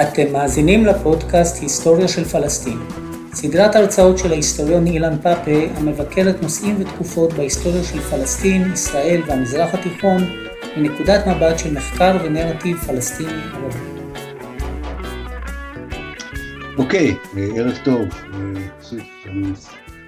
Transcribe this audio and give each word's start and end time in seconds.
אתם 0.00 0.32
מאזינים 0.32 0.86
לפודקאסט 0.86 1.62
היסטוריה 1.62 2.08
של 2.08 2.24
פלסטין, 2.24 2.78
סדרת 3.34 3.76
הרצאות 3.76 4.18
של 4.18 4.32
ההיסטוריון 4.32 4.86
אילן 4.86 5.18
פאפה 5.22 5.66
המבקרת 5.76 6.42
נושאים 6.42 6.76
ותקופות 6.80 7.32
בהיסטוריה 7.32 7.84
של 7.84 8.00
פלסטין, 8.00 8.72
ישראל 8.72 9.22
והמזרח 9.26 9.74
התיכון 9.74 10.22
מנקודת 10.76 11.26
מבט 11.26 11.58
של 11.58 11.74
מחקר 11.74 12.16
ונרטיב 12.24 12.76
פלסטיני 12.76 13.42
ערבי. 13.52 13.78
אוקיי, 16.78 17.16
ערב 17.56 17.78
טוב. 17.84 18.08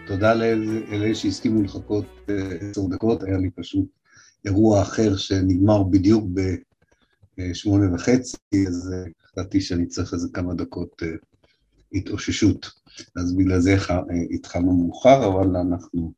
תודה 0.06 0.34
לאלה 0.34 1.14
שהסכימו 1.14 1.62
לחכות 1.62 2.06
עשר 2.70 2.86
דקות, 2.90 3.22
היה 3.22 3.38
לי 3.38 3.50
פשוט 3.50 3.86
אירוע 4.44 4.82
אחר 4.82 5.16
שנגמר 5.16 5.82
בדיוק 5.82 6.24
בשמונה 7.38 7.94
וחצי, 7.94 8.36
אז 8.66 8.94
החלטתי 9.38 9.60
שאני 9.60 9.86
צריך 9.86 10.14
איזה 10.14 10.28
כמה 10.32 10.54
דקות 10.54 11.02
התאוששות. 11.92 12.70
אז 13.16 13.36
בגלל 13.36 13.60
זה 13.60 13.76
התחלנו 14.34 14.76
מאוחר, 14.76 15.26
אבל 15.26 15.56
אנחנו 15.56 16.12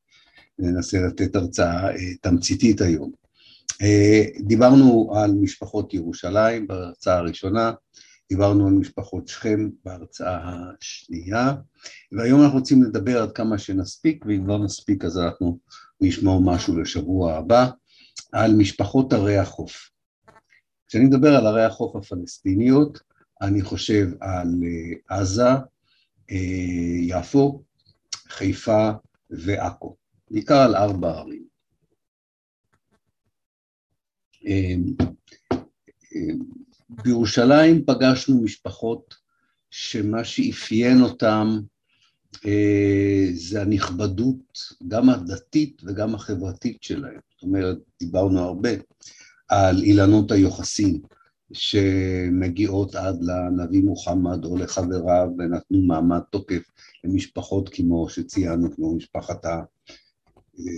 ננסה 0.59 1.01
לתת 1.01 1.37
הרצאה 1.37 1.89
תמציתית 2.21 2.81
היום. 2.81 3.13
דיברנו 4.41 5.13
על 5.15 5.33
משפחות 5.33 5.95
ירושלים 5.95 6.67
בהרצאה 6.67 7.17
הראשונה, 7.17 7.73
דיברנו 8.29 8.67
על 8.67 8.73
משפחות 8.73 9.29
שכם 9.29 9.69
בהרצאה 9.85 10.51
השנייה, 10.81 11.55
והיום 12.13 12.43
אנחנו 12.43 12.59
רוצים 12.59 12.83
לדבר 12.83 13.23
עד 13.23 13.33
כמה 13.33 13.59
שנספיק, 13.59 14.25
ואם 14.29 14.47
לא 14.47 14.59
נספיק 14.59 15.05
אז 15.05 15.19
אנחנו 15.19 15.59
נשמע 16.01 16.39
משהו 16.41 16.81
לשבוע 16.81 17.35
הבא, 17.35 17.71
על 18.33 18.55
משפחות 18.55 19.13
ערי 19.13 19.39
החוף. 19.39 19.91
כשאני 20.89 21.05
מדבר 21.05 21.37
על 21.37 21.47
ערי 21.47 21.65
החוף 21.65 21.97
הפלסטיניות, 21.97 23.01
אני 23.43 23.63
חושב 23.63 24.09
על 24.21 24.49
עזה, 25.09 25.51
יפו, 27.01 27.63
חיפה 28.29 28.91
ועכו, 29.31 29.97
בעיקר 30.31 30.59
על 30.59 30.77
ארבע 30.77 31.11
ערים. 31.11 31.47
בירושלים 36.89 37.85
פגשנו 37.87 38.43
משפחות 38.43 39.15
שמה 39.71 40.25
שאפיין 40.25 41.03
אותם 41.03 41.61
אה, 42.47 43.27
זה 43.35 43.63
הנכבדות, 43.63 44.59
גם 44.89 45.11
הדתית 45.11 45.83
וגם 45.85 46.15
החברתית 46.15 46.83
שלהם. 46.83 47.21
זאת 47.35 47.43
אומרת, 47.43 47.79
דיברנו 48.01 48.41
הרבה 48.41 48.71
על 49.49 49.83
אילנות 49.83 50.33
היוחסין, 50.33 51.01
שמגיעות 51.53 52.95
עד 52.95 53.19
לנביא 53.23 53.83
מוחמד 53.83 54.45
או 54.45 54.57
לחבריו 54.57 55.29
ונתנו 55.39 55.83
מעמד 55.83 56.21
תוקף 56.31 56.63
למשפחות 57.05 57.69
כמו 57.69 58.09
שציינו, 58.09 58.75
כמו 58.75 58.97
משפחת 58.97 59.47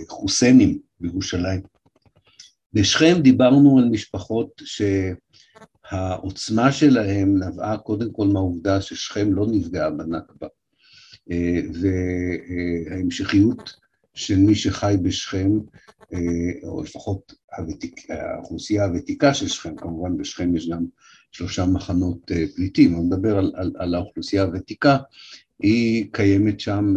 החוסיינים 0.09 0.79
בירושלים. 0.99 1.61
בשכם 2.73 3.19
דיברנו 3.21 3.79
על 3.79 3.89
משפחות 3.89 4.61
ש... 4.65 4.81
העוצמה 5.91 6.71
שלהם 6.71 7.43
נבעה 7.43 7.77
קודם 7.77 8.11
כל 8.11 8.27
מהעובדה 8.27 8.81
ששכם 8.81 9.33
לא 9.33 9.45
נפגעה 9.51 9.89
בנכבה, 9.89 10.47
וההמשכיות 12.89 13.73
של 14.13 14.37
מי 14.37 14.55
שחי 14.55 14.95
בשכם, 15.03 15.49
או 16.63 16.83
לפחות 16.83 17.33
הוותיק, 17.59 18.09
האוכלוסייה 18.09 18.85
הוותיקה 18.85 19.33
של 19.33 19.47
שכם, 19.47 19.75
כמובן 19.75 20.17
בשכם 20.17 20.55
יש 20.55 20.69
גם 20.69 20.85
שלושה 21.31 21.65
מחנות 21.65 22.31
אה, 22.31 22.45
פליטים, 22.55 22.95
אני 22.95 23.03
מדבר 23.03 23.37
על, 23.37 23.51
על, 23.55 23.71
על 23.77 23.95
האוכלוסייה 23.95 24.43
הוותיקה, 24.43 24.97
היא 25.59 26.05
קיימת 26.11 26.59
שם 26.59 26.93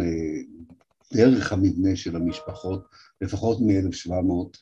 דרך 1.13 1.53
המבנה 1.53 1.95
של 1.95 2.15
המשפחות, 2.15 2.87
לפחות 3.21 3.57
מ-1700 3.61 4.57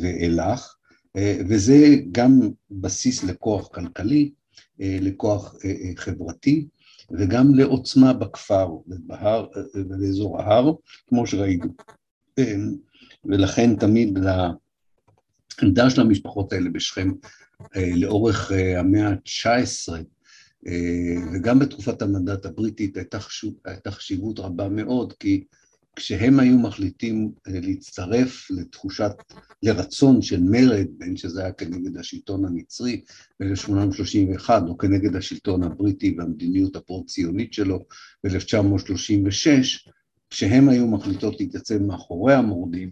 ואילך, 0.00 0.74
אה, 1.16 1.38
וזה 1.48 1.96
גם 2.12 2.40
בסיס 2.70 3.24
לכוח 3.24 3.68
כלכלי, 3.68 4.30
אה, 4.80 4.98
לכוח 5.00 5.54
אה, 5.64 5.90
חברתי, 5.96 6.66
וגם 7.10 7.54
לעוצמה 7.54 8.12
בכפר 8.12 8.68
ובהר, 8.86 9.46
ובאזור 9.74 10.40
ההר, 10.40 10.74
כמו 11.06 11.26
שראינו. 11.26 11.66
ולכן 13.24 13.76
תמיד 13.76 14.18
לעמדה 15.62 15.90
של 15.90 16.00
המשפחות 16.00 16.52
האלה 16.52 16.70
בשכם 16.70 17.10
לאורך 17.76 18.52
המאה 18.76 19.08
ה-19, 19.08 19.92
וגם 21.34 21.58
בתקופת 21.58 22.02
המנדט 22.02 22.46
הבריטית 22.46 22.96
הייתה 23.64 23.90
חשיבות 23.90 24.38
רבה 24.38 24.68
מאוד, 24.68 25.12
כי 25.12 25.44
כשהם 25.96 26.40
היו 26.40 26.58
מחליטים 26.58 27.32
אה, 27.48 27.60
להצטרף 27.60 28.50
לתחושת, 28.50 29.12
לרצון 29.62 30.22
של 30.22 30.42
מרד, 30.42 30.86
בין 30.98 31.16
שזה 31.16 31.42
היה 31.42 31.52
כנגד 31.52 31.96
השלטון 31.96 32.44
המצרי 32.44 33.00
ב-1831, 33.40 34.48
או 34.68 34.78
כנגד 34.78 35.16
השלטון 35.16 35.62
הבריטי 35.62 36.14
והמדיניות 36.18 36.76
הפרו-ציונית 36.76 37.52
שלו 37.52 37.84
ב-1936, 38.24 39.90
כשהם 40.30 40.68
היו 40.68 40.86
מחליטות 40.86 41.40
להתייצב 41.40 41.78
מאחורי 41.78 42.34
המורדים, 42.34 42.90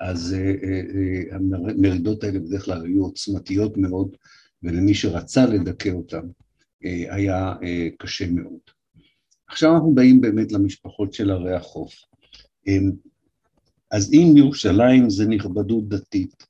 אז 0.00 0.34
אה, 0.34 0.52
אה, 0.64 1.36
המרידות 1.36 2.24
האלה 2.24 2.38
בדרך 2.38 2.64
כלל 2.64 2.84
היו 2.84 3.02
עוצמתיות 3.02 3.76
מאוד, 3.76 4.16
ולמי 4.62 4.94
שרצה 4.94 5.46
לדכא 5.46 5.88
אותם 5.88 6.26
היה 7.10 7.54
קשה 7.98 8.30
מאוד. 8.30 8.58
עכשיו 9.48 9.74
אנחנו 9.74 9.94
באים 9.94 10.20
באמת 10.20 10.52
למשפחות 10.52 11.12
של 11.12 11.30
ערי 11.30 11.54
החוף. 11.54 11.94
אז 13.90 14.12
אם 14.12 14.36
ירושלים 14.36 15.10
זה 15.10 15.26
נכבדות 15.26 15.88
דתית 15.88 16.46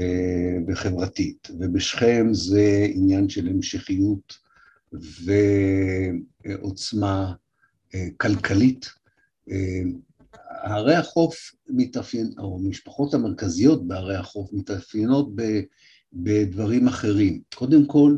אה, 0.00 0.56
וחברתית, 0.68 1.48
ובשכם 1.58 2.26
זה 2.32 2.86
עניין 2.94 3.28
של 3.28 3.48
המשכיות 3.48 4.38
ועוצמה 6.44 7.32
אה, 7.94 8.06
כלכלית, 8.16 8.90
אה, 9.50 9.82
ערי 10.64 10.94
החוף 10.94 11.52
מתאפיין, 11.68 12.30
או 12.38 12.58
המשפחות 12.58 13.14
המרכזיות 13.14 13.88
בערי 13.88 14.16
החוף 14.16 14.52
מתאפיינות 14.52 15.28
בדברים 16.12 16.88
אחרים. 16.88 17.40
קודם 17.54 17.86
כל, 17.86 18.16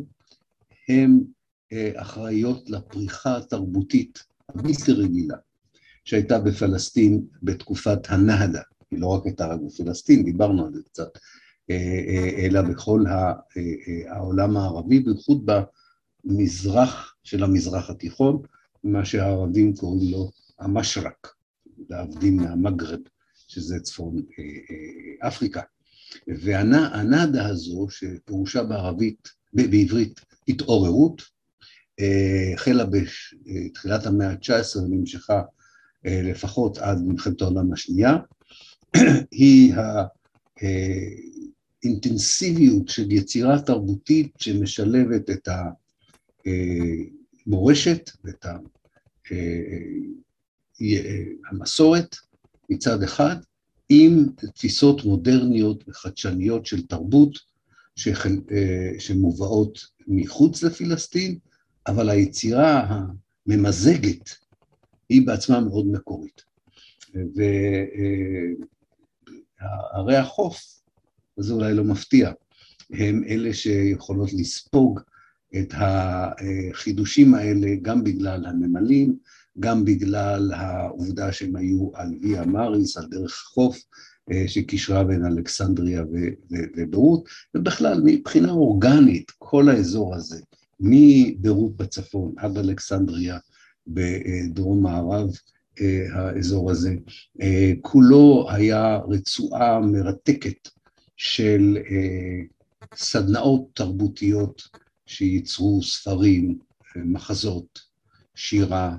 הן 0.88 1.20
אחראיות 1.96 2.70
לפריחה 2.70 3.36
התרבותית 3.36 4.18
הבלתי 4.48 4.92
רגילה. 4.92 5.36
שהייתה 6.06 6.38
בפלסטין 6.38 7.22
בתקופת 7.42 7.98
הנהדה, 8.08 8.62
היא 8.90 9.00
לא 9.00 9.06
רק 9.06 9.24
הייתה 9.24 9.46
רק 9.46 9.60
בפלסטין, 9.60 10.24
דיברנו 10.24 10.66
על 10.66 10.74
זה 10.74 10.82
קצת, 10.82 11.08
אה, 11.70 11.74
אה, 12.08 12.46
אלא 12.46 12.62
בכל 12.62 13.04
אה, 13.06 13.32
העולם 14.08 14.56
הערבי, 14.56 15.00
בייחוד 15.00 15.50
במזרח 16.24 17.14
של 17.24 17.44
המזרח 17.44 17.90
התיכון, 17.90 18.42
מה 18.84 19.04
שהערבים 19.04 19.76
קוראים 19.76 20.12
לו 20.12 20.30
המשרק, 20.58 21.28
להבדיל 21.90 22.34
מהמגרב, 22.34 22.98
שזה 23.48 23.80
צפון 23.80 24.22
אפריקה. 25.20 25.60
והנאדה 26.26 27.46
הזו, 27.46 27.86
שפירושה 27.90 28.62
בערבית, 28.62 29.28
בעברית 29.52 30.20
התעוררות, 30.48 31.22
החלה 32.54 32.84
בתחילת 32.84 34.06
המאה 34.06 34.30
ה-19 34.30 34.78
ונמשכה 34.78 35.42
אה, 36.06 36.22
לפחות 36.22 36.78
עד 36.78 36.98
מלחמת 37.02 37.42
העולם 37.42 37.72
השנייה, 37.72 38.16
היא 39.30 39.74
האינטנסיביות 41.82 42.88
של 42.88 43.12
יצירה 43.12 43.62
תרבותית 43.62 44.32
שמשלבת 44.38 45.30
את 45.30 45.48
המורשת 47.46 48.10
ואת 48.24 48.46
אה, 48.46 48.56
המסורת 51.50 52.16
מצד 52.70 53.02
אחד, 53.02 53.36
עם 53.88 54.26
תפיסות 54.54 55.04
מודרניות 55.04 55.84
וחדשניות 55.88 56.66
של 56.66 56.86
תרבות 56.86 57.38
אה, 58.06 58.92
שמובאות 58.98 59.78
מחוץ 60.06 60.62
לפלסטין, 60.62 61.38
אבל 61.86 62.10
היצירה 62.10 62.86
הממזגת 63.46 64.30
היא 65.08 65.26
בעצמה 65.26 65.60
מאוד 65.60 65.86
מקורית. 65.86 66.42
וערי 69.60 70.16
החוף, 70.16 70.80
זה 71.36 71.52
אולי 71.52 71.74
לא 71.74 71.84
מפתיע, 71.84 72.32
הם 72.90 73.24
אלה 73.28 73.54
שיכולות 73.54 74.32
לספוג 74.32 75.00
את 75.56 75.74
החידושים 75.74 77.34
האלה 77.34 77.68
גם 77.82 78.04
בגלל 78.04 78.46
הנמלים, 78.46 79.16
גם 79.60 79.84
בגלל 79.84 80.52
העובדה 80.54 81.32
שהם 81.32 81.56
היו 81.56 81.90
על 81.94 82.14
ויה 82.22 82.44
מאריס, 82.44 82.96
על 82.96 83.06
דרך 83.10 83.32
חוף, 83.54 83.78
שקישרה 84.46 85.04
בין 85.04 85.26
אלכסנדריה 85.26 86.04
וברות, 86.76 87.28
ובכלל 87.54 88.00
מבחינה 88.04 88.50
אורגנית 88.50 89.32
כל 89.38 89.68
האזור 89.68 90.14
הזה 90.14 90.40
מביירות 90.80 91.76
בצפון 91.76 92.34
עד 92.36 92.58
אלכסנדריה 92.58 93.38
בדרום 93.86 94.82
מערב 94.82 95.28
האזור 96.12 96.70
הזה, 96.70 96.94
כולו 97.82 98.46
היה 98.50 98.98
רצועה 99.08 99.80
מרתקת 99.80 100.68
של 101.16 101.78
סדנאות 102.94 103.66
תרבותיות 103.74 104.62
שייצרו 105.06 105.82
ספרים, 105.82 106.58
מחזות, 106.96 107.80
שירה 108.34 108.96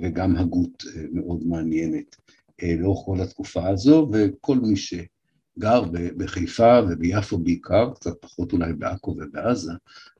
וגם 0.00 0.36
הגות 0.36 0.84
מאוד 1.12 1.46
מעניינת 1.46 2.16
לאורך 2.62 3.06
כל 3.06 3.20
התקופה 3.20 3.68
הזו, 3.68 4.10
וכל 4.12 4.58
מי 4.58 4.76
שגר 4.76 5.82
בחיפה 6.16 6.80
וביפו 6.88 7.38
בעיקר, 7.38 7.90
קצת 7.94 8.14
פחות 8.20 8.52
אולי 8.52 8.72
בעכו 8.72 9.10
ובעזה, 9.10 9.72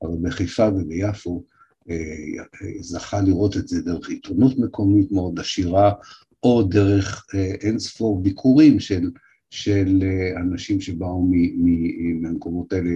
אבל 0.02 0.16
בחיפה 0.22 0.68
וביפו 0.68 1.44
זכה 2.80 3.20
לראות 3.20 3.56
את 3.56 3.68
זה 3.68 3.82
דרך 3.82 4.08
עיתונות 4.08 4.58
מקומית 4.58 5.12
מאוד 5.12 5.40
עשירה, 5.40 5.92
או 6.42 6.62
דרך 6.62 7.26
אין 7.60 7.78
ספור 7.78 8.22
ביקורים 8.22 8.80
של 8.80 9.10
של 9.50 10.02
אנשים 10.36 10.80
שבאו 10.80 11.28
מהמקומות 12.20 12.72
האלה, 12.72 12.90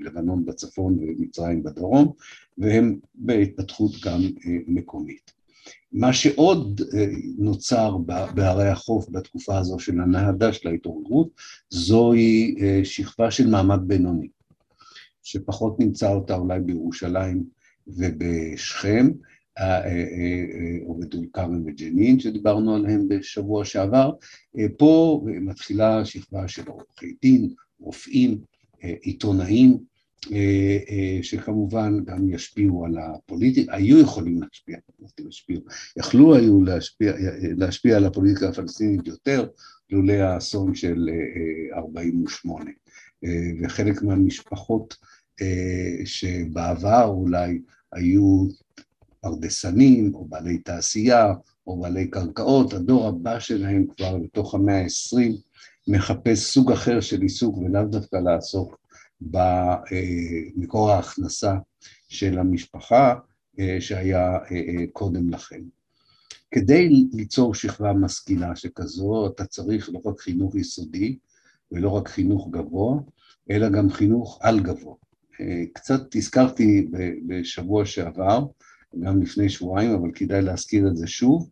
מלבנון 0.00 0.44
בצפון 0.44 0.98
ומצרים 1.00 1.62
בדרום, 1.62 2.12
והם 2.58 2.98
בהתפתחות 3.14 3.92
גם 4.04 4.20
מקומית. 4.66 5.37
מה 5.92 6.12
שעוד 6.12 6.80
נוצר 7.38 7.96
בערי 8.34 8.68
החוף 8.68 9.08
בתקופה 9.10 9.58
הזו 9.58 9.78
של 9.78 10.00
הנהדה 10.00 10.52
של 10.52 10.68
ההתעוררות, 10.68 11.28
זוהי 11.70 12.54
שכבה 12.84 13.30
של 13.30 13.50
מעמד 13.50 13.80
בינוני, 13.86 14.28
שפחות 15.22 15.80
נמצא 15.80 16.12
אותה 16.12 16.36
אולי 16.36 16.60
בירושלים 16.60 17.44
ובשכם, 17.86 19.10
או 20.86 20.94
בטול 20.94 21.26
כרם 21.32 21.62
וג'נין 21.66 22.20
שדיברנו 22.20 22.74
עליהם 22.74 23.08
בשבוע 23.08 23.64
שעבר, 23.64 24.10
פה 24.76 25.22
מתחילה 25.26 26.04
שכבה 26.04 26.48
של 26.48 26.68
עורכי 26.68 27.14
דין, 27.22 27.50
רופאים, 27.80 28.38
עיתונאים, 28.80 29.78
שכמובן 31.22 32.04
גם 32.04 32.30
ישפיעו 32.30 32.84
על 32.84 32.98
הפוליטיקה, 32.98 33.74
היו 33.74 34.00
יכולים 34.00 34.42
להשפיע, 34.42 34.76
להשפיע, 35.18 35.58
יכלו 35.96 36.34
היו 36.34 36.62
להשפיע, 36.62 37.12
להשפיע 37.56 37.96
על 37.96 38.04
הפוליטיקה 38.04 38.48
הפלסטינית 38.48 39.06
יותר, 39.06 39.48
לולא 39.90 40.12
האסון 40.12 40.74
של 40.74 41.08
48. 41.74 42.70
וחלק 43.62 44.02
מהמשפחות 44.02 44.96
שבעבר 46.04 47.04
אולי 47.04 47.60
היו 47.92 48.46
פרדסנים, 49.20 50.14
או 50.14 50.24
בעלי 50.24 50.58
תעשייה, 50.58 51.34
או 51.66 51.80
בעלי 51.80 52.08
קרקעות, 52.08 52.72
הדור 52.72 53.08
הבא 53.08 53.38
שלהם 53.38 53.86
כבר 53.96 54.18
בתוך 54.18 54.54
המאה 54.54 54.82
ה-20 54.82 55.18
מחפש 55.88 56.38
סוג 56.38 56.72
אחר 56.72 57.00
של 57.00 57.22
עיסוק 57.22 57.58
ולאו 57.58 57.84
דווקא 57.84 58.16
לעסוק 58.16 58.78
במקור 59.20 60.90
ההכנסה 60.90 61.54
של 62.08 62.38
המשפחה 62.38 63.14
שהיה 63.80 64.38
קודם 64.92 65.30
לכן. 65.30 65.60
כדי 66.50 66.88
ליצור 67.12 67.54
שכבה 67.54 67.92
משכילה 67.92 68.56
שכזו, 68.56 69.26
אתה 69.26 69.44
צריך 69.44 69.90
לא 69.92 70.00
רק 70.04 70.20
חינוך 70.20 70.54
יסודי 70.54 71.18
ולא 71.72 71.90
רק 71.90 72.08
חינוך 72.08 72.48
גבוה, 72.50 73.00
אלא 73.50 73.68
גם 73.68 73.90
חינוך 73.90 74.38
על 74.42 74.60
גבוה. 74.60 74.94
קצת 75.72 76.14
הזכרתי 76.14 76.88
בשבוע 77.26 77.86
שעבר, 77.86 78.46
גם 79.00 79.22
לפני 79.22 79.48
שבועיים, 79.48 79.90
אבל 79.90 80.10
כדאי 80.14 80.42
להזכיר 80.42 80.88
את 80.88 80.96
זה 80.96 81.06
שוב, 81.06 81.50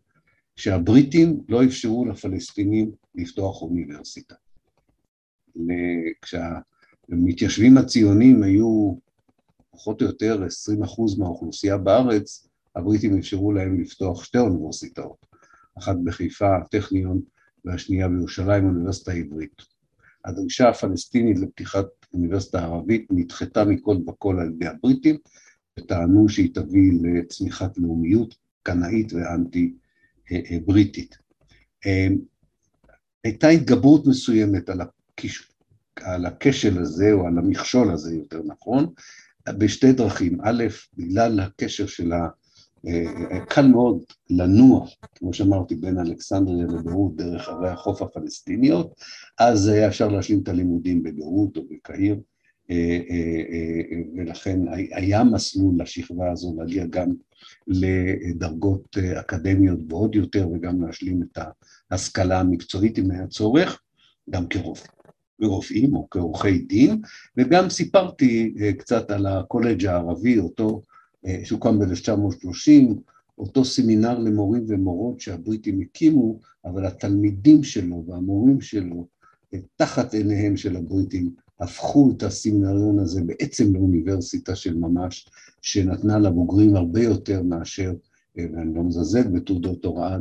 שהבריטים 0.55 1.41
לא 1.49 1.63
אפשרו 1.63 2.05
לפלסטינים 2.05 2.91
לפתוח 3.15 3.61
אוניברסיטה. 3.61 4.35
כשהמתיישבים 7.07 7.77
הציונים 7.77 8.43
היו 8.43 8.95
פחות 9.71 10.01
או 10.01 10.07
יותר 10.07 10.43
20 10.43 10.83
אחוז 10.83 11.19
מהאוכלוסייה 11.19 11.77
בארץ, 11.77 12.47
הבריטים 12.75 13.17
אפשרו 13.17 13.53
להם 13.53 13.81
לפתוח 13.81 14.23
שתי 14.23 14.37
אוניברסיטאות, 14.37 15.25
אחת 15.77 15.95
בחיפה, 16.03 16.57
הטכניון, 16.57 17.21
והשנייה 17.65 18.07
בירושלים, 18.07 18.65
האוניברסיטה 18.65 19.11
העברית. 19.11 19.61
הדרישה 20.25 20.69
הפלסטינית 20.69 21.39
לפתיחת 21.39 21.85
אוניברסיטה 22.13 22.65
ערבית 22.65 23.07
נדחתה 23.11 23.65
מכל 23.65 23.97
וכל 24.07 24.39
על 24.39 24.47
ידי 24.47 24.67
הבריטים, 24.67 25.17
וטענו 25.79 26.29
שהיא 26.29 26.53
תביא 26.53 26.91
לצמיחת 27.01 27.77
לאומיות 27.77 28.35
קנאית 28.63 29.13
ואנטי-בריטית. 29.13 31.17
הייתה 33.23 33.47
התגברות 33.47 34.07
מסוימת 34.07 34.69
על, 34.69 34.81
הכש... 34.81 35.56
על 36.03 36.25
הכשל 36.25 36.81
הזה, 36.81 37.11
או 37.11 37.27
על 37.27 37.37
המכשול 37.37 37.91
הזה 37.91 38.15
יותר 38.15 38.41
נכון, 38.45 38.93
בשתי 39.49 39.91
דרכים. 39.91 40.37
א', 40.43 40.63
בגלל 40.97 41.39
הקשר 41.39 41.87
של 41.87 42.13
ה... 42.13 42.27
קל 43.49 43.67
מאוד 43.67 44.03
לנוע, 44.29 44.87
כמו 45.15 45.33
שאמרתי, 45.33 45.75
בין 45.75 45.99
אלכסנדריה 45.99 46.65
לביירות 46.65 47.15
דרך 47.15 47.49
ערי 47.49 47.69
החוף 47.69 48.01
הפלסטיניות, 48.01 48.93
אז 49.39 49.67
היה 49.67 49.87
אפשר 49.87 50.07
להשלים 50.07 50.39
את 50.43 50.49
הלימודים 50.49 51.03
בביירות 51.03 51.57
או 51.57 51.65
בקהיר, 51.69 52.19
ולכן 54.17 54.59
היה 54.91 55.23
מסלול 55.23 55.75
לשכבה 55.79 56.31
הזו 56.31 56.55
להגיע 56.57 56.85
גם 56.85 57.11
לדרגות 57.67 58.97
אקדמיות 59.19 59.85
גבוהות 59.85 60.15
יותר 60.15 60.47
וגם 60.53 60.85
להשלים 60.85 61.23
את 61.23 61.37
ההשכלה 61.91 62.39
המקצועית 62.39 62.99
אם 62.99 63.11
היה 63.11 63.27
צורך, 63.27 63.81
גם 64.29 64.47
כרופאים 65.41 65.95
או 65.95 66.07
כעורכי 66.11 66.59
דין, 66.59 67.01
וגם 67.37 67.69
סיפרתי 67.69 68.53
קצת 68.77 69.11
על 69.11 69.25
הקולג' 69.25 69.85
הערבי, 69.85 70.39
אותו 70.39 70.81
שהוקם 71.43 71.79
ב-1930, 71.79 72.93
אותו 73.37 73.65
סמינר 73.65 74.19
למורים 74.19 74.65
ומורות 74.67 75.19
שהבריטים 75.19 75.81
הקימו, 75.81 76.39
אבל 76.65 76.85
התלמידים 76.85 77.63
שלו 77.63 78.03
והמורים 78.07 78.61
שלו, 78.61 79.07
תחת 79.75 80.13
עיניהם 80.13 80.57
של 80.57 80.75
הבריטים, 80.75 81.29
הפכו 81.59 82.11
את 82.17 82.23
הסמינריון 82.23 82.99
הזה 82.99 83.21
בעצם 83.21 83.75
לאוניברסיטה 83.75 84.55
של 84.55 84.77
ממש, 84.77 85.29
שנתנה 85.61 86.19
לבוגרים 86.19 86.75
הרבה 86.75 87.01
יותר 87.01 87.43
מאשר, 87.43 87.93
ואני 88.35 88.75
לא 88.75 88.83
מזלזל 88.83 89.27
בתעודות 89.27 89.85
הוראה 89.85 90.17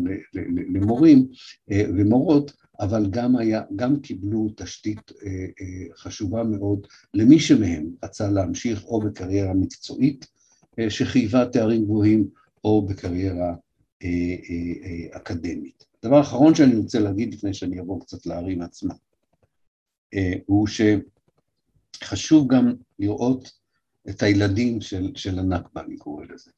למורים 0.74 1.26
ומורות, 1.70 2.52
אבל 2.80 3.06
גם, 3.10 3.36
היה, 3.36 3.62
גם 3.76 4.00
קיבלו 4.00 4.48
תשתית 4.56 5.12
חשובה 5.96 6.44
מאוד 6.44 6.86
למי 7.14 7.40
שמהם 7.40 7.90
רצה 8.04 8.30
להמשיך 8.30 8.84
או 8.84 9.00
בקריירה 9.00 9.54
מקצועית 9.54 10.26
שחייבה 10.88 11.46
תארים 11.46 11.84
גבוהים 11.84 12.28
או 12.64 12.86
בקריירה 12.86 13.54
אקדמית. 15.10 15.84
דבר 16.04 16.20
אחרון 16.20 16.54
שאני 16.54 16.76
רוצה 16.76 16.98
להגיד 16.98 17.34
לפני 17.34 17.54
שאני 17.54 17.78
אעבור 17.78 18.00
קצת 18.00 18.26
לערים 18.26 18.62
עצמם, 18.62 18.96
הוא 20.46 20.66
ש... 20.66 20.80
חשוב 22.04 22.54
גם 22.54 22.74
לראות 22.98 23.52
את 24.08 24.22
הילדים 24.22 24.80
של, 24.80 25.12
של 25.14 25.38
הנכבה, 25.38 25.82
אני 25.82 25.96
קורא 25.96 26.24
לזה. 26.24 26.50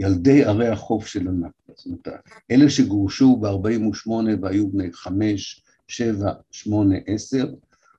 ילדי 0.00 0.44
ערי 0.44 0.68
החוף 0.68 1.06
של 1.06 1.28
הנכבה, 1.28 1.74
זאת 1.74 1.86
אומרת, 1.86 2.08
אלה 2.50 2.70
שגורשו 2.70 3.36
ב-48' 3.36 4.10
והיו 4.42 4.70
בני 4.70 4.92
חמש, 4.92 5.62
שבע, 5.88 6.32
שמונה, 6.50 6.96
עשר, 7.06 7.54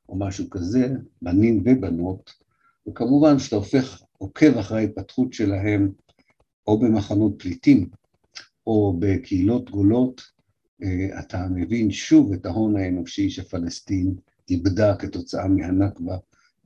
או 0.09 0.15
משהו 0.15 0.49
כזה, 0.49 0.87
בנים 1.21 1.63
ובנות, 1.65 2.33
וכמובן 2.87 3.39
שאתה 3.39 3.55
הופך, 3.55 4.01
עוקב 4.17 4.57
אחרי 4.57 4.79
ההתפתחות 4.79 5.33
שלהם, 5.33 5.91
או 6.67 6.79
במחנות 6.79 7.33
פליטים, 7.37 7.89
או 8.67 8.95
בקהילות 8.99 9.69
גולות, 9.69 10.21
אתה 11.19 11.47
מבין 11.51 11.91
שוב 11.91 12.33
את 12.33 12.45
ההון 12.45 12.77
האנושי 12.77 13.29
שפלסטין 13.29 14.15
איבדה 14.49 14.95
כתוצאה 14.95 15.47
מהנכבה 15.47 16.17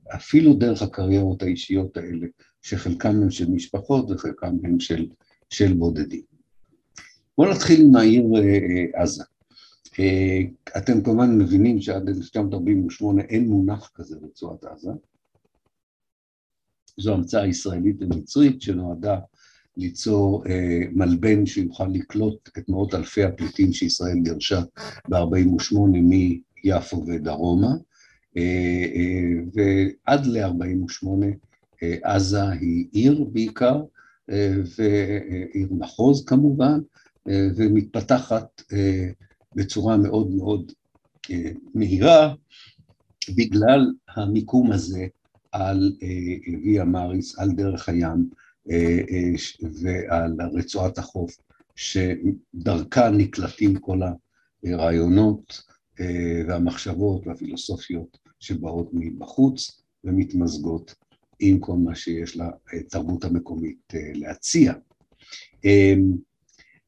אפילו 0.08 0.54
דרך 0.54 0.82
הקריירות 0.82 1.42
האישיות 1.42 1.96
האלה, 1.96 2.26
שחלקם 2.62 3.22
הם 3.22 3.30
של 3.30 3.50
משפחות 3.50 4.10
וחלקם 4.10 4.56
הם 4.64 4.80
של, 4.80 5.06
של 5.50 5.72
בודדים. 5.72 6.22
בואו 7.38 7.50
נתחיל 7.50 7.80
עם 7.80 7.96
העיר 7.96 8.24
עזה. 8.94 9.24
אתם 10.76 11.02
כמובן 11.04 11.38
מבינים 11.38 11.80
שעד 11.80 12.08
1948 12.08 13.22
אין 13.22 13.48
מונח 13.48 13.90
כזה 13.94 14.16
רצועת 14.22 14.64
עזה. 14.64 14.90
זו 17.00 17.14
המצאה 17.14 17.46
ישראלית 17.46 17.96
ומצרית 18.00 18.62
שנועדה 18.62 19.18
ליצור 19.76 20.44
מלבן 20.92 21.46
שיוכל 21.46 21.86
לקלוט 21.86 22.48
את 22.58 22.68
מאות 22.68 22.94
אלפי 22.94 23.24
הפליטים 23.24 23.72
שישראל 23.72 24.18
גירשה 24.22 24.60
ב-48' 25.08 25.76
מיפו 26.64 27.04
ודרומה. 27.06 27.74
ועד 29.54 30.26
ל-48' 30.26 31.06
עזה 32.02 32.48
היא 32.48 32.86
עיר 32.92 33.24
בעיקר, 33.32 33.82
ועיר 34.28 35.68
מחוז 35.70 36.24
כמובן, 36.24 36.80
ומתפתחת 37.28 38.62
בצורה 39.54 39.96
מאוד 39.96 40.30
מאוד 40.30 40.72
מהירה 41.74 42.34
בגלל 43.36 43.92
המיקום 44.16 44.72
הזה 44.72 45.06
על 45.52 45.92
ויה 46.64 46.84
מאריס, 46.84 47.38
על 47.38 47.50
דרך 47.52 47.88
הים 47.88 48.28
ועל 49.82 50.36
רצועת 50.54 50.98
החוף, 50.98 51.36
שדרכה 51.76 53.10
נקלטים 53.10 53.78
כל 53.78 54.00
הרעיונות 54.64 55.62
והמחשבות 56.48 57.26
והפילוסופיות 57.26 58.18
שבאות 58.40 58.90
מבחוץ 58.92 59.82
ומתמזגות 60.04 60.94
עם 61.40 61.58
כל 61.58 61.76
מה 61.76 61.94
שיש 61.94 62.38
לתרבות 62.72 63.24
המקומית 63.24 63.92
להציע. 64.14 64.72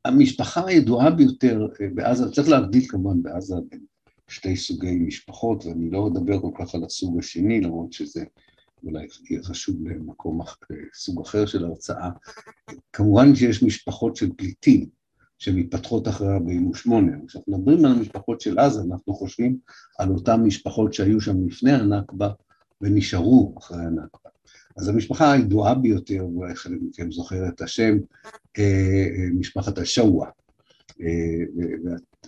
המשפחה 0.05 0.67
הידועה 0.67 1.11
ביותר 1.11 1.67
בעזה, 1.95 2.31
צריך 2.33 2.49
להבדיל 2.49 2.89
כמובן 2.89 3.23
בעזה 3.23 3.55
בין 3.71 3.81
שתי 4.29 4.57
סוגי 4.57 4.97
משפחות, 4.97 5.67
ואני 5.67 5.91
לא 5.91 6.09
אדבר 6.09 6.41
כל 6.41 6.51
כך 6.59 6.75
על 6.75 6.85
הסוג 6.85 7.19
השני, 7.19 7.61
למרות 7.61 7.93
שזה 7.93 8.25
אולי 8.85 9.07
יהיה 9.31 9.43
חשוב 9.43 9.89
למקום 9.89 10.41
סוג 10.95 11.21
אחר 11.21 11.47
של 11.47 11.65
הרצאה. 11.65 12.11
כמובן 12.93 13.35
שיש 13.35 13.63
משפחות 13.63 14.17
של 14.17 14.31
פליטים 14.37 14.87
שמתפתחות 15.39 16.09
אחרי 16.09 16.33
48. 16.35 17.13
כשאנחנו 17.27 17.53
מדברים 17.59 17.85
על 17.85 17.93
המשפחות 17.93 18.41
של 18.41 18.59
עזה, 18.59 18.81
אנחנו 18.91 19.15
חושבים 19.15 19.59
על 19.99 20.11
אותן 20.11 20.41
משפחות 20.41 20.93
שהיו 20.95 21.21
שם 21.21 21.47
לפני 21.47 21.73
הנכבה 21.73 22.31
ונשארו 22.81 23.55
אחרי 23.59 23.85
הנכבה. 23.85 24.31
אז 24.79 24.89
המשפחה 24.89 25.33
הידועה 25.33 25.75
ביותר, 25.75 26.27
ואולי 26.27 26.55
חלק 26.55 26.79
מכם 26.83 27.13
זוכר 27.13 27.49
את 27.49 27.61
השם, 27.61 27.99
משפחת 29.35 29.79
השווה. 29.79 30.31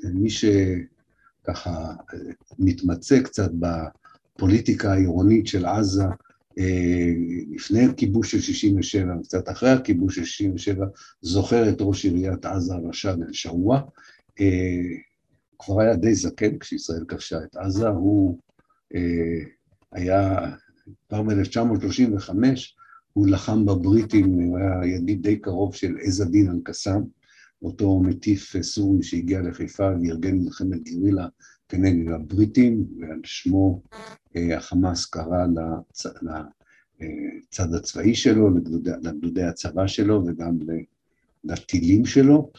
ומי 0.04 0.30
שככה 0.30 1.94
מתמצא 2.58 3.22
קצת 3.22 3.50
בפוליטיקה 3.54 4.92
העירונית 4.92 5.46
של 5.46 5.66
עזה, 5.66 6.04
לפני 7.54 7.84
הכיבוש 7.84 8.30
של 8.30 8.40
67' 8.40 9.16
וקצת 9.20 9.48
אחרי 9.48 9.70
הכיבוש 9.70 10.16
של 10.16 10.24
67' 10.24 10.86
זוכר 11.22 11.68
את 11.68 11.76
ראש 11.80 12.04
עיריית 12.04 12.44
עזה 12.44 12.74
רשד 12.74 13.16
אל-שווא, 13.22 13.78
כבר 15.58 15.80
היה 15.80 15.96
די 15.96 16.14
זקן 16.14 16.58
כשישראל 16.58 17.04
כבשה 17.08 17.38
את 17.44 17.56
עזה, 17.56 17.88
הוא 17.88 18.38
היה 19.92 20.50
כבר 21.08 21.22
ב-1935, 21.22 22.30
הוא 23.12 23.28
לחם 23.28 23.66
בבריטים, 23.66 24.32
הוא 24.32 24.58
היה 24.58 24.94
ידיד 24.94 25.22
די 25.22 25.36
קרוב 25.36 25.74
של 25.74 25.96
עז 26.02 26.22
א-דין 26.22 26.50
אל-קסאם, 26.50 27.02
אותו 27.62 28.00
מטיף 28.00 28.62
סורי 28.62 29.02
שהגיע 29.02 29.40
לחיפה 29.40 29.90
וארגן 30.02 30.38
מלחמת 30.38 30.82
גרילה 30.82 31.26
כנגד 31.68 32.12
הבריטים, 32.12 32.84
ועל 32.98 33.20
שמו 33.24 33.82
החמאס 34.34 35.06
קרא 35.06 35.46
לצ... 35.46 36.06
לצד 37.00 37.74
הצבאי 37.74 38.14
שלו, 38.14 38.50
לגדודי, 38.50 38.90
לגדודי 39.02 39.42
הצבא 39.42 39.86
שלו 39.86 40.24
וגם 40.26 40.58
לטילים 41.44 42.06
שלו. 42.06 42.50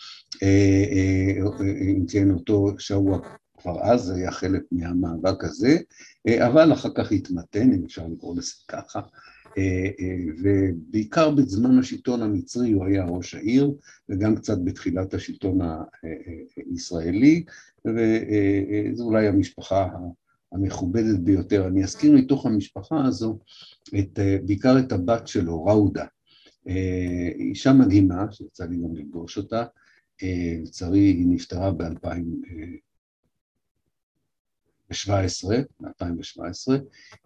אם 1.82 2.06
כן, 2.08 2.32
אותו 2.32 2.76
שבוע 2.78 3.20
כבר 3.62 3.84
אז 3.84 4.10
היה 4.10 4.32
חלק 4.32 4.62
מהמאבק 4.72 5.44
הזה, 5.44 5.78
אבל 6.38 6.74
אחר 6.74 6.90
כך 6.96 7.12
התמתן, 7.12 7.74
אם 7.74 7.84
אפשר 7.86 8.08
לקרוא 8.08 8.36
לזה 8.36 8.54
ככה, 8.68 9.02
ובעיקר 10.44 11.30
בזמן 11.32 11.80
השלטון 11.80 12.22
המצרי 12.22 12.72
הוא 12.72 12.86
היה 12.86 13.06
ראש 13.06 13.36
העיר, 13.36 13.72
וגם 14.10 14.36
קצת 14.36 14.58
בתחילת 14.64 15.14
השלטון 15.14 15.60
הישראלי, 16.72 17.44
וזו 17.86 19.04
אולי 19.04 19.28
המשפחה 19.28 19.88
המכובדת 20.52 21.20
ביותר. 21.20 21.68
אני 21.68 21.84
אזכיר 21.84 22.12
מתוך 22.12 22.46
המשפחה 22.46 23.06
הזו 23.06 23.40
את, 24.00 24.20
בעיקר 24.46 24.80
את 24.80 24.92
הבת 24.92 25.28
שלו, 25.28 25.66
ראודה. 25.66 26.06
אישה 27.36 27.74
מדהימה, 27.74 28.26
שיצא 28.32 28.66
לי 28.66 28.78
גם 28.78 28.96
לפגוש 28.96 29.38
אותה, 29.38 29.64
לצערי 30.64 31.00
היא 31.00 31.28
נפטרה 31.28 31.72
ב-2017, 31.72 32.91
ב-2017, 34.92 36.72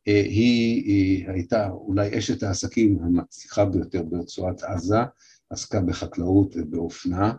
היא, 0.06 0.84
היא 0.86 1.30
הייתה 1.30 1.70
אולי 1.70 2.18
אשת 2.20 2.44
העסקים 2.44 3.00
המצליחה 3.04 3.66
ביותר 3.66 4.04
ברצועת 4.04 4.64
עזה, 4.64 4.98
עסקה 5.50 5.82
בחקלאות 5.82 6.56
ובאופנה. 6.58 7.34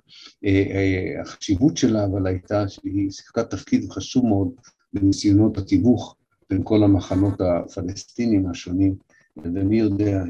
החשיבות 1.22 1.76
שלה 1.76 2.04
אבל 2.04 2.26
הייתה 2.26 2.68
שהיא 2.68 3.10
שיחקה 3.10 3.44
תפקיד 3.44 3.90
חשוב 3.90 4.26
מאוד 4.26 4.50
בניסיונות 4.92 5.58
התיווך 5.58 6.16
בין 6.50 6.60
כל 6.64 6.82
המחנות 6.84 7.40
הפלסטינים 7.40 8.50
השונים, 8.50 8.94
ומי 9.36 9.78
יודע 9.78 10.22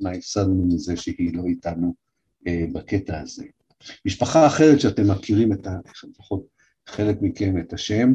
מה 0.00 0.10
הפסדנו 0.10 0.66
מזה 0.66 0.96
שהיא 0.96 1.36
לא 1.36 1.42
איתנו 1.46 1.94
בקטע 2.72 3.20
הזה. 3.20 3.44
משפחה 4.06 4.46
אחרת 4.46 4.80
שאתם 4.80 5.10
מכירים 5.10 5.52
את 5.52 5.66
ה... 5.66 5.78
לפחות 6.10 6.46
חלק 6.86 7.16
מכם 7.22 7.58
את 7.58 7.72
השם 7.72 8.14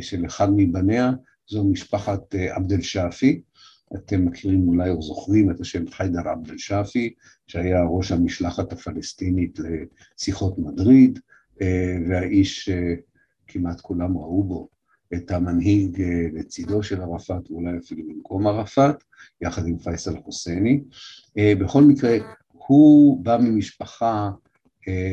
של 0.00 0.26
אחד 0.26 0.48
מבניה, 0.56 1.10
זו 1.48 1.64
משפחת 1.64 2.34
עבד 2.34 2.72
אל-שאפי, 2.72 3.40
אתם 3.94 4.24
מכירים 4.24 4.68
אולי 4.68 4.90
או 4.90 5.02
זוכרים 5.02 5.50
את 5.50 5.60
השם 5.60 5.90
חיידר 5.90 6.28
עבד 6.28 6.50
אל-שאפי, 6.50 7.14
שהיה 7.46 7.82
ראש 7.84 8.12
המשלחת 8.12 8.72
הפלסטינית 8.72 9.58
לשיחות 10.18 10.58
מדריד, 10.58 11.18
והאיש 12.08 12.68
כמעט 13.46 13.80
כולם 13.80 14.18
ראו 14.18 14.44
בו 14.44 14.68
את 15.14 15.30
המנהיג 15.30 16.02
לצידו 16.32 16.82
של 16.82 17.00
ערפאת, 17.00 17.50
ואולי 17.50 17.78
אפילו 17.78 18.02
במקום 18.08 18.46
ערפאת, 18.46 19.04
יחד 19.40 19.66
עם 19.66 19.78
פייסל 19.78 20.16
חוסייני. 20.24 20.80
בכל 21.38 21.82
מקרה, 21.82 22.16
הוא 22.52 23.24
בא 23.24 23.38
ממשפחה 23.40 24.30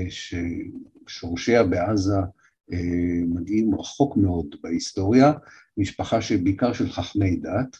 ששורשיה 0.10 1.64
בעזה 1.64 2.18
מגיעים 3.28 3.80
רחוק 3.80 4.18
מאוד 4.18 4.56
בהיסטוריה, 4.64 5.34
משפחה 5.78 6.22
שבעיקר 6.22 6.74
של 6.74 6.90
חכמי 6.90 7.36
דת. 7.36 7.78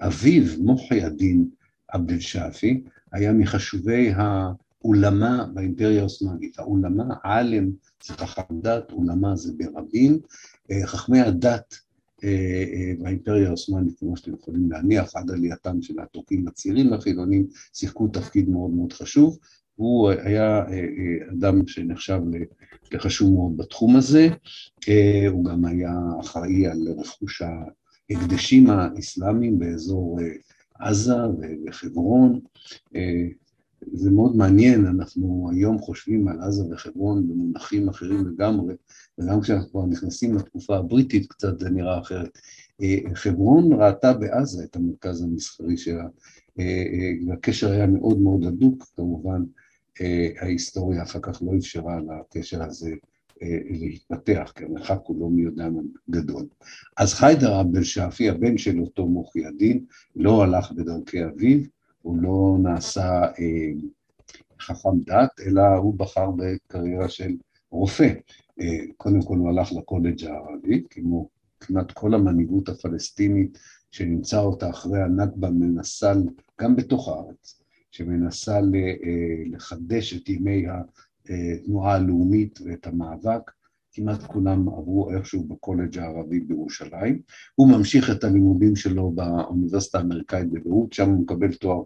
אביו, 0.00 0.42
מוחי 0.58 1.06
א-דין 1.06 1.48
עבד 1.88 2.10
אל-שאפי, 2.10 2.82
היה 3.12 3.32
מחשובי 3.32 4.12
האולמה 4.16 5.46
באימפריה 5.54 6.00
העות'מאנית. 6.00 6.58
האולמה, 6.58 7.14
עלם 7.22 7.70
זה 8.04 8.14
חכם 8.14 8.60
דת, 8.60 8.92
אולמה 8.92 9.36
זה 9.36 9.52
ברבים. 9.56 10.18
חכמי 10.84 11.20
הדת 11.20 11.74
באימפריה 12.98 13.46
העות'מאנית, 13.46 13.98
כמו 13.98 14.16
שאתם 14.16 14.34
יכולים 14.34 14.70
להניח, 14.70 15.16
עד 15.16 15.30
עלייתם 15.30 15.82
של 15.82 16.00
הטורקים 16.00 16.48
הצעירים 16.48 16.92
החילונים, 16.92 17.46
שיחקו 17.74 18.08
תפקיד 18.08 18.48
מאוד 18.48 18.70
מאוד 18.70 18.92
חשוב. 18.92 19.38
הוא 19.76 20.10
היה 20.10 20.64
אדם 21.32 21.66
שנחשב 21.66 22.20
לחשוב 22.92 23.34
מאוד 23.34 23.56
בתחום 23.56 23.96
הזה, 23.96 24.28
הוא 25.30 25.44
גם 25.44 25.64
היה 25.64 25.92
אחראי 26.20 26.66
על 26.66 26.88
רכוש 26.98 27.42
ההקדשים 27.42 28.70
האסלאמיים 28.70 29.58
באזור 29.58 30.18
עזה 30.78 31.16
וחברון. 31.66 32.40
זה 33.92 34.10
מאוד 34.10 34.36
מעניין, 34.36 34.86
אנחנו 34.86 35.48
היום 35.52 35.78
חושבים 35.78 36.28
על 36.28 36.40
עזה 36.40 36.64
וחברון 36.70 37.28
במונחים 37.28 37.88
אחרים 37.88 38.26
לגמרי, 38.26 38.74
וגם 39.18 39.40
כשאנחנו 39.40 39.70
כבר 39.70 39.86
נכנסים 39.86 40.36
לתקופה 40.36 40.76
הבריטית 40.76 41.26
קצת 41.26 41.60
זה 41.60 41.70
נראה 41.70 41.98
אחרת. 42.00 42.38
חברון 43.14 43.72
ראתה 43.72 44.12
בעזה 44.12 44.64
את 44.64 44.76
המרכז 44.76 45.22
המסחרי 45.22 45.76
שלה, 45.76 46.06
והקשר 47.26 47.70
היה 47.70 47.86
מאוד 47.86 48.18
מאוד 48.18 48.44
הדוק, 48.44 48.86
כמובן 48.96 49.42
ההיסטוריה 50.40 51.02
אחר 51.02 51.18
כך 51.22 51.42
לא 51.42 51.52
אפשרה 51.58 51.98
לקשר 52.00 52.62
הזה 52.62 52.90
להתפתח, 53.70 54.52
כי 54.54 54.64
המרחק 54.64 54.98
הוא 55.04 55.20
לא 55.20 55.28
מי 55.30 55.42
יודע 55.42 55.68
מה 55.68 55.80
גדול. 56.10 56.46
אז 56.96 57.14
חיידר 57.14 57.54
עבד 57.54 57.76
אל-שאפי, 57.76 58.28
הבן 58.28 58.58
של 58.58 58.80
אותו 58.80 59.06
מוחי 59.06 59.46
א-דין, 59.46 59.84
לא 60.16 60.42
הלך 60.42 60.72
בדרכי 60.72 61.24
אביו, 61.24 61.58
הוא 62.02 62.22
לא 62.22 62.56
נעשה 62.62 63.22
אה, 63.22 63.72
חכם 64.60 65.00
דת, 65.06 65.30
אלא 65.46 65.62
הוא 65.62 65.94
בחר 65.94 66.30
בקריירה 66.30 67.08
של 67.08 67.32
רופא. 67.70 68.12
אה, 68.60 68.84
קודם 68.96 69.22
כל 69.22 69.36
הוא 69.36 69.48
הלך 69.48 69.72
לקולג' 69.72 70.24
הערבי, 70.24 70.82
כמו 70.90 71.28
כמעט 71.60 71.92
כל 71.92 72.14
המנהיגות 72.14 72.68
הפלסטינית 72.68 73.58
שנמצא 73.90 74.38
אותה 74.40 74.70
אחרי 74.70 75.02
הנכבה 75.02 75.50
מנסה, 75.50 76.12
גם 76.60 76.76
בתוך 76.76 77.08
הארץ, 77.08 77.61
שמנסה 77.92 78.60
לחדש 79.46 80.14
את 80.14 80.28
ימי 80.28 80.64
התנועה 81.28 81.94
הלאומית 81.94 82.58
ואת 82.64 82.86
המאבק, 82.86 83.50
כמעט 83.92 84.22
כולם 84.22 84.68
עברו 84.68 85.10
איכשהו 85.10 85.44
בקולג' 85.44 85.98
הערבי 85.98 86.40
בירושלים. 86.40 87.20
הוא 87.54 87.68
ממשיך 87.68 88.10
את 88.10 88.24
הלימודים 88.24 88.76
שלו 88.76 89.10
באוניברסיטה 89.10 89.98
האמריקאית 89.98 90.50
בביירות, 90.50 90.92
שם 90.92 91.10
הוא 91.10 91.22
מקבל 91.22 91.54
תואר 91.54 91.82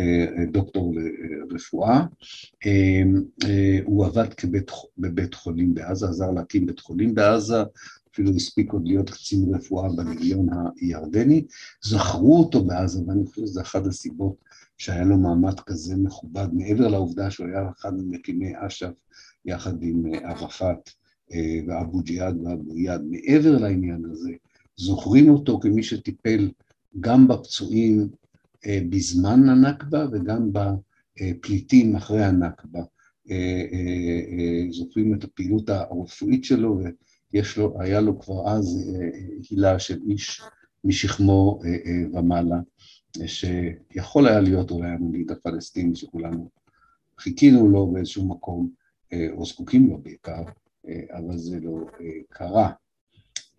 אה, 0.00 0.26
דוקטור 0.52 0.94
לרפואה. 1.50 2.04
הוא 3.84 4.06
עבד 4.06 4.34
כבית, 4.34 4.70
בבית 4.98 5.34
חולים 5.34 5.74
בעזה, 5.74 6.08
עזר 6.08 6.30
להקים 6.30 6.66
בית 6.66 6.80
חולים 6.80 7.14
בעזה, 7.14 7.62
אפילו 8.14 8.30
הספיק 8.30 8.72
עוד 8.72 8.82
להיות 8.86 9.10
קצין 9.10 9.54
רפואה 9.54 9.88
במיליון 9.96 10.46
הירדני. 10.80 11.44
זכרו 11.84 12.38
אותו 12.38 12.64
בעזה, 12.64 13.00
ואני 13.06 13.26
חושב 13.26 13.42
שזו 13.42 13.60
אחת 13.60 13.86
הסיבות 13.86 14.36
שהיה 14.78 15.04
לו 15.04 15.18
מעמד 15.18 15.60
כזה 15.60 15.96
מכובד, 15.96 16.48
מעבר 16.52 16.88
לעובדה 16.88 17.30
שהוא 17.30 17.46
היה 17.46 17.70
אחד 17.70 17.94
ממקימי 17.94 18.52
אש"ף 18.56 18.92
יחד 19.44 19.82
עם 19.82 20.02
ערפאת 20.24 20.90
אה, 21.32 21.58
ואבו 21.66 22.00
ג'יהאד 22.02 22.36
ואבו 22.40 22.78
יד, 22.78 23.00
מעבר 23.10 23.58
לעניין 23.58 24.04
הזה, 24.10 24.30
זוכרים 24.76 25.30
אותו 25.30 25.60
כמי 25.60 25.82
שטיפל 25.82 26.50
גם 27.00 27.28
בפצועים 27.28 28.08
אה, 28.66 28.80
בזמן 28.90 29.48
הנכבה 29.48 30.06
וגם 30.12 30.50
בפליטים 30.52 31.96
אחרי 31.96 32.24
הנכבה. 32.24 32.80
אה, 33.30 34.66
זוכרים 34.70 35.14
את 35.14 35.24
הפעילות 35.24 35.68
הרפואית 35.68 36.44
שלו, 36.44 36.80
ויש 37.34 37.58
לו, 37.58 37.80
היה 37.80 38.00
לו 38.00 38.20
כבר 38.20 38.48
אז 38.48 38.90
הילה 39.50 39.78
של 39.78 40.00
איש 40.08 40.42
משכמו 40.84 41.60
ומעלה, 42.12 42.56
שיכול 43.26 44.28
היה 44.28 44.40
להיות 44.40 44.70
אולי 44.70 44.90
המנהיג 44.90 45.32
הפלסטיני 45.32 45.96
שכולנו 45.96 46.50
חיכינו 47.18 47.68
לו 47.68 47.86
באיזשהו 47.86 48.28
מקום, 48.28 48.70
או 49.32 49.46
זקוקים 49.46 49.88
לו 49.88 49.98
בעיקר, 49.98 50.42
אה, 50.88 51.18
אבל 51.18 51.38
זה 51.38 51.60
לא 51.60 51.86
אה, 52.00 52.06
קרה. 52.28 52.70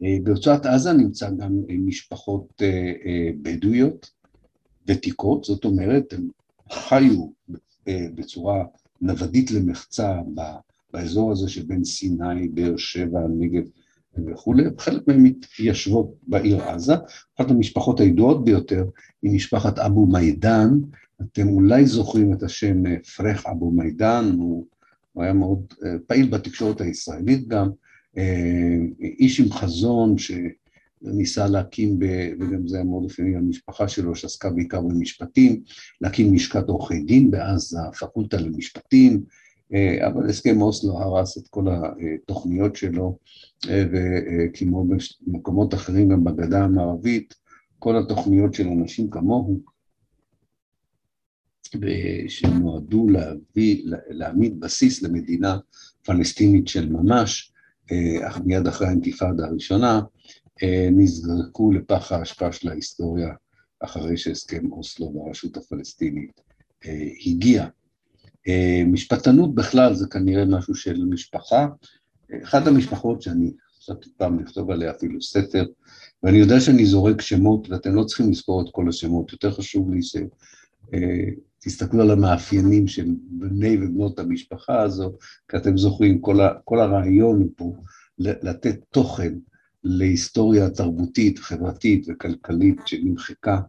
אה, 0.03 0.17
ברצועת 0.23 0.65
עזה 0.65 0.93
נמצא 0.93 1.29
גם 1.29 1.61
משפחות 1.69 2.61
בדואיות 3.41 4.11
ותיקות, 4.87 5.43
זאת 5.43 5.65
אומרת, 5.65 6.13
הם 6.13 6.29
חיו 6.71 7.29
בצורה 7.89 8.65
נוודית 9.01 9.51
למחצה 9.51 10.21
באזור 10.95 11.31
הזה 11.31 11.49
שבין 11.49 11.83
סיני, 11.83 12.47
באר 12.47 12.77
שבע, 12.77 13.19
הנגב 13.19 13.63
וכולי, 14.27 14.63
חלק 14.77 15.07
מהם 15.07 15.23
מתיישבות 15.23 16.13
בעיר 16.27 16.63
עזה. 16.63 16.93
אחת 17.39 17.51
המשפחות 17.51 17.99
הידועות 17.99 18.45
ביותר 18.45 18.85
היא 19.21 19.31
משפחת 19.31 19.79
אבו 19.79 20.05
מידן, 20.05 20.69
אתם 21.21 21.47
אולי 21.47 21.85
זוכרים 21.85 22.33
את 22.33 22.43
השם 22.43 22.83
פרח 23.15 23.45
אבו 23.45 23.71
מידן, 23.71 24.31
הוא 24.37 24.65
הוא 25.15 25.23
היה 25.23 25.33
מאוד 25.33 25.73
אה, 25.85 25.95
פעיל 26.07 26.29
בתקשורת 26.29 26.81
הישראלית 26.81 27.47
גם, 27.47 27.69
אה, 28.17 28.77
איש 29.01 29.39
עם 29.39 29.51
חזון 29.51 30.15
שניסה 30.17 31.47
להקים, 31.47 31.99
ב, 31.99 32.05
וגם 32.39 32.67
זה 32.67 32.77
היה 32.77 32.85
מאוד 32.85 33.03
אופייני 33.03 33.35
למשפחה 33.35 33.87
שלו, 33.87 34.15
שעסקה 34.15 34.49
בעיקר 34.49 34.81
במשפטים, 34.81 35.61
להקים 36.01 36.33
לשכת 36.33 36.67
עורכי 36.67 36.99
דין 36.99 37.31
בעזה, 37.31 37.79
פקולטה 37.99 38.37
למשפטים, 38.37 39.13
אה, 39.13 39.19
אבל 40.07 40.29
הסכם 40.29 40.61
אוסלו 40.61 40.97
הרס 40.97 41.37
את 41.37 41.47
כל 41.47 41.65
התוכניות 41.67 42.75
שלו, 42.75 43.17
וכמו 43.67 44.85
במקומות 45.27 45.73
אחרים 45.73 46.09
גם 46.09 46.23
בגדה 46.23 46.63
המערבית, 46.63 47.33
כל 47.79 47.97
התוכניות 47.97 48.53
של 48.53 48.67
אנשים 48.67 49.09
כמוהו 49.09 49.59
שנועדו 52.27 53.09
להביא, 53.09 53.83
להעמיד 54.09 54.59
בסיס 54.59 55.01
למדינה 55.01 55.57
פלסטינית 56.05 56.67
של 56.67 56.89
ממש, 56.89 57.53
אך 58.27 58.39
מיד 58.45 58.67
אחרי 58.67 58.87
האינתיפאדה 58.87 59.45
הראשונה, 59.45 60.01
אה, 60.63 60.89
נזרקו 60.91 61.71
לפח 61.71 62.11
האשפה 62.11 62.51
של 62.51 62.69
ההיסטוריה 62.69 63.33
אחרי 63.79 64.17
שהסכם 64.17 64.71
אוסלו 64.71 65.13
והרשות 65.15 65.57
הפלסטינית 65.57 66.41
אה, 66.85 67.07
הגיע. 67.25 67.67
אה, 68.47 68.83
משפטנות 68.87 69.55
בכלל 69.55 69.93
זה 69.93 70.07
כנראה 70.07 70.45
משהו 70.45 70.75
של 70.75 71.05
משפחה. 71.05 71.67
אחת 72.43 72.67
המשפחות 72.67 73.21
שאני 73.21 73.51
חשבתי 73.77 74.09
פעם 74.17 74.39
לכתוב 74.39 74.71
עליה 74.71 74.91
אפילו 74.91 75.21
ספר, 75.21 75.65
ואני 76.23 76.37
יודע 76.37 76.59
שאני 76.59 76.85
זורק 76.85 77.21
שמות 77.21 77.69
ואתם 77.69 77.95
לא 77.95 78.03
צריכים 78.03 78.31
לזכור 78.31 78.61
את 78.61 78.67
כל 78.71 78.89
השמות, 78.89 79.31
יותר 79.31 79.51
חשוב 79.51 79.93
לי 79.93 80.03
ש... 80.03 80.15
תסתכלו 81.65 82.01
על 82.01 82.11
המאפיינים 82.11 82.87
של 82.87 83.05
בני 83.21 83.77
ובנות 83.77 84.19
המשפחה 84.19 84.81
הזו, 84.81 85.13
כי 85.49 85.57
אתם 85.57 85.77
זוכרים, 85.77 86.21
כל, 86.65 86.79
הרעיון 86.79 87.49
פה 87.55 87.75
לתת 88.19 88.79
תוכן 88.89 89.33
להיסטוריה 89.83 90.69
תרבותית, 90.69 91.39
חברתית 91.39 92.05
וכלכלית 92.07 92.77
שנמחקה 92.85 93.59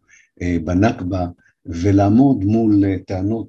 אה, 0.42 0.56
בנכבה, 0.64 1.26
ולעמוד 1.66 2.44
מול 2.44 2.84
אה, 2.84 2.96
טענות 3.06 3.48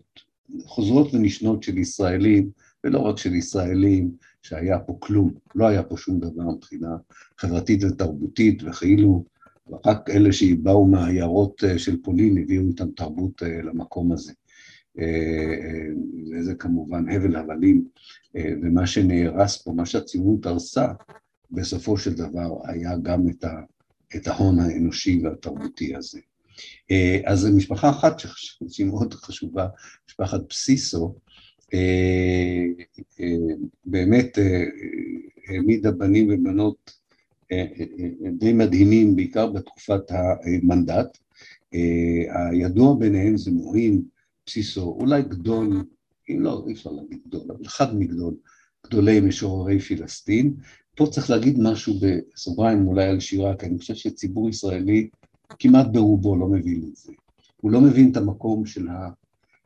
חוזרות 0.66 1.14
ונשנות 1.14 1.64
של 1.64 1.78
ישראלים, 1.78 2.50
ולא 2.84 3.00
רק 3.00 3.18
של 3.18 3.36
ישראלים, 3.36 4.12
שהיה 4.42 4.80
פה 4.80 4.98
כלום, 5.00 5.34
לא 5.56 5.68
היה 5.68 5.84
פה 5.84 5.98
שום 5.98 6.20
דבר 6.20 6.44
מבחינה 6.44 6.98
חברתית 7.38 7.84
ותרבותית, 7.84 8.64
וכאילו 8.64 9.26
רק 9.86 10.10
אלה 10.10 10.34
שבאו 10.34 10.88
מהעיירות 10.88 11.64
אה, 11.64 11.80
של 11.80 12.02
פולין 12.02 12.38
הביאו 12.38 12.68
איתם 12.68 12.92
תרבות 12.92 13.44
אה, 13.44 13.62
למקום 13.62 14.12
הזה. 14.12 14.34
אה, 15.00 15.88
וזה 16.32 16.56
כמובן 16.56 17.10
הבל 17.10 17.36
הבלים, 17.36 17.88
ומה 18.36 18.88
שנהרס 18.88 19.62
פה, 19.62 19.72
מה 19.72 19.86
שהציונות 19.86 20.46
הרסה, 20.46 20.88
בסופו 21.52 21.98
של 21.98 22.14
דבר 22.14 22.58
היה 22.64 22.98
גם 23.02 23.22
את, 24.16 24.28
ההון 24.28 24.60
האנושי 24.60 25.22
והתרבותי 25.24 25.96
הזה. 25.96 26.20
אז 27.26 27.40
זו 27.40 27.56
משפחה 27.56 27.90
אחת 27.90 28.22
שהיא 28.68 28.88
מאוד 28.88 29.14
חשובה, 29.14 29.68
משפחת 30.10 30.40
בסיסו, 30.50 31.16
באמת 33.86 34.38
העמידה 35.48 35.92
בנים 35.92 36.30
ובנות 36.34 36.92
די 38.40 38.54
מדהימים, 38.54 39.16
בעיקר 39.16 39.48
בתקופת 39.48 40.02
המנדט. 40.10 41.18
הידוע 42.30 42.96
ביניהם 43.00 43.38
זה 43.38 43.52
מוהין 43.52 44.02
בסיסו, 44.46 44.98
אולי 45.00 45.22
גדול, 45.22 45.84
אם 46.30 46.42
לא, 46.42 46.64
אי 46.68 46.74
אפשר 46.74 46.90
להגיד 46.90 47.20
גדול, 47.28 47.42
אבל 47.48 47.66
אחד 47.66 47.98
מגדול, 47.98 48.36
גדולי 48.88 49.20
משוררי 49.20 49.80
פילסטין. 49.80 50.54
פה 50.96 51.08
צריך 51.12 51.30
להגיד 51.30 51.60
משהו 51.60 51.94
בסוגריים 52.02 52.88
אולי 52.88 53.06
על 53.06 53.20
שירה, 53.20 53.56
כי 53.56 53.66
אני 53.66 53.78
חושב 53.78 53.96
שציבור 53.96 54.50
ישראלי 54.50 55.10
כמעט 55.60 55.88
ברובו 55.92 56.36
לא 56.36 56.48
מבין 56.48 56.84
את 56.90 56.96
זה. 56.96 57.14
הוא 57.62 57.72
לא 57.72 57.82
מבין 57.82 58.12
את 58.12 58.18
המקום 58.18 58.66
של 58.66 58.88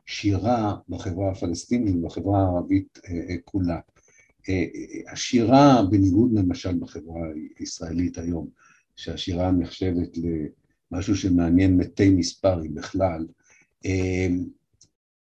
השירה 0.06 0.76
בחברה 0.88 1.30
הפלסטינית 1.30 1.96
ובחברה 1.96 2.42
הערבית 2.42 2.98
כולה. 3.44 3.78
השירה, 5.12 5.82
בניגוד 5.90 6.32
למשל 6.32 6.78
בחברה 6.78 7.20
הישראלית 7.58 8.18
היום, 8.18 8.48
שהשירה 8.96 9.52
נחשבת 9.52 10.18
למשהו 10.92 11.16
שמעניין 11.16 11.76
מתי 11.76 12.10
מספרים 12.10 12.74
בכלל, 12.74 13.26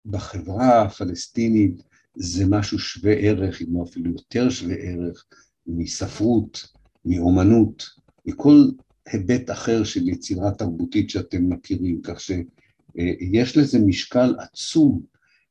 בחברה 0.06 0.82
הפלסטינית 0.82 1.82
זה 2.14 2.44
משהו 2.48 2.78
שווה 2.78 3.12
ערך, 3.12 3.62
אם 3.62 3.66
לא 3.70 3.84
אפילו 3.84 4.10
יותר 4.10 4.50
שווה 4.50 4.74
ערך, 4.74 5.24
מספרות, 5.66 6.68
מאומנות, 7.04 7.82
מכל 8.26 8.62
היבט 9.06 9.50
אחר 9.50 9.84
של 9.84 10.08
יצירה 10.08 10.50
תרבותית 10.50 11.10
שאתם 11.10 11.48
מכירים, 11.48 12.00
כך 12.02 12.20
שיש 12.20 13.56
לזה 13.56 13.78
משקל 13.78 14.34
עצום 14.38 15.02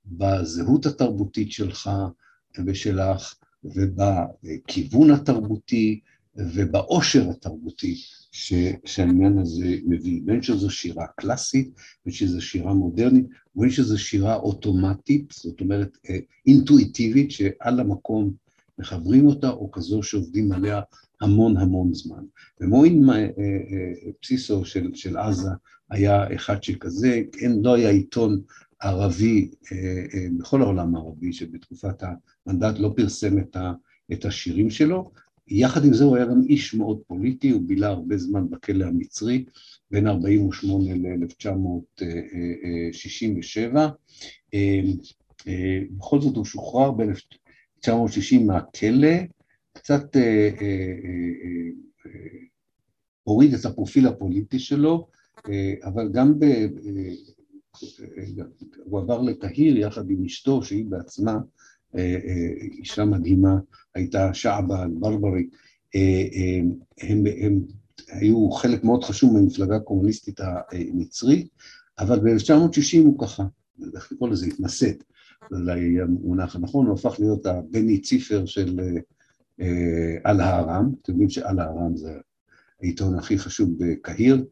בזהות 0.06 0.86
התרבותית 0.86 1.52
שלך 1.52 1.90
ושלך, 2.66 3.36
ובכיוון 3.64 5.12
התרבותי 5.12 6.00
ובעושר 6.36 7.30
התרבותי 7.30 8.02
שהעניין 8.86 9.40
הזה 9.40 9.76
מביא, 9.86 10.22
בין 10.26 10.42
שזו 10.42 10.70
שירה 10.70 11.06
קלאסית, 11.18 11.74
בין 12.06 12.14
שזו 12.14 12.42
שירה 12.42 12.74
מודרנית, 12.74 13.26
בין 13.56 13.70
שזו 13.70 14.00
שירה 14.00 14.36
אוטומטית, 14.36 15.34
זאת 15.34 15.62
אומרת 15.62 15.98
אה, 16.10 16.18
אינטואיטיבית, 16.48 17.32
שעל 17.32 17.80
המקום 17.80 18.34
מחברים 18.80 19.28
אותה, 19.28 19.50
או 19.50 19.72
כזו 19.72 20.04
שעובדים 20.04 20.52
עליה 20.52 20.82
המון 21.26 21.58
המון 21.58 21.94
זמן. 21.94 22.24
ומועין 22.62 23.10
אה, 23.10 23.16
אה, 23.16 23.30
בסיסו 24.22 24.66
של, 24.66 24.92
של 24.94 25.18
עזה 25.18 25.50
היה 25.90 26.36
אחד 26.36 26.64
שכזה, 26.64 27.22
אין, 27.42 27.62
לא 27.64 27.76
היה 27.76 27.90
עיתון 27.90 28.42
ערבי 28.80 29.50
בכל 30.38 30.62
העולם 30.62 30.96
הערבי 30.96 31.34
שבתקופת 31.34 32.04
המנדט 32.48 32.80
לא 32.80 32.94
פרסם 32.96 33.40
את, 33.40 33.56
ה, 33.56 33.74
את 34.14 34.26
השירים 34.26 34.70
שלו, 34.70 35.12
יחד 35.48 35.86
עם 35.86 35.94
זה 35.94 36.04
הוא 36.04 36.16
היה 36.16 36.26
גם 36.26 36.42
איש 36.50 36.74
מאוד 36.74 37.00
פוליטי, 37.08 37.50
הוא 37.50 37.62
בילה 37.66 37.88
הרבה 37.88 38.18
זמן 38.18 38.50
בכלא 38.50 38.86
המצרי, 38.86 39.46
בין 39.92 40.08
48' 40.08 40.94
ל-1967. 40.94 43.78
בכל 45.98 46.22
זאת 46.22 46.36
הוא 46.36 46.46
שוחרר 46.46 46.92
ב-1960 46.92 48.40
מהכלא, 48.46 49.18
קצת 49.76 50.18
הוריד 53.24 53.54
את 53.54 53.66
הפרופיל 53.66 54.08
הפוליטי 54.08 54.60
שלו, 54.60 55.08
אבל 55.84 56.10
גם 56.12 56.40
ב... 56.40 56.46
הוא 58.84 59.00
עבר 59.00 59.22
לקהיר 59.22 59.78
יחד 59.78 60.10
עם 60.10 60.26
אשתו, 60.26 60.64
שהיא 60.64 60.86
בעצמה 60.86 61.38
אישה 62.78 63.06
מדהימה, 63.06 63.58
הייתה 63.96 64.34
שעבה 64.34 64.84
אל-ברברי, 64.84 65.48
הם, 67.02 67.24
הם 67.38 67.62
היו 68.08 68.52
חלק 68.52 68.84
מאוד 68.84 69.04
חשוב 69.04 69.34
מהמפלגה 69.34 69.76
הקומוניסטית 69.76 70.40
המצרית, 70.72 71.48
אבל 72.00 72.20
ב-1960 72.20 73.00
הוא 73.00 73.20
ככה, 73.20 73.44
איך 73.96 74.12
לקרוא 74.12 74.30
לזה, 74.30 74.46
התנשאת, 74.46 75.04
אולי 75.52 76.02
המונח 76.02 76.56
הנכון, 76.56 76.86
הוא 76.86 76.94
הפך 76.94 77.20
להיות 77.20 77.46
הבני 77.46 78.02
ציפר 78.02 78.46
של 78.46 78.80
אל-הארם, 80.26 80.92
אתם 81.02 81.12
יודעים 81.12 81.30
שאל-הארם 81.30 81.98
זה 81.98 82.14
העיתון 82.82 83.18
הכי 83.18 83.38
חשוב 83.38 83.70
בקהיר, 83.78 84.46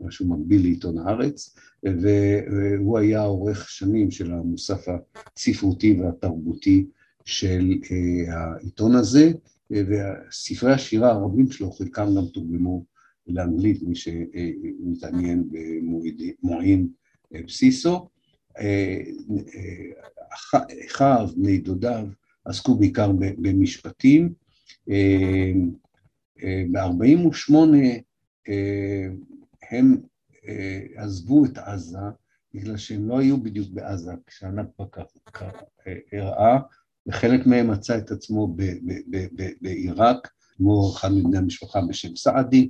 משהו 0.00 0.28
מקביל 0.28 0.62
לעיתון 0.62 0.98
הארץ, 0.98 1.56
והוא 1.82 2.98
היה 2.98 3.22
עורך 3.22 3.70
שנים 3.70 4.10
של 4.10 4.32
המוסף 4.32 4.86
הספרותי 5.36 6.00
והתרבותי 6.00 6.86
של 7.24 7.72
העיתון 8.28 8.94
הזה, 8.94 9.32
וספרי 9.70 10.72
השירה 10.72 11.10
הרבים 11.10 11.50
שלו, 11.50 11.72
חלקם 11.72 12.06
גם 12.16 12.26
תורגמו 12.34 12.84
לאנגלית, 13.26 13.82
מי 13.82 13.94
שמתעניין 13.94 15.48
במועין 16.42 16.88
בסיסו. 17.46 18.08
אחיו, 20.86 21.28
בני 21.36 21.58
דודיו, 21.58 22.06
עסקו 22.44 22.74
בעיקר 22.74 23.12
במשפטים. 23.38 24.32
ב-48' 26.72 27.54
הם 29.70 29.96
עזבו 30.96 31.44
את 31.44 31.58
עזה 31.58 31.98
בגלל 32.54 32.76
שהם 32.76 33.08
לא 33.08 33.18
היו 33.18 33.42
בדיוק 33.42 33.68
בעזה 33.70 34.12
כשהנכבה 34.26 34.84
אירעה, 36.12 36.60
וחלק 37.06 37.46
מהם 37.46 37.70
מצא 37.70 37.98
את 37.98 38.10
עצמו 38.10 38.56
בעיראק, 39.60 40.28
כמו 40.56 40.92
אחד 40.92 41.12
מבני 41.12 41.38
המשפחה 41.38 41.80
בשם 41.88 42.16
סעדי, 42.16 42.68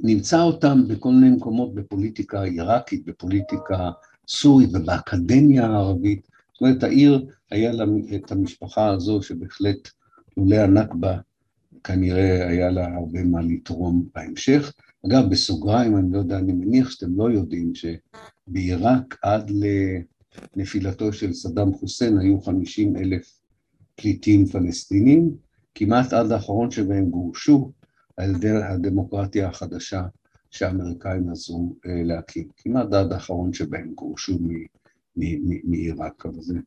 ונמצא 0.00 0.42
אותם 0.42 0.78
בכל 0.88 1.10
מיני 1.12 1.36
מקומות 1.36 1.74
בפוליטיקה 1.74 2.42
עיראקית, 2.42 3.04
בפוליטיקה 3.04 3.90
סורית 4.28 4.70
ובאקדמיה 4.72 5.66
הערבית. 5.66 6.35
זאת 6.56 6.60
אומרת, 6.60 6.82
העיר, 6.82 7.26
היה 7.50 7.72
לה 7.72 7.84
את 8.14 8.32
המשפחה 8.32 8.88
הזו 8.88 9.22
שבהחלט 9.22 9.88
לולא 10.36 10.56
הנכבה 10.56 11.18
כנראה 11.84 12.48
היה 12.48 12.70
לה 12.70 12.94
הרבה 12.94 13.24
מה 13.24 13.42
לתרום 13.42 14.06
בהמשך. 14.14 14.72
אגב, 15.06 15.30
בסוגריים, 15.30 15.96
אני 15.96 16.12
לא 16.12 16.18
יודע, 16.18 16.38
אני 16.38 16.52
מניח 16.52 16.90
שאתם 16.90 17.16
לא 17.16 17.30
יודעים 17.30 17.72
שבעיראק 17.74 19.16
עד 19.22 19.52
לנפילתו 20.56 21.12
של 21.12 21.32
סדאם 21.32 21.74
חוסיין 21.74 22.18
היו 22.18 22.40
50 22.40 22.96
אלף 22.96 23.40
פליטים 23.94 24.46
פלסטינים, 24.46 25.30
כמעט 25.74 26.12
עד 26.12 26.32
האחרון 26.32 26.70
שבהם 26.70 27.10
גורשו 27.10 27.72
על 28.16 28.34
ידי 28.34 28.50
הדמוקרטיה 28.50 29.48
החדשה 29.48 30.06
שהאמריקאים 30.50 31.30
עזרו 31.30 31.74
להקים. 31.84 32.48
כמעט 32.56 32.92
עד 32.92 33.12
האחרון 33.12 33.52
שבהם 33.52 33.92
גורשו 33.94 34.38
מעיראק, 35.64 36.26
אבל 36.26 36.40
זה 36.40 36.58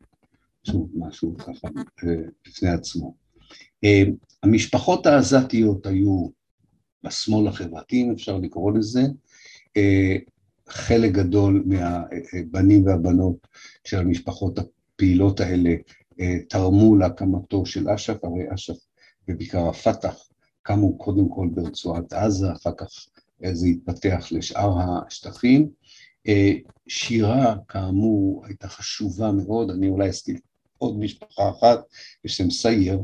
שוב 0.64 0.90
משהו 0.96 1.38
ככה 1.38 1.68
בפני 2.48 2.70
עצמו. 2.70 3.14
המשפחות 4.44 5.06
העזתיות 5.06 5.86
היו 5.86 6.28
בשמאל 7.04 7.48
החברתי, 7.48 8.04
אם 8.04 8.12
אפשר 8.12 8.38
לקרוא 8.38 8.72
לזה, 8.72 9.02
חלק 10.68 11.12
גדול 11.12 11.64
מהבנים 11.66 12.86
והבנות 12.86 13.48
של 13.84 13.98
המשפחות 13.98 14.60
הפעילות 14.60 15.40
האלה 15.40 15.76
תרמו 16.50 16.96
להקמתו 16.96 17.66
של 17.66 17.90
אש"ף, 17.90 18.24
הרי 18.24 18.54
אש"ף 18.54 18.78
ובעיקר 19.28 19.68
הפת"ח 19.70 20.30
קמו 20.62 20.98
קודם 20.98 21.30
כל 21.30 21.50
ברצועת 21.54 22.14
עזה, 22.14 22.52
אחר 22.52 22.72
כך 22.78 22.88
זה 23.52 23.68
התפתח 23.68 24.28
לשאר 24.32 24.78
השטחים. 25.08 25.70
שירה, 26.88 27.56
כאמור, 27.68 28.46
הייתה 28.46 28.68
חשובה 28.68 29.32
מאוד, 29.32 29.70
אני 29.70 29.90
אולי 29.90 30.10
אזכיר 30.10 30.36
עוד 30.78 31.00
משפחה 31.00 31.50
אחת 31.50 31.80
בשם 32.24 32.50
סייר, 32.50 33.00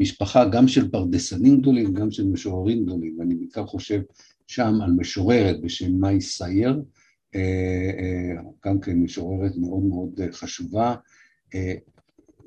משפחה 0.00 0.48
גם 0.48 0.68
של 0.68 0.90
פרדסנים 0.90 1.60
גדולים, 1.60 1.94
גם 1.94 2.10
של 2.10 2.26
משוררים 2.26 2.84
גדולים, 2.84 3.18
ואני 3.18 3.34
בעיקר 3.34 3.66
חושב 3.66 4.00
שם 4.46 4.74
על 4.82 4.92
משוררת 4.92 5.60
בשם 5.60 5.92
מאי 6.00 6.20
סייר, 6.20 6.82
גם 8.66 8.80
כן 8.80 8.98
משוררת 8.98 9.56
מאוד 9.56 9.82
מאוד 9.82 10.20
חשובה, 10.32 10.94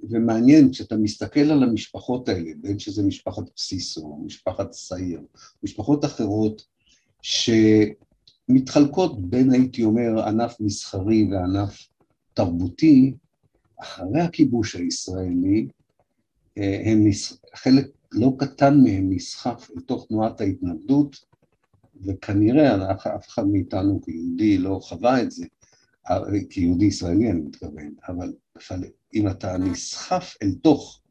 ומעניין, 0.04 0.72
כשאתה 0.72 0.98
מסתכל 0.98 1.40
על 1.40 1.64
המשפחות 1.64 2.30
האלה, 2.30 2.52
בין 2.62 2.80
שזה 2.80 3.04
משפחת 3.04 3.44
בסיסו, 3.56 4.22
משפחת 4.26 4.72
סייר, 4.74 5.22
משפחות 5.64 6.06
אחרות, 6.06 6.66
שמתחלקות 8.48 9.30
בין, 9.30 9.52
הייתי 9.52 9.84
אומר, 9.84 10.28
ענף 10.28 10.56
מסחרי 10.60 11.28
וענף 11.32 11.88
תרבותי, 12.34 13.14
אחרי 13.82 14.22
הכיבוש 14.22 14.76
הישראלי, 14.76 15.68
הם, 16.58 17.04
חלק 17.56 17.88
לא 18.12 18.34
קטן 18.40 18.84
מהם 18.84 19.14
נסחף 19.14 19.70
לתוך 19.76 20.06
תנועת 20.08 20.42
ההתנגדות, 20.42 21.26
וכנראה 22.06 22.92
אף 22.92 23.28
אחד 23.28 23.48
מאיתנו 23.48 24.02
כיהודי 24.02 24.58
לא 24.58 24.80
חווה 24.82 25.22
את 25.22 25.32
זה, 25.32 25.46
כיהודי 26.50 26.86
ישראלי 26.86 27.32
אני 27.32 27.42
מתכוון, 27.42 27.94
אבל 28.08 28.34
אם 29.14 29.28
אתה 29.28 29.58
נסחף 29.58 30.36
אל 30.44 30.52
תוך, 30.62 31.02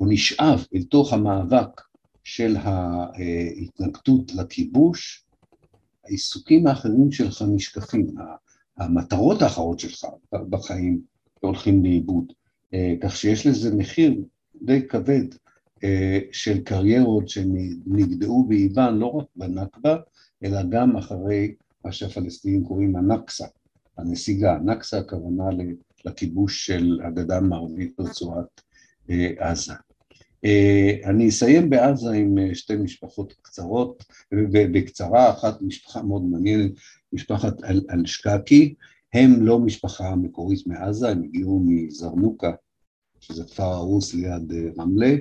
או 0.00 0.06
נשאב 0.06 0.66
אל 0.74 0.82
תוך 0.82 1.12
המאבק 1.12 1.80
של 2.24 2.56
ההתנגדות 2.56 4.34
לכיבוש, 4.34 5.24
העיסוקים 6.10 6.66
האחרים 6.66 7.12
שלך 7.12 7.44
נשכחים, 7.54 8.06
המטרות 8.76 9.42
האחרות 9.42 9.78
שלך 9.78 10.06
בחיים 10.32 11.00
הולכים 11.40 11.84
לאיבוד, 11.84 12.32
כך 13.00 13.16
שיש 13.16 13.46
לזה 13.46 13.74
מחיר 13.74 14.14
די 14.62 14.88
כבד 14.88 15.24
של 16.32 16.60
קריירות 16.64 17.28
שנגדעו 17.28 18.46
באיבן 18.48 18.94
לא 18.94 19.06
רק 19.06 19.26
בנכבה, 19.36 19.96
אלא 20.44 20.62
גם 20.68 20.96
אחרי 20.96 21.54
מה 21.84 21.92
שהפלסטינים 21.92 22.64
קוראים 22.64 22.96
הנכסה, 22.96 23.46
הנסיגה. 23.98 24.54
הנכסה 24.54 24.98
הכוונה 24.98 25.44
לכיבוש 26.04 26.66
של 26.66 27.00
הגדה 27.04 27.36
המערבית 27.36 27.94
ברצועת 27.98 28.60
עזה. 29.38 29.74
אני 31.04 31.28
אסיים 31.28 31.70
בעזה 31.70 32.10
עם 32.10 32.54
שתי 32.54 32.76
משפחות 32.76 33.34
קצרות, 33.42 34.04
ובקצרה, 34.32 35.30
אחת 35.30 35.62
משפחה 35.62 36.02
מאוד 36.02 36.24
מעניינת, 36.24 36.70
משפחת 37.12 37.54
אלשקקי, 37.90 38.74
הם 39.14 39.46
לא 39.46 39.58
משפחה 39.58 40.16
מקורית 40.16 40.66
מעזה, 40.66 41.08
הם 41.08 41.22
הגיעו 41.22 41.64
מזרנוקה, 41.66 42.52
שזה 43.20 43.44
כפר 43.44 43.64
הרוס 43.64 44.14
ליד 44.14 44.52
רמלה, 44.78 45.16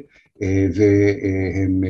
והם, 0.76 1.84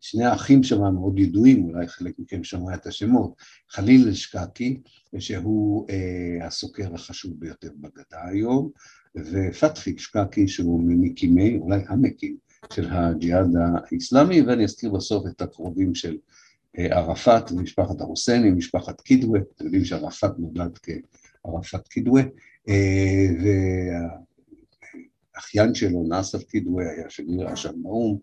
שני 0.00 0.24
האחים 0.24 0.62
שם 0.62 0.80
מאוד 0.94 1.18
ידועים, 1.18 1.64
אולי 1.64 1.88
חלק 1.88 2.14
מכם 2.18 2.44
שמע 2.44 2.74
את 2.74 2.86
השמות, 2.86 3.34
חליל 3.70 4.08
אשקקי, 4.08 4.80
שהוא 5.18 5.86
הסוקר 6.42 6.94
החשוב 6.94 7.40
ביותר 7.40 7.70
בגדה 7.80 8.24
היום, 8.28 8.70
ופתחי 9.16 9.94
אשקקי 9.96 10.48
שהוא 10.48 10.82
ממקימי, 10.82 11.56
אולי 11.56 11.82
המקים, 11.88 12.36
של 12.72 12.88
הג'יהאד 12.90 13.50
האיסלאמי, 13.56 14.42
ואני 14.42 14.64
אזכיר 14.64 14.90
בסוף 14.90 15.26
את 15.26 15.42
הקרובים 15.42 15.94
של 15.94 16.16
ערפאת 16.74 17.52
ומשפחת 17.52 18.00
הרוסני, 18.00 18.50
משפחת 18.50 19.00
קידווה, 19.00 19.40
אתם 19.56 19.64
יודעים 19.64 19.84
שערפאת 19.84 20.38
נולד 20.38 20.78
כערפאת 20.78 21.88
קידווה, 21.88 22.22
והאחיין 25.34 25.74
שלו, 25.74 26.04
נאסר 26.08 26.42
קידווה, 26.42 26.90
היה 26.90 27.10
שגריר 27.10 27.52
אש"ף 27.52 27.72
באו"ם, 27.82 28.18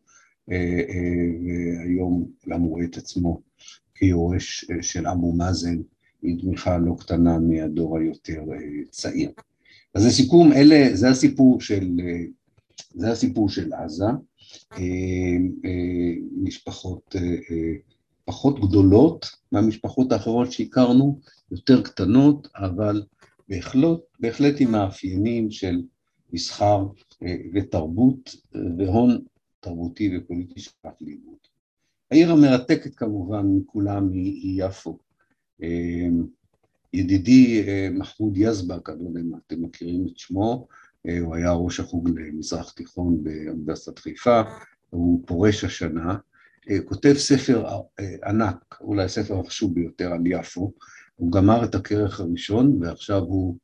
והיום 0.47 2.29
גם 2.49 2.63
רואה 2.63 2.85
את 2.85 2.97
עצמו 2.97 3.41
כיורש 3.95 4.65
של 4.81 5.07
אבו 5.07 5.33
מאזן, 5.33 5.77
עם 6.23 6.37
תמיכה 6.37 6.77
לא 6.77 6.95
קטנה 6.99 7.39
מהדור 7.39 7.97
היותר 7.97 8.43
צעיר. 8.89 9.31
אז 9.95 10.05
לסיכום, 10.05 10.53
אלה, 10.53 10.95
זה 10.95 11.09
הסיפור 11.09 11.61
של, 11.61 11.97
זה 12.95 13.11
הסיפור 13.11 13.49
של 13.49 13.73
עזה, 13.73 14.05
משפחות 16.43 17.15
פחות 18.25 18.59
גדולות 18.59 19.25
מהמשפחות 19.51 20.11
האחרות 20.11 20.51
שהכרנו, 20.51 21.19
יותר 21.51 21.81
קטנות, 21.81 22.47
אבל 22.55 23.03
בהחלט, 23.49 23.99
בהחלט 24.19 24.55
עם 24.59 24.71
מאפיינים 24.71 25.51
של 25.51 25.81
מסחר 26.33 26.87
ותרבות 27.53 28.35
והון 28.77 29.21
תרבותי 29.59 30.17
ופוליטי 30.17 30.59
שפך 30.59 30.89
לאיבוד. 31.01 31.37
העיר 32.11 32.31
המרתקת 32.31 32.95
כמובן 32.95 33.45
מכולם 33.57 34.11
היא 34.11 34.63
יפו. 34.63 34.97
ידידי 36.93 37.65
מחמוד 37.91 38.37
יזבק, 38.37 38.89
אני 38.89 39.03
לא 39.03 39.07
יודע 39.07 39.19
אם 39.19 39.31
אתם 39.47 39.63
מכירים 39.63 40.05
את 40.11 40.17
שמו, 40.17 40.67
הוא 41.21 41.35
היה 41.35 41.51
ראש 41.51 41.79
החוג 41.79 42.09
למזרח 42.19 42.71
תיכון 42.71 43.23
באוניברסיטת 43.23 43.99
חיפה, 43.99 44.41
הוא 44.89 45.21
פורש 45.25 45.63
השנה, 45.63 46.17
כותב 46.85 47.13
ספר 47.13 47.65
ענק, 48.25 48.77
אולי 48.81 49.03
הספר 49.03 49.39
החשוב 49.39 49.73
ביותר 49.73 50.13
על 50.13 50.27
יפו, 50.27 50.71
הוא 51.15 51.31
גמר 51.31 51.63
את 51.63 51.75
הכרך 51.75 52.19
הראשון 52.19 52.77
ועכשיו 52.81 53.21
הוא 53.21 53.57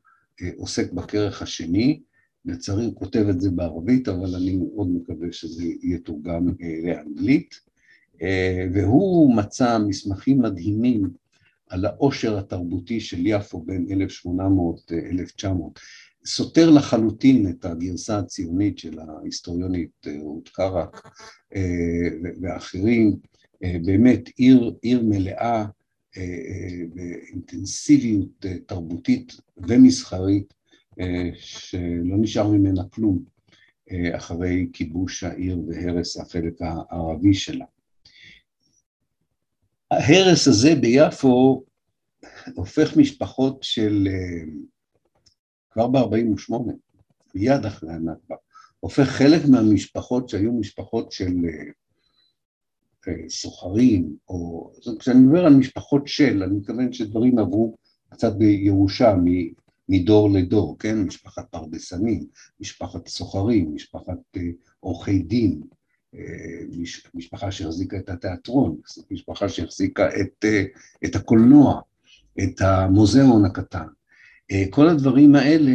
עוסק 0.58 0.94
בכרך 0.94 1.42
השני, 1.42 2.00
לצערי 2.46 2.86
הוא 2.86 2.96
כותב 2.96 3.26
את 3.30 3.42
זה 3.42 3.52
בערבית, 3.52 4.08
אבל 4.08 4.36
אני 4.36 4.56
מאוד 4.56 4.90
מקווה 4.96 5.28
שזה 5.32 5.64
יתורגם 5.84 6.48
לאנגלית, 6.84 7.56
והוא 8.74 9.36
מצא 9.36 9.78
מסמכים 9.88 10.42
מדהימים 10.42 11.10
על 11.70 11.86
העושר 11.86 12.38
התרבותי 12.38 13.00
של 13.00 13.28
יפו 13.28 13.62
בין 13.62 13.88
1800-1900, 14.26 15.48
סותר 16.26 16.70
לחלוטין 16.70 17.50
את 17.50 17.66
הגרסה 17.66 18.18
הציונית 18.20 18.78
של 18.78 19.00
ההיסטוריונית 19.00 20.08
רות 20.22 20.50
קרק 20.50 21.08
ואחרים, 22.42 23.16
באמת 23.62 24.30
עיר, 24.38 24.74
עיר 24.82 25.02
מלאה 25.04 25.66
באינטנסיביות 26.96 28.46
תרבותית 28.66 29.38
ומסחרית 29.58 30.54
שלא 31.34 32.18
נשאר 32.18 32.48
ממנה 32.48 32.84
כלום 32.90 33.24
אחרי 34.12 34.68
כיבוש 34.74 35.24
העיר 35.24 35.62
והרס 35.68 36.18
החלק 36.18 36.62
הערבי 36.62 37.34
שלה. 37.34 37.66
ההרס 39.92 40.48
הזה 40.48 40.76
ביפו 40.76 41.64
הופך 42.56 42.98
משפחות 42.98 43.64
של, 43.64 44.08
כבר 45.72 45.88
ב-48, 45.88 46.54
מיד 47.36 47.66
אחרי 47.66 47.94
הנכבה, 47.94 48.36
הופך 48.80 49.04
חלק 49.04 49.42
מהמשפחות 49.52 50.30
שהיו 50.30 50.54
משפחות 50.54 51.12
של 51.12 51.34
סוחרים, 53.30 54.16
או 54.28 54.72
כשאני 55.00 55.20
מדבר 55.20 55.46
על 55.46 55.54
משפחות 55.54 56.08
של, 56.08 56.44
אני 56.44 56.56
מתכוון 56.56 56.94
שדברים 56.94 57.40
עברו 57.40 57.76
קצת 58.10 58.36
בירושה 58.36 59.16
מדור 59.90 60.30
לדור, 60.30 60.80
כן? 60.80 60.98
משפחת 61.02 61.52
פרדסנים, 61.52 62.26
משפחת 62.60 63.08
סוחרים, 63.08 63.76
משפחת 63.76 64.38
עורכי 64.80 65.20
דין, 65.20 65.62
משפחה 67.14 67.52
שהחזיקה 67.52 67.98
את 67.98 68.10
התיאטרון, 68.10 68.78
משפחה 69.12 69.50
שהחזיקה 69.50 70.10
את, 70.22 70.46
את 71.06 71.16
הקולנוע, 71.16 71.82
את 72.44 72.62
המוזיאון 72.62 73.46
הקטן. 73.46 73.86
כל 74.70 74.90
הדברים 74.90 75.36
האלה, 75.36 75.72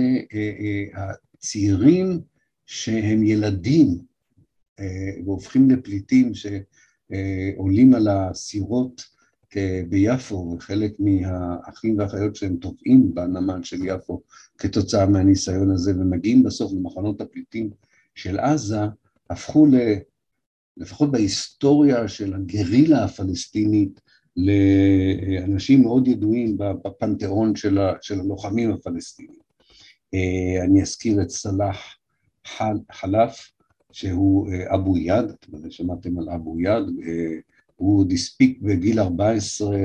הצעירים 0.95 2.21
שהם 2.67 3.23
ילדים 3.23 3.99
והופכים 5.25 5.71
לפליטים 5.71 6.33
שעולים 6.35 7.95
על 7.95 8.09
הסירות 8.09 9.05
ביפו, 9.89 10.55
וחלק 10.57 10.93
מהאחים 10.99 11.99
והאחיות 11.99 12.37
שהם 12.37 12.57
טובעים 12.57 13.15
בנמל 13.15 13.63
של 13.63 13.87
יפו 13.87 14.23
כתוצאה 14.59 15.07
מהניסיון 15.07 15.71
הזה, 15.71 15.93
ומגיעים 15.93 16.43
בסוף 16.43 16.73
למחנות 16.73 17.21
הפליטים 17.21 17.71
של 18.15 18.39
עזה, 18.39 18.81
הפכו 19.31 19.67
ל... 19.67 19.75
לפחות 20.77 21.13
בהיסטוריה 21.13 22.09
של 22.09 22.35
הגרילה 22.35 23.05
הפלסטינית, 23.05 24.01
לאנשים 24.37 25.83
מאוד 25.83 26.09
ידועים 26.09 26.59
בפנתיאון 26.59 27.57
של, 27.57 27.79
של 28.03 28.21
הלוחמים 28.21 28.73
הפלסטינים. 28.73 29.45
אני 30.65 30.83
אזכיר 30.83 31.23
את 31.23 31.31
סלאח 31.31 31.97
חלף, 32.93 33.51
שהוא 33.93 34.49
אבו 34.75 34.99
יד, 34.99 35.25
אתם 35.31 35.71
שמעתם 35.71 36.19
על 36.19 36.31
אבו 36.31 36.61
יד, 36.61 36.85
הוא 37.77 37.99
עוד 38.01 38.13
הספיק 38.13 38.59
בגיל 38.63 39.01
14 39.01 39.77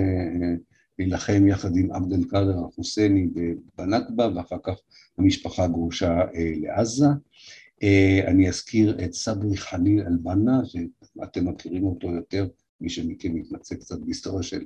להילחם 1.00 1.48
יחד 1.48 1.78
עם 1.78 1.92
עבד 1.92 2.14
אל-קאדר 2.14 2.60
אל-חוסייני 2.60 3.28
בנכבה, 3.78 4.30
ואחר 4.36 4.58
כך 4.64 4.76
המשפחה 5.18 5.68
גורשה 5.68 6.20
לעזה. 6.62 7.08
אני 8.28 8.50
אזכיר 8.50 9.04
את 9.06 9.14
סברי 9.14 9.58
חליל 9.58 10.02
אל-בנה, 10.02 10.62
שאתם 10.66 11.48
מכירים 11.48 11.84
אותו 11.84 12.12
יותר, 12.12 12.48
מי 12.82 12.90
שמכם 12.90 13.36
מתמצא 13.36 13.76
קצת 13.76 14.00
בהיסטוריה 14.00 14.44
של 14.44 14.62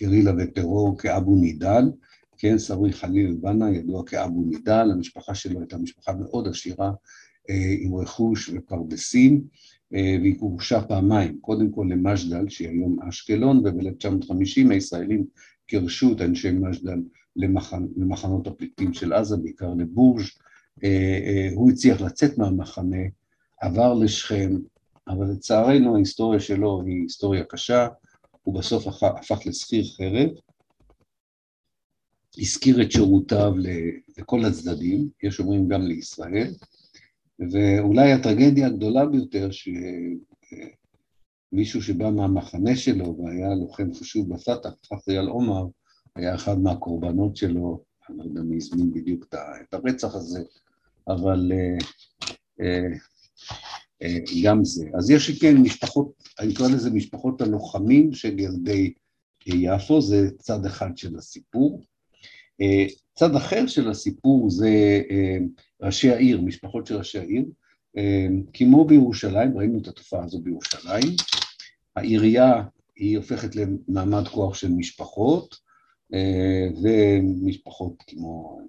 גרילה 0.00 0.32
וטרור 0.38 0.98
כאבו 0.98 1.36
נידל, 1.36 1.84
כן, 2.38 2.58
סברי 2.58 2.92
חליל 2.92 3.26
אל-בנה 3.26 3.70
ידוע 3.70 4.04
כאבו 4.06 4.44
נידל, 4.44 4.88
המשפחה 4.92 5.34
שלו 5.34 5.60
הייתה 5.60 5.78
משפחה 5.78 6.12
מאוד 6.12 6.48
עשירה 6.48 6.92
עם 7.80 7.94
רכוש 7.94 8.50
ופרדסים, 8.54 9.42
והיא 9.90 10.36
גורשה 10.36 10.80
פעמיים, 10.80 11.38
קודם 11.40 11.70
כל 11.70 11.86
למג'דל, 11.90 12.48
שהיא 12.48 12.68
היום 12.68 13.02
אשקלון, 13.08 13.66
וב-1950 13.66 14.70
הישראלים 14.70 15.24
גירשו 15.70 16.12
את 16.12 16.20
אנשי 16.20 16.50
מג'דל 16.50 17.02
למחנ... 17.36 17.86
למחנות 17.96 18.46
הפליטים 18.46 18.94
של 18.94 19.12
עזה, 19.12 19.36
בעיקר 19.36 19.74
לבורג', 19.74 20.24
הוא 21.54 21.70
הצליח 21.70 22.00
לצאת 22.00 22.38
מהמחנה, 22.38 23.02
עבר 23.60 23.94
לשכם, 23.94 24.50
אבל 25.08 25.26
לצערנו 25.32 25.94
ההיסטוריה 25.96 26.40
שלו 26.40 26.82
היא 26.86 27.02
היסטוריה 27.02 27.44
קשה, 27.44 27.88
הוא 28.42 28.54
בסוף 28.54 29.02
הפך 29.02 29.46
לשכיר 29.46 29.84
חרב, 29.96 30.30
הזכיר 32.38 32.82
את 32.82 32.92
שירותיו 32.92 33.52
לכל 34.18 34.44
הצדדים, 34.44 35.08
יש 35.22 35.40
אומרים 35.40 35.68
גם 35.68 35.82
לישראל, 35.82 36.54
ואולי 37.52 38.12
הטרגדיה 38.12 38.66
הגדולה 38.66 39.06
ביותר, 39.06 39.48
שמישהו 41.52 41.82
שבא 41.82 42.10
מהמחנה 42.10 42.76
שלו 42.76 43.18
והיה 43.18 43.54
לוחם 43.54 43.94
חשוב 43.94 44.34
בפת"ח, 44.34 44.70
פחריאל 44.88 45.26
עומר, 45.26 45.64
היה 46.16 46.34
אחד 46.34 46.58
מהקורבנות 46.58 47.36
שלו, 47.36 47.91
אני 48.08 48.18
לא 48.18 48.22
יודע 48.22 48.40
מי 48.40 48.56
הזמין 48.56 48.92
בדיוק 48.92 49.26
את 49.32 49.74
הרצח 49.74 50.14
הזה, 50.14 50.42
אבל 51.08 51.52
גם 54.44 54.64
זה. 54.64 54.86
אז 54.98 55.10
יש 55.10 55.42
כן 55.42 55.56
משפחות, 55.56 56.12
אני 56.40 56.54
קורא 56.54 56.68
לזה 56.68 56.90
משפחות 56.90 57.40
הלוחמים 57.40 58.12
של 58.14 58.38
ילדי 58.38 58.92
יפו, 59.46 60.00
זה 60.00 60.30
צד 60.38 60.66
אחד 60.66 60.96
של 60.96 61.16
הסיפור. 61.16 61.82
צד 63.14 63.36
אחר 63.36 63.66
של 63.66 63.90
הסיפור 63.90 64.50
זה 64.50 65.02
ראשי 65.82 66.10
העיר, 66.10 66.40
משפחות 66.40 66.86
של 66.86 66.96
ראשי 66.96 67.18
העיר, 67.18 67.44
כמו 68.52 68.84
בירושלים, 68.84 69.58
ראינו 69.58 69.78
את 69.78 69.88
התופעה 69.88 70.24
הזו 70.24 70.40
בירושלים, 70.40 71.16
העירייה 71.96 72.62
היא 72.96 73.16
הופכת 73.16 73.56
למעמד 73.56 74.28
כוח 74.28 74.54
של 74.54 74.68
משפחות, 74.68 75.56
ומשפחות 76.82 78.02
כמו, 78.06 78.60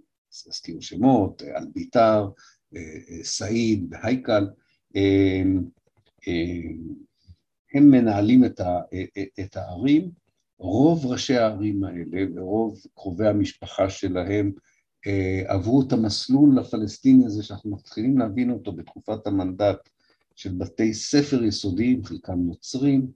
אזכיר 0.50 0.80
שמות, 0.82 1.44
אלביתר, 1.58 2.30
סעיד 3.24 3.88
והייקל, 3.90 4.48
הם 7.74 7.92
מנהלים 7.92 8.44
את 9.40 9.58
הערים, 9.58 10.10
רוב 10.60 11.06
ראשי 11.06 11.36
הערים 11.36 11.84
האלה 11.84 12.26
ורוב 12.36 12.82
קרובי 12.96 13.28
המשפחה 13.28 13.90
שלהם 13.90 14.52
עברו 15.48 15.82
את 15.82 15.94
המסלול 15.94 16.60
הפלסטיני 16.60 17.26
הזה 17.26 17.44
שאנחנו 17.44 17.72
מתחילים 17.72 18.18
להבין 18.18 18.52
אותו 18.52 18.72
בתקופת 18.72 19.28
המנדט 19.28 19.90
של 20.36 20.54
בתי 20.58 20.94
ספר 20.94 21.44
יסודיים, 21.44 22.04
חלקם 22.04 22.40
נוצרים, 22.40 23.08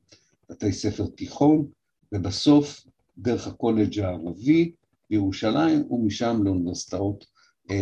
בתי 0.49 0.71
ספר 0.71 1.07
תיכון, 1.07 1.67
ובסוף 2.11 2.87
דרך 3.17 3.47
הקולג' 3.47 3.99
הערבי 3.99 4.71
בירושלים 5.09 5.91
ומשם 5.91 6.41
לאוניברסיטאות 6.43 7.25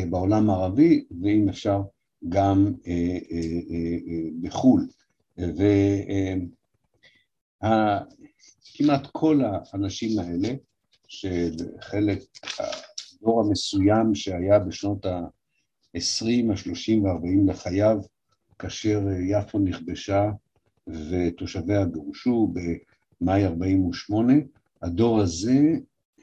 בעולם 0.09 0.49
הערבי, 0.49 1.05
ואם 1.21 1.49
אפשר 1.49 1.81
גם 2.29 2.73
בחו"ל. 4.41 4.87
וכמעט 7.63 9.07
כל 9.11 9.41
האנשים 9.43 10.19
האלה, 10.19 10.49
שחלק, 11.07 12.19
הדור 12.59 13.41
המסוים 13.41 14.15
שהיה 14.15 14.59
בשנות 14.59 15.05
ה-20, 15.05 16.51
ה-30 16.51 17.01
וה-40 17.03 17.51
לחייו, 17.51 17.97
כאשר 18.59 19.01
יפו 19.29 19.59
נכבשה 19.59 20.31
ותושביה 20.87 21.85
גורשו 21.85 22.53
במאי 23.21 23.45
48, 23.45 24.33
הדור 24.85 25.21
הזה 25.21 25.77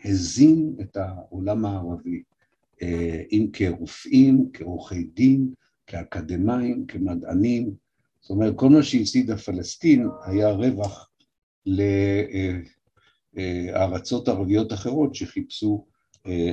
הזין 0.05 0.77
את 0.81 0.97
העולם 0.97 1.65
הערבי. 1.65 2.23
אם 3.33 3.47
כרופאים, 3.53 4.51
כעורכי 4.53 5.05
דין, 5.05 5.53
כאקדמאים, 5.87 6.87
כמדענים, 6.87 7.75
זאת 8.21 8.31
אומרת, 8.31 8.55
כל 8.57 8.69
מה 8.69 8.83
שהפסידה 8.83 9.37
פלסטין 9.37 10.09
היה 10.25 10.51
רווח 10.51 11.11
לארצות 13.35 14.29
ערביות 14.29 14.73
אחרות 14.73 15.15
שחיפשו 15.15 15.87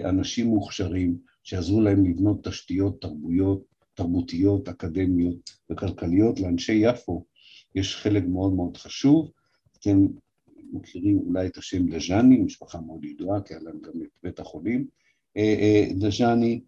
אנשים 0.04 0.48
מוכשרים 0.48 1.18
שיעזרו 1.44 1.82
להם 1.82 2.06
לבנות 2.06 2.48
תשתיות 2.48 3.02
תרבויות, 3.02 3.64
תרבותיות, 3.94 4.70
אקדמיות 4.70 5.50
וכלכליות. 5.70 6.40
לאנשי 6.40 6.74
יפו 6.74 7.26
יש 7.76 7.96
חלק 7.96 8.24
מאוד 8.28 8.54
מאוד 8.54 8.78
חשוב. 8.78 9.32
אתם 9.80 10.08
מכירים 10.74 11.18
אולי 11.18 11.48
את 11.48 11.58
השם 11.58 11.90
דז'אני, 11.90 12.38
משפחה 12.38 12.82
מאוד 12.82 13.06
ידועה, 13.06 13.42
כי 13.42 13.54
היה 13.54 13.64
להם 13.64 13.80
גם 13.82 14.02
את 14.02 14.10
בית 14.24 14.40
החולים. 14.40 14.86
דז'אני, 16.00 16.62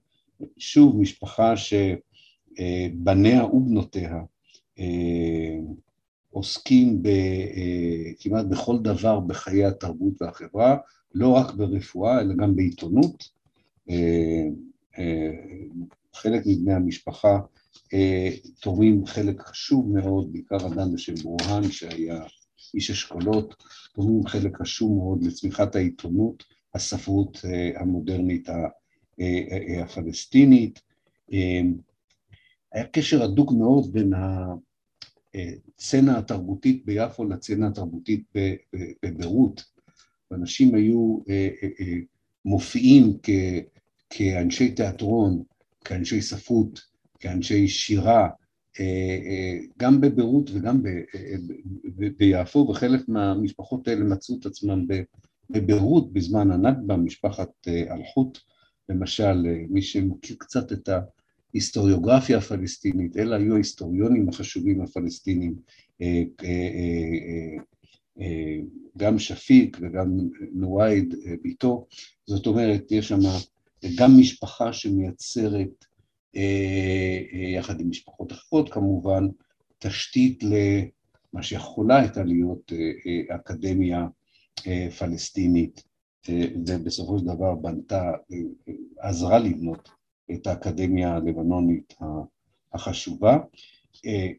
שוב, 0.58 0.98
משפחה 0.98 1.54
שבניה 1.58 3.46
ובנותיה 3.46 4.22
עוסקים 6.32 7.04
ב, 7.04 7.10
כמעט 8.20 8.46
בכל 8.46 8.80
דבר 8.80 9.20
בחיי 9.20 9.66
התרבות 9.66 10.22
והחברה, 10.22 10.78
לא 11.14 11.30
רק 11.30 11.54
ברפואה, 11.54 12.22
אלא 12.22 12.36
גם 12.36 12.56
בעיתונות. 12.56 13.24
חלק 16.14 16.42
מבני 16.46 16.74
המשפחה 16.74 17.40
תורמים 18.62 19.06
חלק 19.06 19.42
חשוב 19.42 19.92
מאוד, 19.94 20.34
בעיקר 20.34 20.68
אדם 20.68 20.94
בשם 20.94 21.14
ברוהן, 21.14 21.72
שהיה 21.72 22.24
איש 22.74 22.92
אשכולות, 22.92 23.64
תורמים 23.94 24.28
חלק 24.28 24.58
חשוב 24.58 24.98
מאוד 24.98 25.24
לצמיחת 25.24 25.76
העיתונות, 25.76 26.44
הספרות 26.76 27.42
המודרנית 27.76 28.50
הפלסטינית. 29.84 30.82
היה 32.72 32.88
קשר 32.92 33.24
הדוק 33.24 33.52
מאוד 33.52 33.94
בין 33.94 34.14
הסצנה 35.34 36.18
התרבותית 36.18 36.86
ביפו 36.86 37.26
לסצנה 37.26 37.68
התרבותית 37.68 38.24
בביירות. 39.04 39.64
ואנשים 40.32 40.76
היו 40.76 41.20
מופיעים 42.46 43.18
כאנשי 44.10 44.72
תיאטרון, 44.72 45.44
כאנשי 45.86 46.22
ספרות, 46.22 46.82
כאנשי 47.20 47.68
שירה, 47.68 48.30
גם 49.80 50.02
בביירות 50.02 50.50
וגם 50.54 50.82
ביפו, 52.18 52.68
וחלק 52.70 53.10
מהמשפחות 53.10 53.88
האלה 53.88 54.04
מצאו 54.04 54.36
את 54.40 54.46
עצמם 54.46 54.86
בביירות 55.50 56.14
בזמן 56.14 56.52
הנכבה, 56.52 56.98
משפחת 56.98 57.68
אלחוט, 57.68 58.38
למשל, 58.90 59.46
מי 59.70 59.82
שמכיר 59.82 60.36
קצת 60.40 60.72
את 60.72 60.90
ההיסטוריוגרפיה 61.54 62.38
הפלסטינית, 62.38 63.18
אלה 63.18 63.36
היו 63.36 63.54
ההיסטוריונים 63.54 64.30
החשובים 64.30 64.82
הפלסטינים, 64.82 65.56
גם 68.98 69.20
שפיק 69.20 69.78
וגם 69.82 70.18
נווייד 70.54 71.16
ביתו, 71.42 71.88
זאת 72.28 72.48
אומרת, 72.48 72.92
יש 72.92 73.08
שם 73.08 73.20
גם 73.98 74.12
משפחה 74.20 74.74
שמייצרת, 74.74 75.86
יחד 77.58 77.80
עם 77.80 77.90
משפחות 77.90 78.32
אחרות 78.32 78.70
כמובן, 78.74 79.28
תשתית 79.80 80.44
למה 80.44 81.44
שיכולה 81.44 82.00
הייתה 82.00 82.24
להיות 82.24 82.72
אקדמיה 83.36 84.08
פלסטינית, 85.00 85.84
ובסופו 86.68 87.20
של 87.20 87.26
דבר 87.26 87.56
בנתה, 87.56 88.12
עזרה 89.00 89.40
לבנות 89.40 89.90
את 90.32 90.48
האקדמיה 90.48 91.16
הלבנונית 91.16 91.94
החשובה. 92.74 93.38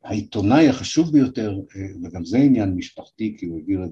העיתונאי 0.05 0.69
החשוב 0.69 1.13
ביותר, 1.13 1.61
וגם 2.03 2.25
זה 2.25 2.39
עניין 2.39 2.75
משפחתי, 2.75 3.37
כי 3.39 3.47
הוא 3.47 3.59
העביר 3.59 3.85
את 3.85 3.91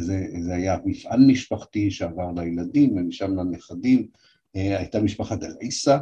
זה, 0.00 0.26
זה 0.40 0.54
היה 0.54 0.76
מפעל 0.84 1.26
משפחתי 1.26 1.90
שעבר 1.90 2.32
לילדים 2.36 2.96
ומשם 2.96 3.36
לנכדים, 3.36 4.06
הייתה 4.54 5.00
משפחת 5.00 5.42
אל-עיסא, 5.42 5.98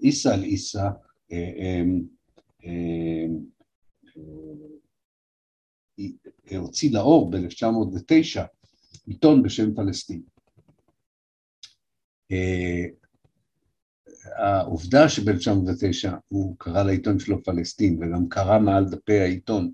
עיסא 0.00 0.28
אל-עיסא, 0.28 0.88
הוציא 6.56 6.90
לאור 6.92 7.30
ב-1909 7.30 8.40
עיתון 9.06 9.42
בשם 9.42 9.74
פלסטין. 9.74 10.22
העובדה 14.36 15.08
שב-1909 15.08 16.08
הוא 16.28 16.56
קרא 16.58 16.82
לעיתון 16.82 17.18
שלו 17.18 17.42
פלסטין 17.42 17.98
וגם 18.02 18.28
קרא 18.28 18.58
מעל 18.58 18.84
דפי 18.90 19.18
העיתון 19.18 19.72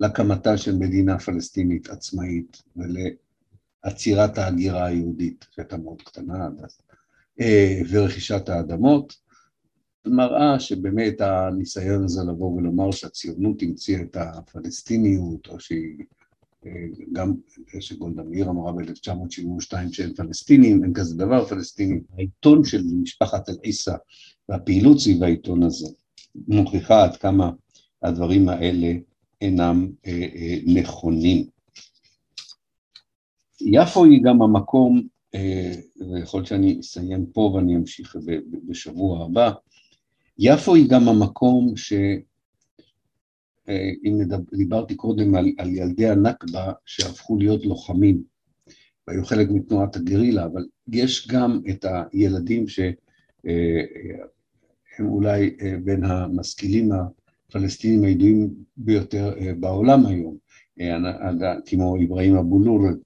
להקמתה 0.00 0.58
של 0.58 0.76
מדינה 0.76 1.18
פלסטינית 1.18 1.88
עצמאית 1.88 2.62
ולעצירת 2.76 4.38
ההגירה 4.38 4.86
היהודית, 4.86 5.46
שהייתה 5.50 5.76
מאוד 5.76 6.02
קטנה 6.02 6.46
עד 6.46 6.64
אז, 6.64 6.80
ורכישת 7.90 8.48
האדמות, 8.48 9.16
מראה 10.06 10.60
שבאמת 10.60 11.20
הניסיון 11.20 12.04
הזה 12.04 12.20
לבוא 12.28 12.56
ולומר 12.56 12.90
שהציונות 12.90 13.62
המציאה 13.62 14.02
את 14.02 14.16
הפלסטיניות, 14.16 15.48
או 15.48 15.60
שהיא 15.60 16.04
גם 17.12 17.34
שגולדה 17.80 18.22
מאיר 18.22 18.50
אמרה 18.50 18.72
ב-1972 18.72 19.92
שאין 19.92 20.14
פלסטינים, 20.14 20.84
אין 20.84 20.92
כזה 20.94 21.16
דבר 21.16 21.46
פלסטינים. 21.46 22.02
העיתון 22.16 22.64
של 22.64 22.82
משפחת 23.02 23.48
אל-עיסא 23.48 23.94
והפעילות 24.48 25.00
סביב 25.00 25.22
העיתון 25.22 25.62
הזה 25.62 25.88
מוכיחה 26.48 27.04
עד 27.04 27.16
כמה 27.16 27.50
הדברים 28.02 28.48
האלה 28.48 28.92
אינם 29.40 29.88
אה, 30.06 30.12
אה, 30.34 30.58
נכונים. 30.66 31.46
יפו 33.60 34.04
היא 34.04 34.22
גם 34.24 34.42
המקום, 34.42 34.96
אה, 34.96 35.02
ויכול 36.12 36.38
להיות 36.38 36.46
שאני 36.46 36.80
אסיים 36.80 37.26
פה 37.26 37.40
ואני 37.40 37.76
אמשיך 37.76 38.16
בשבוע 38.68 39.24
הבא, 39.24 39.50
יפו 40.38 40.74
היא 40.74 40.88
גם 40.88 41.08
המקום 41.08 41.76
ש... 41.76 41.92
אם 44.04 44.18
דיברתי 44.56 44.94
קודם 44.94 45.34
על, 45.34 45.46
על 45.58 45.70
ילדי 45.70 46.08
הנכבה 46.08 46.72
שהפכו 46.86 47.36
להיות 47.36 47.64
לוחמים 47.64 48.22
והיו 49.06 49.24
חלק 49.24 49.48
מתנועת 49.50 49.96
הגרילה, 49.96 50.44
אבל 50.44 50.66
יש 50.88 51.28
גם 51.28 51.60
את 51.70 51.84
הילדים 52.12 52.68
שהם 52.68 52.94
אולי 55.00 55.56
בין 55.84 56.04
המשכילים 56.04 56.90
הפלסטינים 56.92 58.04
הידועים 58.04 58.50
ביותר 58.76 59.34
בעולם 59.60 60.06
היום, 60.06 60.36
כמו 61.66 61.96
אברהים 62.04 62.36
אבו-לורד, 62.36 62.98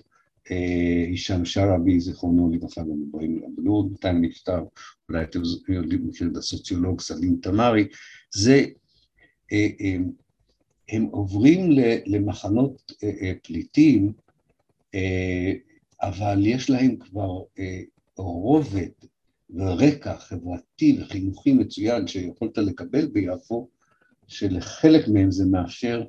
הישאם 0.49 1.45
שרעבי, 1.45 2.01
זיכרונו 2.01 2.51
לברכה, 2.53 2.81
גם 2.83 3.03
אברהים 3.11 3.43
אבו-לורד, 3.53 3.89
בינתיים 3.89 4.25
נפטר, 4.25 4.65
אולי 5.09 5.23
אתם 5.23 5.41
יודעים, 5.69 6.09
מכיר 6.09 6.29
את 6.33 6.37
הסוציולוג 6.37 7.01
סלים 7.01 7.39
תמרי, 7.43 7.89
זה 8.35 8.65
הם 10.89 11.03
עוברים 11.03 11.71
למחנות 12.07 12.93
פליטים, 13.43 14.13
אבל 16.03 16.47
יש 16.47 16.71
להם 16.71 16.97
כבר 16.97 17.43
רובד 18.17 18.89
ורקע 19.51 20.19
חברתי 20.19 20.99
וחינוכי 21.01 21.53
מצוין 21.53 22.07
שיכולת 22.07 22.59
לקבל 22.59 23.07
ביפו, 23.07 23.69
שלחלק 24.27 25.09
מהם 25.09 25.31
זה 25.31 25.45
מאפשר 25.47 26.05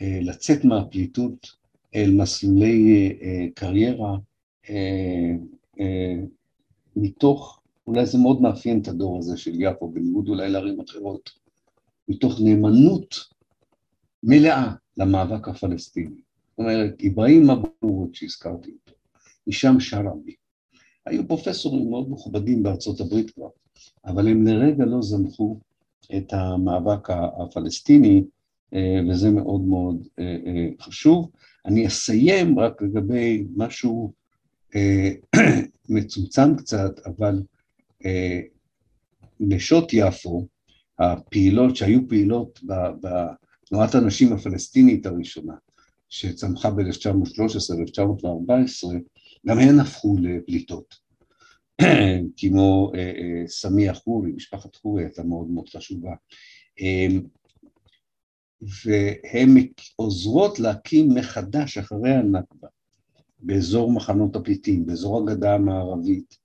לצאת 0.00 0.64
מהפליטות 0.64 1.57
אל 1.94 2.10
מסלולי 2.16 3.12
קריירה 3.54 4.16
מתוך, 6.96 7.60
אולי 7.86 8.06
זה 8.06 8.18
מאוד 8.18 8.42
מאפיין 8.42 8.80
את 8.80 8.88
הדור 8.88 9.18
הזה 9.18 9.36
של 9.36 9.60
יפו, 9.60 9.88
בניגוד 9.88 10.28
אולי 10.28 10.50
לערים 10.50 10.80
אחרות, 10.80 11.30
מתוך 12.08 12.40
נאמנות 12.40 13.14
מלאה 14.22 14.72
למאבק 14.96 15.48
הפלסטיני. 15.48 16.20
זאת 16.50 16.58
אומרת, 16.58 17.02
אברהים 17.06 17.50
אבו 17.50 18.08
שהזכרתי 18.12 18.70
אותו, 18.70 18.98
הישאם 19.46 19.80
שרעבי, 19.80 20.34
היו 21.06 21.28
פרופסורים 21.28 21.90
מאוד 21.90 22.10
מכובדים 22.10 22.62
בארצות 22.62 23.00
הברית 23.00 23.30
כבר, 23.30 23.48
אבל 24.04 24.28
הם 24.28 24.46
לרגע 24.46 24.84
לא 24.84 25.02
זנחו 25.02 25.58
את 26.16 26.32
המאבק 26.32 27.10
הפלסטיני, 27.10 28.22
וזה 29.08 29.30
מאוד 29.30 29.60
מאוד 29.60 30.08
חשוב. 30.80 31.30
אני 31.68 31.86
אסיים 31.86 32.58
רק 32.58 32.82
לגבי 32.82 33.44
משהו 33.56 34.12
מצומצם 35.88 36.56
קצת, 36.56 37.00
אבל 37.06 37.42
נשות 39.40 39.88
יפו, 39.92 40.46
הפעילות 40.98 41.76
שהיו 41.76 42.08
פעילות 42.08 42.60
תנועת 43.64 43.94
הנשים 43.94 44.32
הפלסטינית 44.32 45.06
הראשונה, 45.06 45.54
שצמחה 46.08 46.70
ב-1913-1914, 46.70 48.88
גם 49.46 49.58
הן 49.58 49.80
הפכו 49.80 50.16
לפליטות. 50.22 50.94
כמו 52.36 52.92
סמיה 53.46 53.94
חורי, 53.94 54.32
משפחת 54.32 54.76
חורי 54.76 55.04
הייתה 55.04 55.22
מאוד 55.22 55.50
מאוד 55.50 55.68
חשובה. 55.68 56.12
והן 58.62 59.66
עוזרות 59.96 60.58
להקים 60.58 61.14
מחדש 61.14 61.78
אחרי 61.78 62.10
הנכבה 62.10 62.68
באזור 63.40 63.92
מחנות 63.92 64.36
הפליטים, 64.36 64.86
באזור 64.86 65.18
הגדה 65.20 65.54
המערבית, 65.54 66.38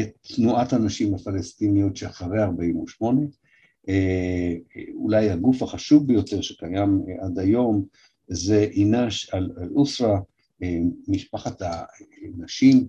את 0.00 0.34
תנועת 0.34 0.72
הנשים 0.72 1.14
הפלסטיניות 1.14 1.96
שאחרי 1.96 2.42
48, 2.42 3.20
אולי 4.94 5.30
הגוף 5.30 5.62
החשוב 5.62 6.06
ביותר 6.06 6.40
שקיים 6.40 7.02
עד 7.20 7.38
היום 7.38 7.84
זה 8.28 8.62
אינש 8.62 9.30
אל-אוסרה, 9.34 10.20
משפחת 11.08 11.62
הנשים, 11.62 12.86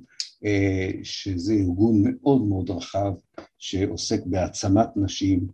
שזה 1.04 1.54
ארגון 1.54 2.02
מאוד 2.04 2.42
מאוד 2.42 2.70
רחב 2.70 3.14
שעוסק 3.58 4.26
בהעצמת 4.26 4.88
נשים, 4.96 5.48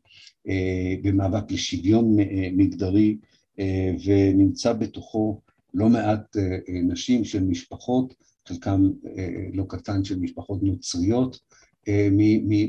במאבק 1.02 1.52
לשוויון 1.52 2.16
מגדרי, 2.52 3.18
ונמצא 4.06 4.74
בתוכו 4.74 5.42
לא 5.74 5.90
מעט 5.90 6.38
נשים 6.84 7.24
של 7.26 7.44
משפחות, 7.44 8.14
חלקם 8.48 8.90
לא 9.54 9.66
קטן 9.68 10.04
של 10.04 10.20
משפחות 10.20 10.64
נוצריות 10.64 11.40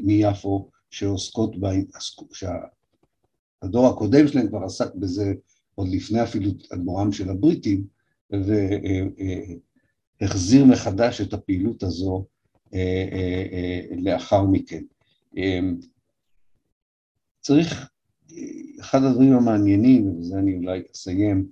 מיפו, 0.05 0.71
שעוסקות, 0.91 1.61
בה, 1.61 1.71
שהדור 2.33 3.87
הקודם 3.87 4.29
שלהם 4.29 4.49
כבר 4.49 4.65
עסק 4.65 4.95
בזה 4.95 5.35
עוד 5.75 5.89
לפני 5.89 6.23
אפילו 6.23 6.51
אדמורם 6.73 7.13
של 7.13 7.31
הבריטים, 7.31 7.85
והחזיר 10.21 10.65
מחדש 10.65 11.21
את 11.21 11.33
הפעילות 11.33 11.83
הזו 11.83 12.27
לאחר 13.99 14.45
מכן. 14.45 14.83
צריך, 17.43 17.91
אחד 18.81 18.99
הדברים 19.05 19.33
המעניינים, 19.33 20.09
ובזה 20.09 20.39
אני 20.39 20.57
אולי 20.57 20.83
אסיים, 20.95 21.47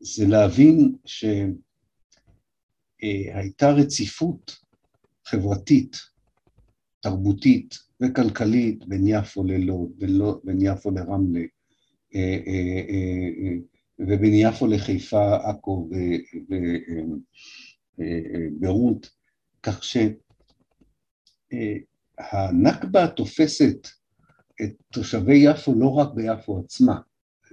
זה 0.00 0.26
להבין 0.26 0.94
שהייתה 3.02 3.70
רציפות 3.70 4.56
חברתית, 5.24 5.96
תרבותית 7.00 7.78
וכלכלית 8.00 8.86
בין 8.88 9.06
יפו 9.06 9.44
ללוד, 9.44 9.92
בין 10.44 10.58
יפו 10.60 10.90
לרמלה, 10.90 11.44
ובין 13.98 14.34
יפו 14.34 14.66
לחיפה, 14.66 15.50
עכו 15.50 15.90
וביירות, 17.98 19.10
כך 19.62 19.84
שהנכבה 22.24 23.08
תופסת 23.08 23.88
את 24.62 24.72
תושבי 24.92 25.36
יפו 25.36 25.74
לא 25.74 25.88
רק 25.94 26.14
ביפו 26.14 26.58
עצמה, 26.58 27.00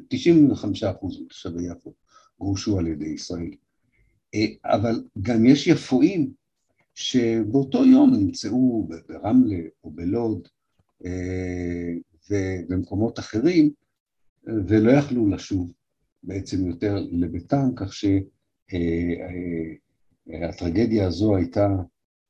95 0.08 0.84
אחוז 0.84 1.22
מתושבי 1.22 1.64
יפו 1.64 1.94
גורשו 2.40 2.80
על 2.80 2.88
ידי 2.88 3.10
ישראל, 3.10 3.52
אבל 4.66 5.04
גם 5.22 5.46
יש 5.46 5.68
יפואים 5.68 6.32
שבאותו 6.96 7.86
יום 7.86 8.14
נמצאו 8.16 8.88
ברמלה 9.08 9.60
או 9.84 9.92
בלוד 9.92 10.48
ובמקומות 12.30 13.20
אחרים 13.20 13.72
ולא 14.46 14.92
יכלו 14.92 15.30
לשוב 15.30 15.72
בעצם 16.24 16.68
יותר 16.68 16.96
לביתם, 17.12 17.70
כך 17.76 17.94
שהטרגדיה 20.28 21.08
הזו 21.08 21.36
הייתה 21.36 21.68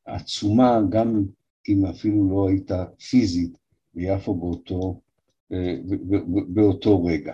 עצומה 0.06 0.80
גם 0.90 1.26
אם 1.70 1.86
אפילו 1.86 2.30
לא 2.30 2.50
הייתה 2.50 2.86
פיזית 3.10 3.63
ביפו 3.94 4.36
באותו, 4.36 5.02
באותו 6.48 7.06
רגע. 7.06 7.34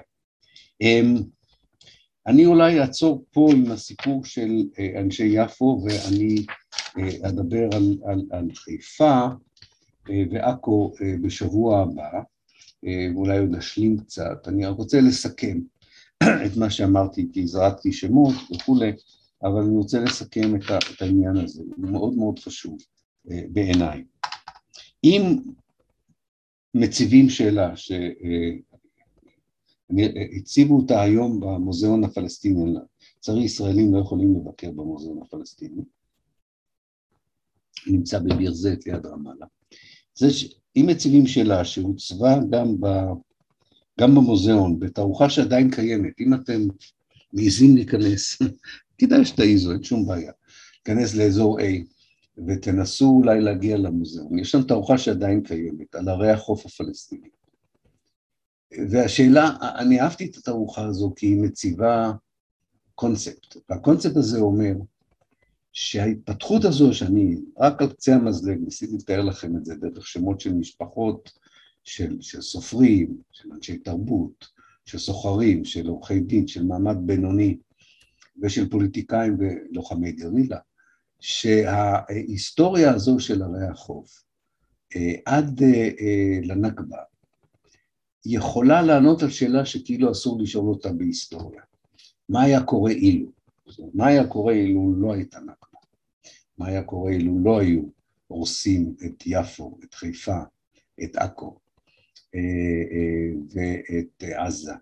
אני 2.28 2.46
אולי 2.46 2.80
אעצור 2.80 3.26
פה 3.32 3.50
עם 3.52 3.72
הסיפור 3.72 4.26
של 4.26 4.64
אנשי 5.00 5.32
יפו 5.34 5.84
ואני 5.86 6.46
אדבר 7.28 7.70
על, 7.76 7.98
על, 8.06 8.22
על 8.32 8.48
חיפה 8.56 9.28
ועכו 10.32 10.94
בשבוע 11.22 11.82
הבא, 11.82 12.22
ואולי 13.16 13.38
עוד 13.38 13.56
אשלים 13.56 13.98
קצת. 13.98 14.48
אני 14.48 14.68
רוצה 14.68 15.02
לסכם 15.02 15.60
את 16.46 16.58
מה 16.58 16.70
שאמרתי, 16.70 17.28
כי 17.34 17.48
זרקתי 17.48 17.94
שמות 17.94 18.36
וכולי, 18.56 18.92
אבל 19.44 19.62
אני 19.62 19.78
רוצה 19.78 20.00
לסכם 20.00 20.56
את 20.56 21.02
העניין 21.02 21.38
הזה, 21.38 21.64
הוא 21.78 21.90
מאוד 21.90 22.14
מאוד 22.14 22.40
חשוב 22.40 22.78
בעיניי. 23.26 24.04
אם 25.04 25.38
מציבים 26.74 27.30
שאלה 27.30 27.74
שהציבו 29.88 30.78
אותה 30.78 31.02
היום 31.02 31.40
במוזיאון 31.40 32.04
הפלסטיני, 32.04 32.74
לצערי 33.18 33.44
ישראלים 33.44 33.94
לא 33.94 34.00
יכולים 34.00 34.36
לבקר 34.36 34.72
במוזיאון 34.72 35.22
הפלסטיני, 35.22 35.82
נמצא 37.88 38.20
בביר 38.20 38.54
זית 38.54 38.86
ליד 38.86 39.06
רמאללה. 39.06 39.46
זה 40.16 40.32
שאם 40.32 40.86
מציבים 40.88 41.28
שאלה 41.28 41.66
שהוצבה 41.66 42.40
גם, 42.50 42.82
ב, 42.82 42.88
גם 44.00 44.16
במוזיאון, 44.16 44.80
בתערוכה 44.80 45.30
שעדיין 45.30 45.72
קיימת, 45.72 46.14
אם 46.20 46.34
אתם 46.34 46.62
מעיזים 47.34 47.76
להיכנס, 47.76 48.38
כדאי 48.98 49.26
שתעיזו, 49.26 49.72
אין 49.72 49.84
שום 49.84 50.08
בעיה, 50.08 50.32
להיכנס 50.76 51.16
לאזור 51.16 51.60
A 51.60 51.64
ותנסו 52.48 53.10
אולי 53.10 53.42
להגיע 53.42 53.78
למוזיאון. 53.78 54.40
יש 54.40 54.52
שם 54.52 54.64
תערוכה 54.64 54.98
שעדיין 54.98 55.44
קיימת, 55.44 55.96
על 55.96 56.10
ערי 56.10 56.32
החוף 56.32 56.66
הפלסטיני. 56.66 57.30
והשאלה, 58.90 59.58
אני 59.80 60.02
אהבתי 60.02 60.26
את 60.26 60.38
התערוכה 60.38 60.86
הזו 60.86 61.14
כי 61.16 61.26
היא 61.26 61.42
מציבה 61.42 62.12
קונספט, 62.96 63.56
והקונספט 63.70 64.16
הזה 64.16 64.40
אומר 64.40 64.74
שההתפתחות 65.74 66.66
הזו, 66.66 66.94
שאני 66.94 67.36
רק 67.58 67.82
על 67.82 67.90
קצה 67.90 68.16
המזלג 68.16 68.58
ניסיתי 68.66 68.96
לתאר 68.96 69.22
לכם 69.22 69.58
את 69.58 69.66
זה 69.66 69.76
דרך 69.76 70.08
שמות 70.08 70.40
של 70.40 70.54
משפחות, 70.54 71.32
של, 71.84 72.18
של 72.22 72.42
סופרים, 72.42 73.18
של 73.32 73.50
אנשי 73.54 73.78
תרבות, 73.78 74.48
של 74.86 74.98
סוחרים, 74.98 75.66
של 75.66 75.88
עורכי 75.88 76.20
דין, 76.20 76.48
של 76.48 76.64
מעמד 76.64 76.98
בינוני 77.00 77.58
ושל 78.42 78.70
פוליטיקאים 78.70 79.38
ולוחמי 79.40 80.12
גרילה, 80.12 80.58
שההיסטוריה 81.20 82.92
הזו 82.94 83.20
של 83.20 83.44
ערי 83.44 83.66
החוף 83.66 84.24
אה, 84.96 85.14
עד 85.26 85.64
אה, 85.64 85.90
אה, 86.00 86.40
לנכבה 86.44 86.98
יכולה 88.26 88.82
לענות 88.82 89.24
על 89.24 89.30
שאלה 89.30 89.66
שכאילו 89.66 90.12
אסור 90.12 90.42
לשאול 90.42 90.70
אותה 90.70 90.94
בהיסטוריה. 90.94 91.62
מה 92.30 92.42
היה 92.42 92.64
קורה 92.64 92.92
אילו? 92.92 93.32
מה 93.94 94.08
היה 94.08 94.28
קורה 94.28 94.54
אילו 94.54 94.94
לא 94.98 95.14
הייתה 95.14 95.40
נכבה? 95.40 95.80
מה 96.58 96.68
היה 96.68 96.84
קורה 96.84 97.12
אילו 97.12 97.40
לא 97.44 97.60
היו 97.60 97.82
הורסים 98.28 98.96
את 99.06 99.24
יפו, 99.26 99.78
את 99.84 99.94
חיפה, 99.94 100.40
את 101.04 101.16
עכו 101.16 101.60
ואת 103.54 104.24
עזה? 104.24 104.74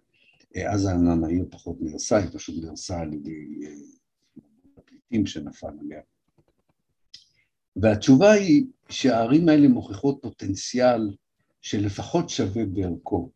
עזה 0.55 0.93
אמנם 0.95 1.23
העיר 1.23 1.45
פחות 1.51 1.77
נהרסה, 1.81 2.17
היא 2.17 2.29
פשוט 2.33 2.63
נהרסה 2.63 2.99
על 2.99 3.13
ידי 3.13 3.47
הפליטים 4.77 5.25
שנפל 5.25 5.67
עליה. 5.81 6.01
והתשובה 7.81 8.31
היא 8.31 8.65
שהערים 8.89 9.49
האלה 9.49 9.67
מוכיחות 9.67 10.19
פוטנציאל 10.21 11.15
שלפחות 11.61 12.29
שווה 12.29 12.65
בערכו 12.65 13.31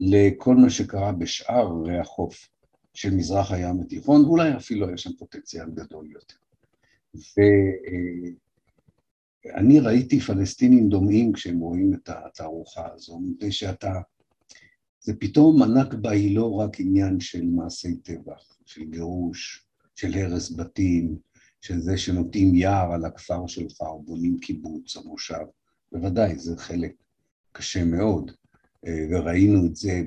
לכל 0.00 0.54
מה 0.54 0.70
שקרה 0.70 1.12
בשאר 1.12 1.66
ערי 1.66 1.98
החוף 1.98 2.48
של 2.94 3.10
מזרח 3.14 3.52
הים 3.52 3.80
התיכון, 3.80 4.24
ואולי 4.24 4.56
אפילו 4.56 4.88
היה 4.88 4.96
שם 4.96 5.10
פוטנציאל 5.18 5.70
גדול 5.70 6.10
יותר. 6.10 6.34
ואני 9.44 9.80
ראיתי 9.80 10.20
פלסטינים 10.20 10.88
דומעים 10.88 11.32
כשהם 11.32 11.58
רואים 11.58 11.94
את 11.94 12.08
התערוכה 12.08 12.92
הזו, 12.94 13.20
מפני 13.20 13.52
שאתה, 13.52 13.92
זה 15.00 15.16
פתאום 15.20 15.62
הנכבה 15.62 16.10
היא 16.10 16.36
לא 16.36 16.52
רק 16.52 16.80
עניין 16.80 17.20
של 17.20 17.44
מעשי 17.44 17.96
טבח, 17.96 18.58
של 18.66 18.84
גירוש, 18.84 19.66
של 19.94 20.14
הרס 20.14 20.52
בתים, 20.56 21.16
של 21.60 21.80
זה 21.80 21.98
שנוטעים 21.98 22.54
יער 22.54 22.92
על 22.92 23.04
הכפר 23.04 23.46
שלך 23.46 23.80
או 23.80 24.02
בונים 24.02 24.38
קיבוץ 24.38 24.96
או 24.96 25.08
מושב, 25.08 25.44
בוודאי, 25.92 26.38
זה 26.38 26.56
חלק 26.56 26.92
קשה 27.52 27.84
מאוד, 27.84 28.30
וראינו 29.10 29.66
את 29.66 29.76
זה 29.76 30.02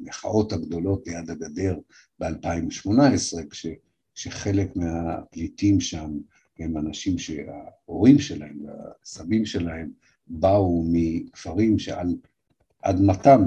במחאות 0.00 0.52
הגדולות 0.52 1.06
ליד 1.06 1.30
הגדר 1.30 1.78
ב-2018, 2.18 3.48
כש, 3.50 3.66
כשחלק 4.14 4.76
מהפליטים 4.76 5.80
שם 5.80 6.18
הם 6.58 6.78
אנשים 6.78 7.18
שההורים 7.18 8.18
שלהם 8.18 8.58
והסבים 8.64 9.46
שלהם 9.46 9.90
באו 10.26 10.84
מכפרים 10.92 11.78
שעל 11.78 12.16
אדמתם 12.82 13.42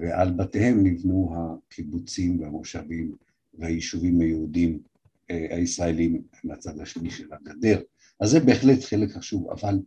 ועל 0.00 0.32
בתיהם 0.32 0.86
נבנו 0.86 1.34
הקיבוצים 1.36 2.40
והמושבים 2.40 3.14
והיישובים 3.54 4.20
היהודים 4.20 4.78
הישראלים 5.28 6.22
מהצד 6.44 6.80
השני 6.80 7.10
של 7.10 7.28
הגדר. 7.32 7.80
אז 8.20 8.30
זה 8.30 8.40
בהחלט 8.40 8.84
חלק 8.84 9.12
חשוב, 9.12 9.50
אבל 9.50 9.78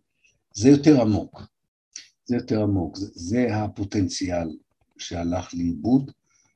זה 0.53 0.69
יותר 0.69 1.01
עמוק. 1.01 1.41
זה 2.25 2.35
יותר 2.35 2.63
עמוק, 2.63 2.97
זה, 2.97 3.07
זה 3.13 3.55
הפוטנציאל 3.55 4.49
שהלך 4.97 5.53
לאיבוד, 5.53 6.11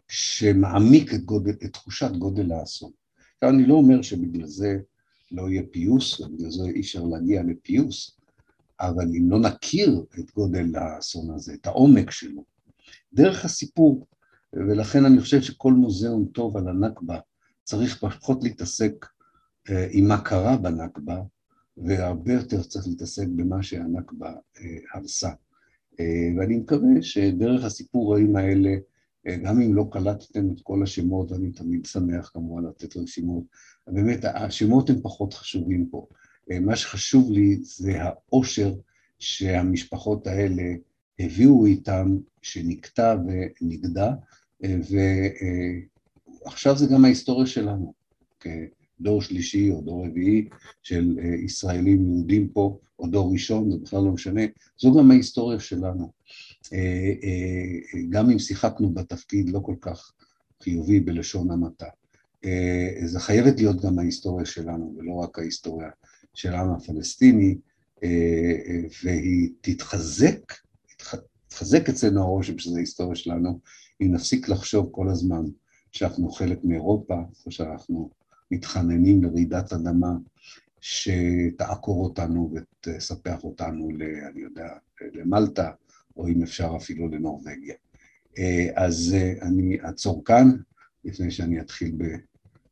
שמעמיק 0.08 1.14
את, 1.14 1.24
גודל, 1.24 1.52
את 1.52 1.74
תחושת 1.74 2.12
גודל 2.12 2.52
האסון. 2.52 2.92
עכשיו 3.36 3.50
אני 3.50 3.66
לא 3.66 3.74
אומר 3.74 4.02
שבגלל 4.02 4.48
זה 4.48 4.78
לא 5.32 5.50
יהיה 5.50 5.64
פיוס, 5.72 6.20
ובגלל 6.20 6.52
זה 6.52 6.64
אי 6.64 6.80
אפשר 6.80 7.04
להגיע 7.04 7.44
לפיוס, 7.44 8.18
אבל 8.80 9.06
אם 9.06 9.30
לא 9.30 9.40
נכיר 9.40 10.06
את 10.20 10.32
גודל 10.32 10.76
האסון 10.76 11.36
הזה, 11.36 11.54
את 11.54 11.66
העומק 11.66 12.12
שלו, 12.12 12.44
דרך 13.14 13.46
הסיפור, 13.46 14.08
ולכן 14.54 15.06
אני 15.06 15.22
חושב 15.22 15.42
שכל 15.42 15.74
מוזיאון 15.74 16.26
טוב 16.26 16.58
על 16.58 16.68
הנכבה 16.68 17.20
צריך 17.64 17.98
פחות 18.00 18.44
להתעסק 18.44 19.06
אה, 19.70 19.88
עם 19.92 20.08
מה 20.08 20.22
קרה 20.22 20.58
בנכבה, 20.58 21.22
והרבה 21.78 22.34
יותר 22.34 22.64
צריך 22.64 22.88
להתעסק 22.88 23.28
במה 23.36 23.64
שהנכבה 23.64 24.30
אה, 24.30 24.78
הרסה. 24.94 25.30
אה, 26.00 26.30
ואני 26.38 26.58
מקווה 26.58 27.02
שדרך 27.02 27.64
הסיפורים 27.64 28.36
האלה, 28.36 28.76
גם 29.44 29.62
אם 29.62 29.76
לא 29.76 29.88
קלטתם 29.92 30.52
את 30.52 30.62
כל 30.64 30.84
השמות, 30.84 31.32
ואני 31.32 31.52
תמיד 31.52 31.86
שמח 31.86 32.32
כמובן 32.34 32.66
לתת 32.66 32.98
רשימות, 32.98 33.44
באמת 33.88 34.26
השמות 34.26 34.90
הם 34.90 35.02
פחות 35.02 35.34
חשובים 35.34 35.90
פה. 35.92 36.08
מה 36.62 36.76
שחשוב 36.76 37.32
לי 37.32 37.58
זה 37.62 38.04
העושר 38.04 38.74
שהמשפחות 39.20 40.28
האלה 40.28 40.64
הביאו 41.20 41.66
איתם, 41.66 42.18
שנקטע 42.42 43.16
ונגדע, 43.62 44.12
ועכשיו 46.46 46.78
זה 46.78 46.86
גם 46.94 47.06
ההיסטוריה 47.06 47.48
שלנו, 47.48 47.94
כדור 48.40 49.22
שלישי 49.22 49.72
או 49.72 49.82
דור 49.82 50.06
רביעי 50.06 50.50
של 50.84 51.20
ישראלים 51.46 52.06
יהודים 52.06 52.48
פה, 52.48 52.80
או 53.00 53.08
דור 53.08 53.34
ראשון, 53.34 53.72
זה 53.72 53.78
בכלל 53.78 54.04
לא 54.04 54.12
משנה, 54.12 54.42
זו 54.82 54.98
גם 54.98 55.12
ההיסטוריה 55.12 55.60
שלנו. 55.60 56.12
גם 58.10 58.30
אם 58.30 58.40
שיחקנו 58.40 58.94
בתפקיד 58.94 59.50
לא 59.50 59.60
כל 59.60 59.76
כך 59.82 60.14
חיובי 60.64 61.00
בלשון 61.00 61.52
המעטה. 61.52 61.88
זה 63.06 63.20
חייבת 63.20 63.58
להיות 63.58 63.82
גם 63.82 64.00
ההיסטוריה 64.00 64.46
שלנו, 64.46 64.96
ולא 64.98 65.14
רק 65.14 65.40
ההיסטוריה 65.40 65.90
של 66.34 66.54
העם 66.54 66.72
הפלסטיני, 66.72 67.58
והיא 69.04 69.50
תתחזק, 69.62 70.54
תתחזק 71.50 71.90
אצלנו 71.90 72.22
הרושם 72.22 72.60
שזה 72.60 72.78
ההיסטוריה 72.78 73.16
שלנו, 73.16 73.60
אם 74.02 74.12
נפסיק 74.12 74.50
לחשוב 74.50 74.90
כל 74.92 75.10
הזמן 75.10 75.44
שאנחנו 75.92 76.30
חלק 76.30 76.64
מאירופה, 76.64 77.16
או 77.46 77.52
שאנחנו 77.52 78.10
מתחננים 78.52 79.24
לרעידת 79.24 79.74
אדמה 79.74 80.12
שתעקור 80.82 82.04
אותנו 82.04 82.54
ותספח 82.54 83.44
אותנו, 83.44 83.92
ל, 83.92 84.02
אני 84.32 84.42
יודע, 84.42 84.68
למלטה, 85.14 85.72
או 86.18 86.28
אם 86.28 86.44
אפשר 86.44 86.74
אפילו 86.78 87.08
לנורבגיה. 87.08 87.76
אז 88.76 89.16
אני 89.42 89.82
אעצור 89.82 90.26
כאן, 90.26 90.48
לפני 91.06 91.32
שאני 91.32 91.62
אתחיל 91.62 91.96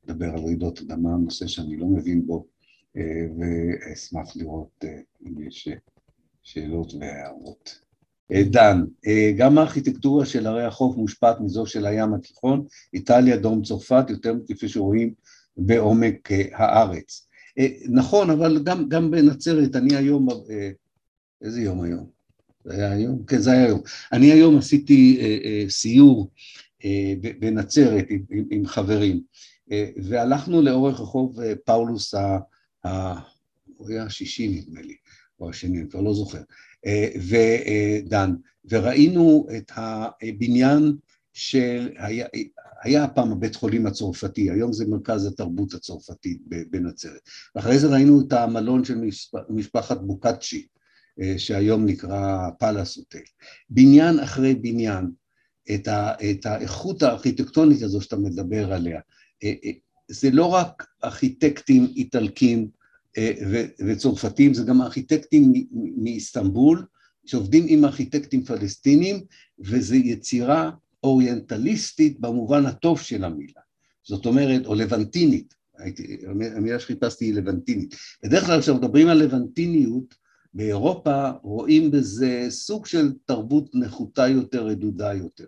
לדבר 0.03 0.29
על 0.29 0.39
רעידות 0.39 0.81
אדמה, 0.81 1.17
נושא 1.17 1.47
שאני 1.47 1.77
לא 1.77 1.87
מבין 1.87 2.27
בו, 2.27 2.45
ואשמח 3.37 4.35
לראות 4.35 4.85
אם 5.27 5.47
יש 5.47 5.69
שאלות 6.43 6.93
והערות. 6.99 7.86
אה, 8.31 8.43
דן, 8.43 8.83
אה, 9.07 9.31
גם 9.37 9.57
הארכיטקטורה 9.57 10.25
של 10.25 10.47
ערי 10.47 10.63
החוף 10.63 10.95
מושפעת 10.95 11.39
מזו 11.39 11.65
של 11.65 11.85
הים 11.85 12.13
התיכון, 12.13 12.65
איטליה, 12.93 13.37
דרום 13.37 13.61
צרפת, 13.61 14.05
יותר 14.09 14.33
כפי 14.47 14.69
שרואים 14.69 15.13
בעומק 15.57 16.31
אה, 16.31 16.43
הארץ. 16.53 17.23
נכון, 17.89 18.29
אבל 18.29 18.63
גם, 18.63 18.89
גם 18.89 19.11
בנצרת, 19.11 19.75
אני 19.75 19.95
היום, 19.95 20.27
איזה 21.41 21.61
יום 21.61 21.81
היום? 21.81 22.09
זה 22.65 22.73
היה 22.73 22.91
היום? 22.91 23.25
כן, 23.25 23.37
זה 23.37 23.51
היה 23.51 23.65
היום. 23.65 23.81
אני 24.11 24.31
היום 24.31 24.57
עשיתי 24.57 25.19
סיור 25.69 26.29
בנצרת 27.39 28.05
עם, 28.09 28.23
עם, 28.29 28.45
עם 28.51 28.65
חברים, 28.65 29.21
והלכנו 30.03 30.61
לאורך 30.61 30.99
רחוב 30.99 31.39
פאולוס, 31.65 32.13
ה, 32.13 32.37
ה, 32.85 33.13
הוא 33.77 33.89
היה 33.89 34.03
השישי 34.03 34.47
נדמה 34.47 34.81
לי, 34.81 34.95
או 35.39 35.49
השני, 35.49 35.79
אני 35.79 35.89
כבר 35.89 36.01
לא 36.01 36.13
זוכר. 36.13 36.41
אה, 36.87 37.09
ודן, 37.29 38.33
וראינו 38.69 39.47
את 39.57 39.71
הבניין 39.75 40.95
של, 41.33 41.89
היה, 41.97 42.27
היה 42.83 43.07
פעם 43.07 43.31
הבית 43.31 43.55
חולים 43.55 43.87
הצרפתי, 43.87 44.51
היום 44.51 44.73
זה 44.73 44.85
מרכז 44.87 45.25
התרבות 45.25 45.73
הצרפתית 45.73 46.41
בנצרת, 46.69 47.21
ואחרי 47.55 47.79
זה 47.79 47.87
ראינו 47.87 48.21
את 48.27 48.33
המלון 48.33 48.83
של 48.83 49.01
משפחת 49.49 50.01
בוקאצ'י, 50.01 50.67
אה, 51.21 51.33
שהיום 51.37 51.85
נקרא 51.85 52.49
פאלאס 52.59 52.97
הוטל. 52.97 53.19
בניין 53.69 54.19
אחרי 54.19 54.55
בניין, 54.55 55.11
את, 55.75 55.87
ה, 55.87 56.13
את 56.31 56.45
האיכות 56.45 57.03
הארכיטקטונית 57.03 57.81
הזו 57.81 58.01
שאתה 58.01 58.17
מדבר 58.17 58.73
עליה, 58.73 58.99
אה, 59.43 59.53
זה 60.07 60.29
לא 60.31 60.45
רק 60.45 60.87
ארכיטקטים 61.03 61.85
איטלקים 61.95 62.67
וצרפתים, 63.87 64.53
זה 64.53 64.63
גם 64.63 64.81
ארכיטקטים 64.81 65.53
מאיסטנבול, 65.97 66.85
שעובדים 67.25 67.65
עם 67.67 67.85
ארכיטקטים 67.85 68.43
פלסטינים, 68.43 69.23
וזו 69.59 69.95
יצירה 69.95 70.71
אוריינטליסטית 71.03 72.19
במובן 72.19 72.65
הטוב 72.65 73.01
של 73.01 73.23
המילה. 73.23 73.61
זאת 74.03 74.25
אומרת, 74.25 74.65
או 74.65 74.75
לבנטינית, 74.75 75.53
המילה 76.55 76.79
שחיפשתי 76.79 77.25
היא 77.25 77.33
לבנטינית. 77.33 77.95
בדרך 78.23 78.45
כלל 78.45 78.61
כשמדברים 78.61 79.07
על 79.07 79.17
לבנטיניות, 79.17 80.15
באירופה 80.53 81.29
רואים 81.43 81.91
בזה 81.91 82.45
סוג 82.49 82.85
של 82.85 83.13
תרבות 83.25 83.69
נחותה 83.73 84.27
יותר, 84.27 84.67
רדודה 84.67 85.13
יותר. 85.13 85.45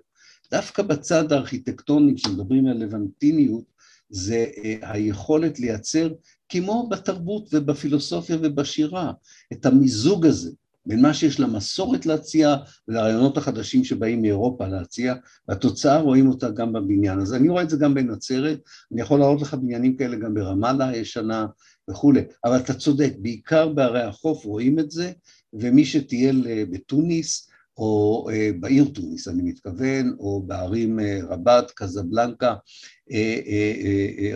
דווקא 0.51 0.83
בצד 0.83 1.31
הארכיטקטוני, 1.31 2.15
כשמדברים 2.15 2.67
על 2.67 2.77
לבנטיניות, 2.77 3.63
זה 4.09 4.45
אה, 4.63 4.77
היכולת 4.81 5.59
לייצר 5.59 6.13
כמו 6.49 6.89
בתרבות 6.89 7.49
ובפילוסופיה 7.53 8.37
ובשירה, 8.41 9.11
את 9.53 9.65
המיזוג 9.65 10.25
הזה 10.25 10.51
בין 10.85 11.01
מה 11.01 11.13
שיש 11.13 11.39
למסורת 11.39 12.05
להציע 12.05 12.55
ולרעיונות 12.87 13.37
החדשים 13.37 13.83
שבאים 13.83 14.21
מאירופה 14.21 14.67
להציע, 14.67 15.15
והתוצאה 15.47 15.97
רואים 16.01 16.29
אותה 16.29 16.49
גם 16.49 16.73
בבניין. 16.73 17.19
אז 17.19 17.33
אני 17.33 17.49
רואה 17.49 17.63
את 17.63 17.69
זה 17.69 17.77
גם 17.77 17.93
בנצרת, 17.93 18.59
אני 18.91 19.01
יכול 19.01 19.19
להראות 19.19 19.41
לך 19.41 19.53
בניינים 19.53 19.97
כאלה 19.97 20.15
גם 20.15 20.33
ברמאללה 20.33 20.87
הישנה 20.89 21.45
וכולי, 21.89 22.21
אבל 22.45 22.57
אתה 22.57 22.73
צודק, 22.73 23.13
בעיקר 23.17 23.69
בערי 23.69 24.01
החוף 24.01 24.45
רואים 24.45 24.79
את 24.79 24.91
זה, 24.91 25.11
ומי 25.53 25.85
שטייל 25.85 26.47
אה, 26.49 26.63
בתוניס, 26.71 27.48
או 27.79 28.27
אה, 28.31 28.51
בעיר 28.59 28.85
תוניס 28.93 29.27
אני 29.27 29.41
מתכוון, 29.41 30.15
או 30.19 30.43
בערים 30.47 30.99
אה, 30.99 31.19
רבת, 31.29 31.71
קזבלנקה, 31.75 32.55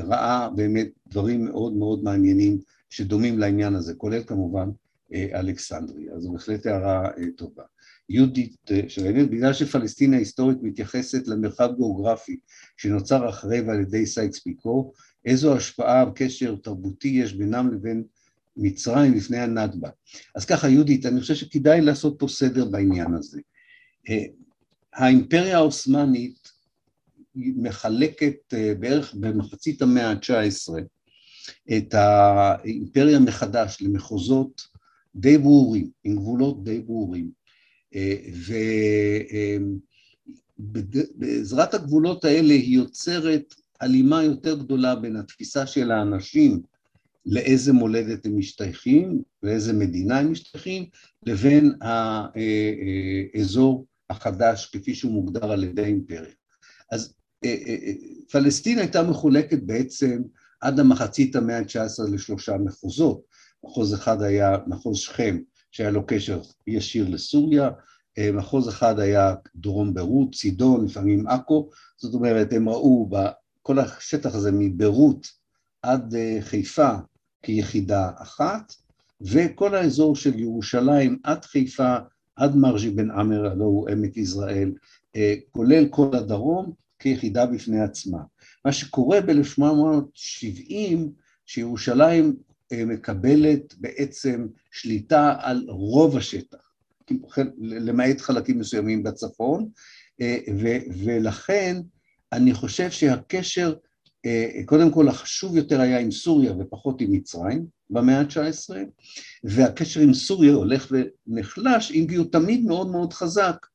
ראה 0.04 0.50
באמת 0.50 0.88
דברים 1.08 1.46
מאוד 1.46 1.74
מאוד 1.74 2.04
מעניינים 2.04 2.60
שדומים 2.89 3.39
לעניין 3.39 3.76
הזה, 3.76 3.94
כולל 3.94 4.24
כמובן 4.24 4.70
אלכסנדריה, 5.14 6.20
זו 6.20 6.32
בהחלט 6.32 6.66
הערה 6.66 7.10
טובה. 7.38 7.64
יהודית 8.10 8.56
שואלת, 8.88 9.30
בגלל 9.30 9.54
שפלסטין 9.54 10.14
ההיסטורית 10.14 10.58
מתייחסת 10.62 11.28
למרחב 11.28 11.70
גיאוגרפי 11.76 12.38
שנוצר 12.78 13.30
אחרי 13.30 13.62
ועל 13.62 13.82
ידי 13.82 14.06
סייקס 14.06 14.39
פיקו, 14.39 14.91
איזו 15.26 15.56
השפעה 15.56 16.06
וקשר 16.10 16.56
תרבותי 16.56 17.08
יש 17.08 17.34
בינם 17.34 17.74
לבין 17.74 18.04
מצרים 18.58 19.14
לפני 19.14 19.38
הנכבה. 19.38 19.89
אז 20.36 20.45
ככה 20.45 20.70
יהודית, 20.70 21.06
אני 21.06 21.22
חושב 21.22 21.36
שכדאי 21.36 21.82
לעשות 21.82 22.16
פה 22.20 22.28
סדר 22.28 22.66
בעניין 22.66 23.14
הזה. 23.14 23.39
האימפריה 24.93 25.58
העות'מאנית 25.58 26.51
מחלקת 27.36 28.54
בערך 28.80 29.16
במחצית 29.16 29.82
המאה 29.82 30.12
ה-19 30.12 30.74
את 31.78 31.93
האימפריה 31.93 33.20
מחדש 33.20 33.78
למחוזות 33.82 34.62
די 35.16 35.38
ברורים, 35.38 35.89
עם 36.04 36.16
גבולות 36.16 36.64
די 36.64 36.80
ברורים. 36.80 37.32
ובעזרת 40.60 41.74
הגבולות 41.74 42.26
האלה 42.26 42.54
היא 42.54 42.76
יוצרת 42.76 43.54
הלימה 43.82 44.24
יותר 44.24 44.56
גדולה 44.56 44.95
בין 44.95 45.16
התפיסה 45.16 45.68
של 45.68 45.91
האנשים 45.91 46.62
לאיזה 47.26 47.74
מולדת 47.74 48.26
הם 48.26 48.38
משתייכים, 48.38 49.21
לאיזה 49.43 49.74
מדינה 49.74 50.19
הם 50.19 50.32
משתייכים, 50.32 50.86
לבין 51.26 51.74
האזור 53.36 53.86
החדש 54.09 54.65
כפי 54.65 54.95
שהוא 54.95 55.11
מוגדר 55.11 55.51
על 55.51 55.63
ידי 55.63 55.82
האימפריה. 55.82 56.34
אז 56.91 57.13
פלסטין 58.32 58.80
הייתה 58.80 59.03
מחולקת 59.03 59.63
בעצם 59.63 60.21
עד 60.61 60.80
המחצית 60.80 61.36
המאה 61.36 61.57
ה-19 61.57 62.11
לשלושה 62.11 62.57
מחוזות. 62.57 63.21
מחוז 63.63 63.93
אחד 63.93 64.21
היה 64.21 64.57
מחוז 64.67 64.97
שכם, 64.97 65.39
שהיה 65.71 65.91
לו 65.91 66.05
קשר 66.05 66.41
ישיר 66.67 67.09
לסוריה, 67.09 67.69
מחוז 68.34 68.69
אחד 68.69 68.99
היה 68.99 69.36
דרום 69.55 69.93
ביירות, 69.93 70.36
צידון, 70.36 70.86
לפעמים 70.86 71.28
עכו, 71.28 71.69
זאת 71.97 72.13
אומרת, 72.13 72.53
הם 72.53 72.69
ראו 72.69 73.09
כל 73.61 73.80
השטח 73.80 74.36
הזה 74.36 74.51
מביירות 74.51 75.28
עד 75.82 76.15
חיפה 76.41 76.91
כיחידה 77.44 78.12
אחת, 78.18 78.74
וכל 79.22 79.76
האזור 79.76 80.16
של 80.16 80.39
ירושלים 80.39 81.20
עד 81.24 81.46
חיפה, 81.46 81.96
עד 82.36 82.56
מרג'י 82.56 82.89
בן 82.89 83.12
עמר, 83.12 83.52
הלא 83.52 83.64
הוא 83.64 83.89
עמק 83.89 84.18
יזרעאל, 84.18 84.72
כולל 85.52 85.88
כל 85.88 86.16
הדרום, 86.16 86.74
כיחידה 87.00 87.46
בפני 87.46 87.82
עצמה. 87.82 88.20
מה 88.66 88.72
שקורה 88.72 89.22
ב-1870, 89.22 90.98
שירושלים 91.46 92.36
מקבלת 92.74 93.74
בעצם 93.78 94.48
שליטה 94.72 95.36
על 95.39 95.66
רוב 95.68 96.18
השטח, 96.18 96.72
למעט 97.60 98.22
חלקים 98.22 98.60
מסוימים 98.60 99.04
בצפון, 99.04 99.70
ולכן 101.04 101.82
אני 102.32 102.54
חושב 102.54 102.91
שהקשר, 102.91 103.74
קודם 104.65 104.91
כל 104.91 105.07
החשוב 105.07 105.57
יותר 105.57 105.82
היה 105.82 105.99
עם 105.99 106.11
סוריה 106.11 106.53
ופחות 106.59 107.01
עם 107.01 107.11
מצרים 107.11 107.65
במאה 107.89 108.19
ה-19, 108.19 108.76
והקשר 109.43 109.99
עם 109.99 110.13
סוריה 110.13 110.53
הולך 110.53 110.91
ונחלש, 111.28 111.91
אם 111.91 112.05
כי 112.09 112.15
הוא 112.15 112.32
תמיד 112.32 112.65
מאוד 112.65 112.91
מאוד 112.91 113.13
חזק, 113.13 113.65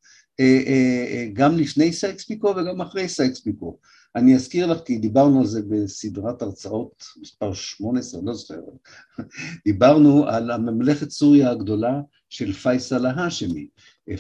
גם 1.33 1.57
לפני 1.57 1.93
סייקס 1.93 2.25
פיקו 2.25 2.47
וגם 2.47 2.81
אחרי 2.81 3.09
סייקס 3.09 3.41
פיקו. 3.41 3.79
אני 4.17 4.35
אזכיר 4.35 4.67
לך, 4.67 4.79
כי 4.85 4.99
דיברנו 4.99 5.41
על 5.41 5.47
זה 5.47 5.63
בסדרת 5.69 6.43
הרצאות 6.43 7.05
מספר 7.21 7.53
18, 7.53 8.21
לא 8.25 8.35
זוכר, 8.35 8.61
דיברנו 9.67 10.29
על 10.29 10.51
הממלכת 10.51 11.11
סוריה 11.11 11.51
הגדולה 11.51 12.01
של 12.29 12.53
פייסל 12.53 13.07
ההאשמי. 13.07 13.69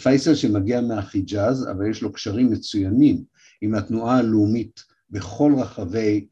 פייסל 0.02 0.34
שמגיע 0.34 0.80
מהחיג'אז, 0.80 1.68
אבל 1.70 1.90
יש 1.90 2.02
לו 2.02 2.12
קשרים 2.12 2.50
מצוינים 2.50 3.24
עם 3.60 3.74
התנועה 3.74 4.18
הלאומית 4.18 4.80
בכל 5.10 5.54
רחבי 5.58 6.26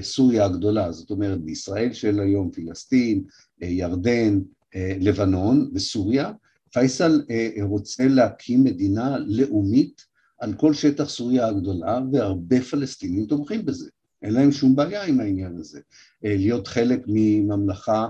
סוריה 0.00 0.44
הגדולה, 0.44 0.92
זאת 0.92 1.10
אומרת 1.10 1.40
בישראל 1.40 1.92
של 1.92 2.20
היום, 2.20 2.50
פלסטין, 2.50 3.24
ירדן, 3.60 4.40
לבנון 4.76 5.70
וסוריה. 5.74 6.32
פייסל 6.72 7.22
רוצה 7.62 8.08
להקים 8.08 8.64
מדינה 8.64 9.18
לאומית 9.18 10.04
על 10.40 10.54
כל 10.54 10.74
שטח 10.74 11.08
סוריה 11.08 11.46
הגדולה, 11.46 12.00
והרבה 12.12 12.60
פלסטינים 12.60 13.26
תומכים 13.26 13.64
בזה. 13.64 13.90
אין 14.22 14.34
להם 14.34 14.52
שום 14.52 14.76
בעיה 14.76 15.04
עם 15.04 15.20
העניין 15.20 15.56
הזה, 15.56 15.80
להיות 16.22 16.68
חלק 16.68 17.00
מממלכה 17.06 18.08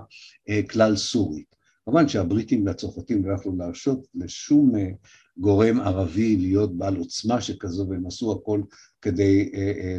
כלל 0.70 0.96
סורית. 0.96 1.54
כמובן 1.84 2.08
שהבריטים 2.08 2.66
והצרפתים 2.66 3.24
לא 3.24 3.34
יכלו 3.34 3.56
להרשות 3.56 4.06
לשום 4.14 4.72
גורם 5.38 5.80
ערבי 5.80 6.36
להיות 6.36 6.76
בעל 6.76 6.96
עוצמה 6.96 7.40
שכזו, 7.40 7.86
והם 7.88 8.06
עשו 8.06 8.32
הכל 8.32 8.62
כדי 9.02 9.50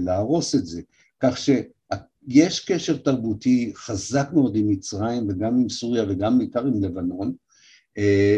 להרוס 0.02 0.56
את 0.56 0.66
זה. 0.66 0.82
כך 1.20 1.38
שיש 1.38 2.60
קשר 2.60 2.98
תרבותי 2.98 3.72
חזק 3.76 4.30
מאוד 4.34 4.56
עם 4.56 4.70
מצרים 4.70 5.30
וגם 5.30 5.56
עם 5.56 5.70
סוריה 5.70 6.04
וגם 6.10 6.38
בעיקר 6.38 6.66
עם 6.66 6.84
לבנון. 6.84 7.34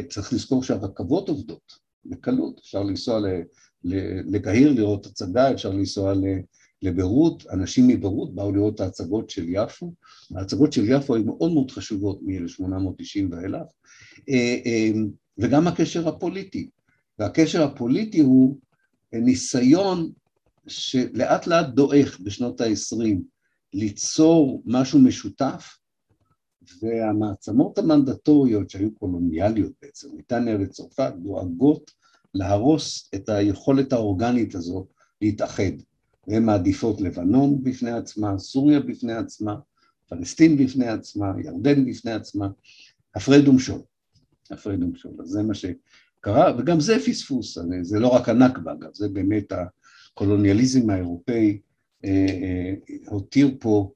צריך 0.10 0.34
לזכור 0.34 0.64
שהרכבות 0.64 1.30
עובדות 1.30 1.88
בקלות, 2.06 2.60
אפשר 2.60 2.84
לנסוע 2.84 3.22
לקהיר 4.32 4.74
לראות 4.74 5.06
הצגה, 5.06 5.52
אפשר 5.52 5.70
לנסוע 5.70 6.14
לביירות, 6.82 7.44
אנשים 7.52 7.88
מביירות 7.88 8.36
באו 8.36 8.52
לראות 8.52 8.76
את 8.76 8.80
ההצגות 8.80 9.30
של 9.30 9.46
יפו, 9.50 9.94
ההצגות 10.36 10.74
של 10.74 10.90
יפו 10.90 11.16
היו 11.16 11.24
מאוד 11.24 11.54
מאוד 11.54 11.72
חשובות 11.72 12.20
מ-1890 12.22 13.26
ואילך, 13.32 13.68
וגם 15.38 15.68
הקשר 15.68 16.08
הפוליטי, 16.08 16.70
והקשר 17.20 17.64
הפוליטי 17.64 18.20
הוא 18.20 18.58
ניסיון 19.14 20.12
שלאט 20.68 21.48
לאט 21.48 21.66
דועך 21.66 22.20
בשנות 22.20 22.62
ה-20 22.62 23.22
ליצור 23.74 24.64
משהו 24.66 25.00
משותף, 25.00 25.78
והמעצמות 26.82 27.78
המנדטוריות 27.78 28.70
שהיו 28.70 28.96
קולוניאליות 28.96 29.72
בעצם, 29.82 30.12
בריטניה 30.12 30.58
וצרפת, 30.62 31.14
דואגות 31.24 31.92
להרוס 32.34 33.10
את 33.16 33.30
היכולת 33.30 33.94
האורגנית 33.94 34.56
הזו 34.56 34.88
להתאחד. 35.22 35.72
והן 36.28 36.46
מעדיפות 36.46 37.02
לבנון 37.02 37.64
בפני 37.64 37.92
עצמה, 37.92 38.40
סוריה 38.40 38.80
בפני 38.80 39.14
עצמה, 39.14 39.56
פלסטין 40.10 40.58
בפני 40.58 40.88
עצמה, 40.88 41.34
ירדן 41.44 41.86
בפני 41.86 42.12
עצמה, 42.12 42.48
הפרד 43.16 43.48
ומשול. 43.48 43.82
הפרד 44.52 44.84
ומשול. 44.84 45.12
אז 45.20 45.28
זה 45.28 45.44
מה 45.44 45.54
שקרה, 46.20 46.56
וגם 46.58 46.80
זה 46.80 46.98
פספוס, 47.06 47.58
זה 47.82 48.00
לא 48.00 48.08
רק 48.08 48.30
הנכבה, 48.30 48.72
אגב, 48.72 48.90
זה 48.94 49.10
באמת 49.10 49.54
הקולוניאליזם 50.12 50.90
האירופאי 50.90 51.60
אה, 52.06 52.10
אה, 52.10 52.74
הותיר 53.08 53.58
פה, 53.60 53.92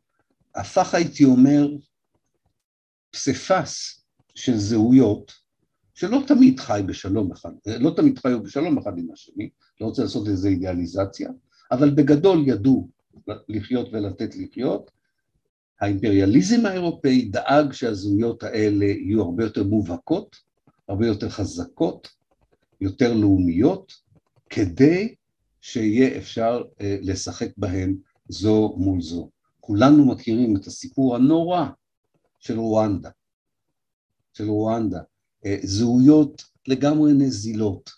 הפך 0.56 0.94
הייתי 0.94 1.24
אומר 1.24 1.70
פסיפס 3.12 4.04
של 4.36 4.58
זהויות, 4.58 5.32
שלא 5.94 6.24
תמיד 6.28 6.60
חי 6.60 6.82
בשלום 6.86 7.32
אחד, 7.32 7.52
לא 7.80 7.94
תמיד 7.96 8.20
חיו 8.20 8.44
בשלום 8.44 8.78
אחד 8.78 8.98
עם 8.98 9.08
השני, 9.14 9.50
לא 9.82 9.86
רוצה 9.86 10.02
לעשות 10.02 10.28
איזו 10.28 10.48
אידיאליזציה, 10.48 11.30
אבל 11.72 11.90
בגדול 11.90 12.44
ידעו 12.48 12.90
לחיות 13.50 13.90
ולתת 13.94 14.36
לחיות. 14.36 14.92
האימפריאליזם 15.82 16.66
האירופאי 16.66 17.26
דאג 17.26 17.74
שהזהויות 17.74 18.44
האלה 18.44 18.86
יהיו 18.86 19.22
הרבה 19.22 19.44
יותר 19.44 19.64
מובהקות, 19.64 20.36
הרבה 20.92 21.08
יותר 21.08 21.30
חזקות, 21.30 22.08
יותר 22.82 23.14
לאומיות, 23.14 23.94
כדי 24.50 25.16
שיהיה 25.62 26.18
אפשר 26.18 26.62
אה, 26.82 26.98
לשחק 27.02 27.48
בהן 27.58 27.98
זו 28.30 28.76
מול 28.78 29.02
זו. 29.02 29.30
כולנו 29.60 30.06
מכירים 30.06 30.58
את 30.58 30.68
הסיפור 30.68 31.16
הנורא 31.16 31.66
של 32.40 32.60
רואנדה, 32.60 33.10
של 34.34 34.50
רואנדה, 34.50 35.00
אה, 35.46 35.58
זהויות 35.64 36.44
לגמרי 36.68 37.14
נזילות 37.14 37.90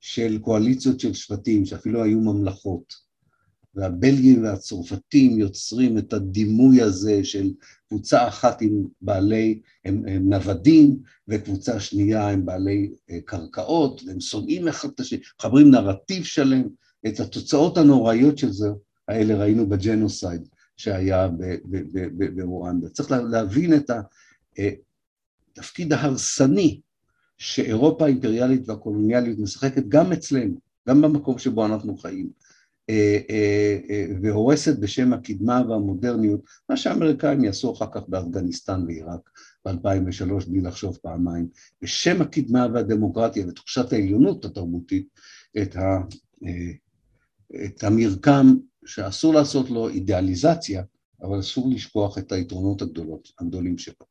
של 0.00 0.38
קואליציות 0.38 1.00
של 1.00 1.14
שבטים 1.14 1.64
שאפילו 1.64 2.02
היו 2.02 2.20
ממלכות, 2.20 2.94
והבלגים 3.76 4.44
והצרפתים 4.44 5.38
יוצרים 5.38 5.98
את 5.98 6.12
הדימוי 6.12 6.82
הזה 6.82 7.24
של 7.24 7.52
קבוצה 7.88 8.28
אחת 8.28 8.62
עם 8.62 8.84
בעלי, 9.00 9.60
הם, 9.84 10.02
הם 10.08 10.28
נוודים, 10.32 10.98
וקבוצה 11.28 11.80
שנייה 11.80 12.28
עם 12.28 12.46
בעלי 12.46 12.90
אה, 13.10 13.18
קרקעות, 13.24 14.02
והם 14.06 14.20
שונאים 14.20 14.68
אחד 14.68 14.88
את 14.94 15.00
השני, 15.00 15.18
מחברים 15.38 15.70
נרטיב 15.70 16.24
שלם, 16.24 16.62
את 17.06 17.20
התוצאות 17.20 17.78
הנוראיות 17.78 18.38
של 18.38 18.52
זה, 18.52 18.68
האלה 19.08 19.34
ראינו 19.34 19.68
בג'נוסייד 19.68 20.48
שהיה 20.76 21.28
ברואנדה. 22.36 22.88
צריך 22.88 23.10
להבין 23.10 23.74
את 23.74 23.90
התפקיד 25.58 25.92
אה, 25.92 25.98
ההרסני 25.98 26.80
שאירופה 27.38 28.04
האימפריאלית 28.04 28.68
והקולוניאלית 28.68 29.38
משחקת 29.38 29.82
גם 29.88 30.12
אצלנו, 30.12 30.54
גם 30.88 31.02
במקום 31.02 31.38
שבו 31.38 31.66
אנחנו 31.66 31.96
חיים, 31.96 32.30
והורסת 34.22 34.78
בשם 34.78 35.12
הקדמה 35.12 35.62
והמודרניות, 35.68 36.40
מה 36.68 36.76
שהאמריקאים 36.76 37.44
יעשו 37.44 37.72
אחר 37.72 37.86
כך 37.94 38.08
באפגניסטן 38.08 38.84
ועיראק 38.86 39.30
ב-2003 39.64 40.48
בלי 40.48 40.60
לחשוב 40.60 40.98
פעמיים, 41.02 41.48
בשם 41.82 42.22
הקדמה 42.22 42.66
והדמוקרטיה 42.74 43.46
ותחושת 43.48 43.92
העליונות 43.92 44.44
התרבותית, 44.44 45.08
את, 45.62 45.76
ה, 45.76 45.98
את 47.64 47.84
המרקם 47.84 48.56
שאסור 48.86 49.34
לעשות 49.34 49.70
לו 49.70 49.88
אידיאליזציה, 49.88 50.82
אבל 51.22 51.40
אסור 51.40 51.70
לשכוח 51.70 52.18
את 52.18 52.32
היתרונות 52.32 52.82
הגדולות, 52.82 53.28
הגדולים 53.38 53.78
שבו. 53.78 54.04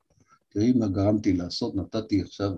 תראי 0.50 0.74
מה 0.74 0.88
גרמתי 0.88 1.34
לעשות, 1.34 1.76
נתתי 1.76 2.22
עכשיו 2.22 2.52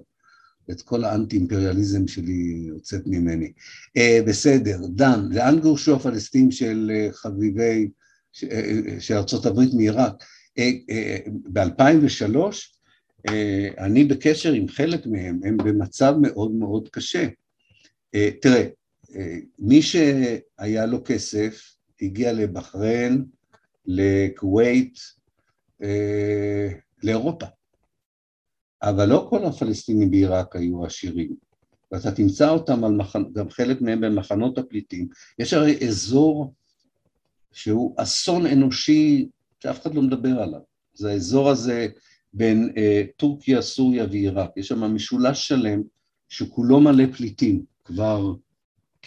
את 0.72 0.82
כל 0.82 1.04
האנטי-אימפריאליזם 1.04 2.08
שלי 2.08 2.64
יוצאת 2.68 3.02
ממני. 3.06 3.52
Uh, 3.98 4.02
בסדר, 4.28 4.80
דן, 4.90 5.28
לאן 5.32 5.60
גורשו 5.60 5.96
הפלסטינים 5.96 6.52
של 6.52 6.92
uh, 6.94 7.14
חביבי, 7.14 7.90
uh, 8.36 8.40
של 9.00 9.14
ארה"ב 9.14 9.76
מעיראק? 9.76 10.24
Uh, 10.60 10.62
uh, 10.62 11.30
ב-2003 11.54 12.36
uh, 13.28 13.32
אני 13.78 14.04
בקשר 14.04 14.54
עם 14.54 14.68
חלק 14.68 15.06
מהם, 15.06 15.40
הם 15.44 15.58
במצב 15.58 16.16
מאוד 16.22 16.52
מאוד 16.52 16.90
קשה. 16.90 17.28
Uh, 18.16 18.20
תראה, 18.42 18.68
uh, 19.04 19.16
מי 19.60 19.82
שהיה 19.82 20.86
לו 20.86 21.04
כסף 21.06 21.76
הגיע 22.02 22.34
לבחריין, 22.34 23.26
לכווית, 23.86 24.98
uh, 25.82 25.86
לאירופה. 27.04 27.46
אבל 28.82 29.10
לא 29.10 29.28
כל 29.30 29.46
הפלסטינים 29.46 30.12
בעיראק 30.12 30.56
היו 30.56 30.86
עשירים, 30.86 31.36
ואתה 31.92 32.12
תמצא 32.12 32.50
אותם, 32.50 32.84
על 32.84 32.92
מחנ... 32.92 33.24
גם 33.34 33.50
חלק 33.50 33.82
מהם 33.82 34.02
במחנות 34.02 34.58
הפליטים. 34.58 35.08
יש 35.40 35.54
הרי 35.54 35.88
אזור 35.88 36.54
שהוא 37.52 37.96
אסון 37.98 38.46
אנושי 38.46 39.28
שאף 39.60 39.82
אחד 39.82 39.96
לא 39.96 40.02
מדבר 40.02 40.42
עליו. 40.42 40.60
זה 40.94 41.12
האזור 41.12 41.50
הזה 41.50 41.88
בין 42.34 42.74
אה, 42.78 43.04
טורקיה, 43.18 43.62
סוריה 43.62 44.06
ועיראק. 44.12 44.52
יש 44.58 44.68
שם 44.68 44.84
משולש 44.84 45.48
שלם 45.48 45.82
שכולו 46.30 46.80
מלא 46.80 47.04
פליטים 47.18 47.64
כבר 47.86 48.34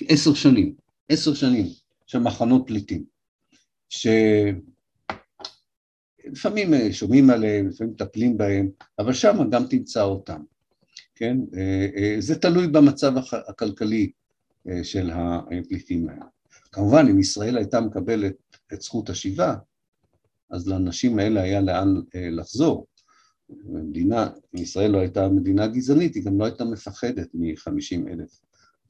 עשר 0.08 0.34
שנים, 0.34 0.74
עשר 1.08 1.34
שנים 1.34 1.66
של 2.06 2.18
מחנות 2.18 2.62
פליטים. 2.66 3.04
ש... 3.88 4.06
לפעמים 6.24 6.92
שומעים 6.92 7.30
עליהם, 7.30 7.68
לפעמים 7.68 7.92
מטפלים 7.92 8.38
בהם, 8.38 8.70
אבל 8.98 9.12
שם 9.12 9.36
גם 9.50 9.66
תמצא 9.66 10.02
אותם, 10.02 10.42
כן? 11.14 11.36
זה 12.18 12.38
תלוי 12.38 12.66
במצב 12.66 13.12
הכלכלי 13.48 14.10
של 14.82 15.10
הפליטים 15.10 16.08
האלה. 16.08 16.24
כמובן, 16.72 17.06
אם 17.10 17.18
ישראל 17.18 17.56
הייתה 17.56 17.80
מקבלת 17.80 18.34
את 18.72 18.80
זכות 18.80 19.10
השיבה, 19.10 19.54
אז 20.50 20.68
לאנשים 20.68 21.18
האלה 21.18 21.42
היה 21.42 21.60
לאן 21.60 21.94
לחזור. 22.14 22.86
מדינה, 23.64 24.28
ישראל 24.54 24.90
לא 24.90 24.98
הייתה 24.98 25.28
מדינה 25.28 25.66
גזענית, 25.66 26.14
היא 26.14 26.24
גם 26.24 26.38
לא 26.38 26.44
הייתה 26.44 26.64
מפחדת 26.64 27.28
מ-50 27.34 28.08
אלף 28.08 28.40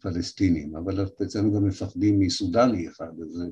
פלסטינים, 0.01 0.77
אבל 0.77 1.07
אצלנו 1.23 1.53
גם 1.53 1.65
מפחדים 1.65 2.21
מסודני 2.21 2.89
אחד, 2.89 3.13
אז 3.23 3.43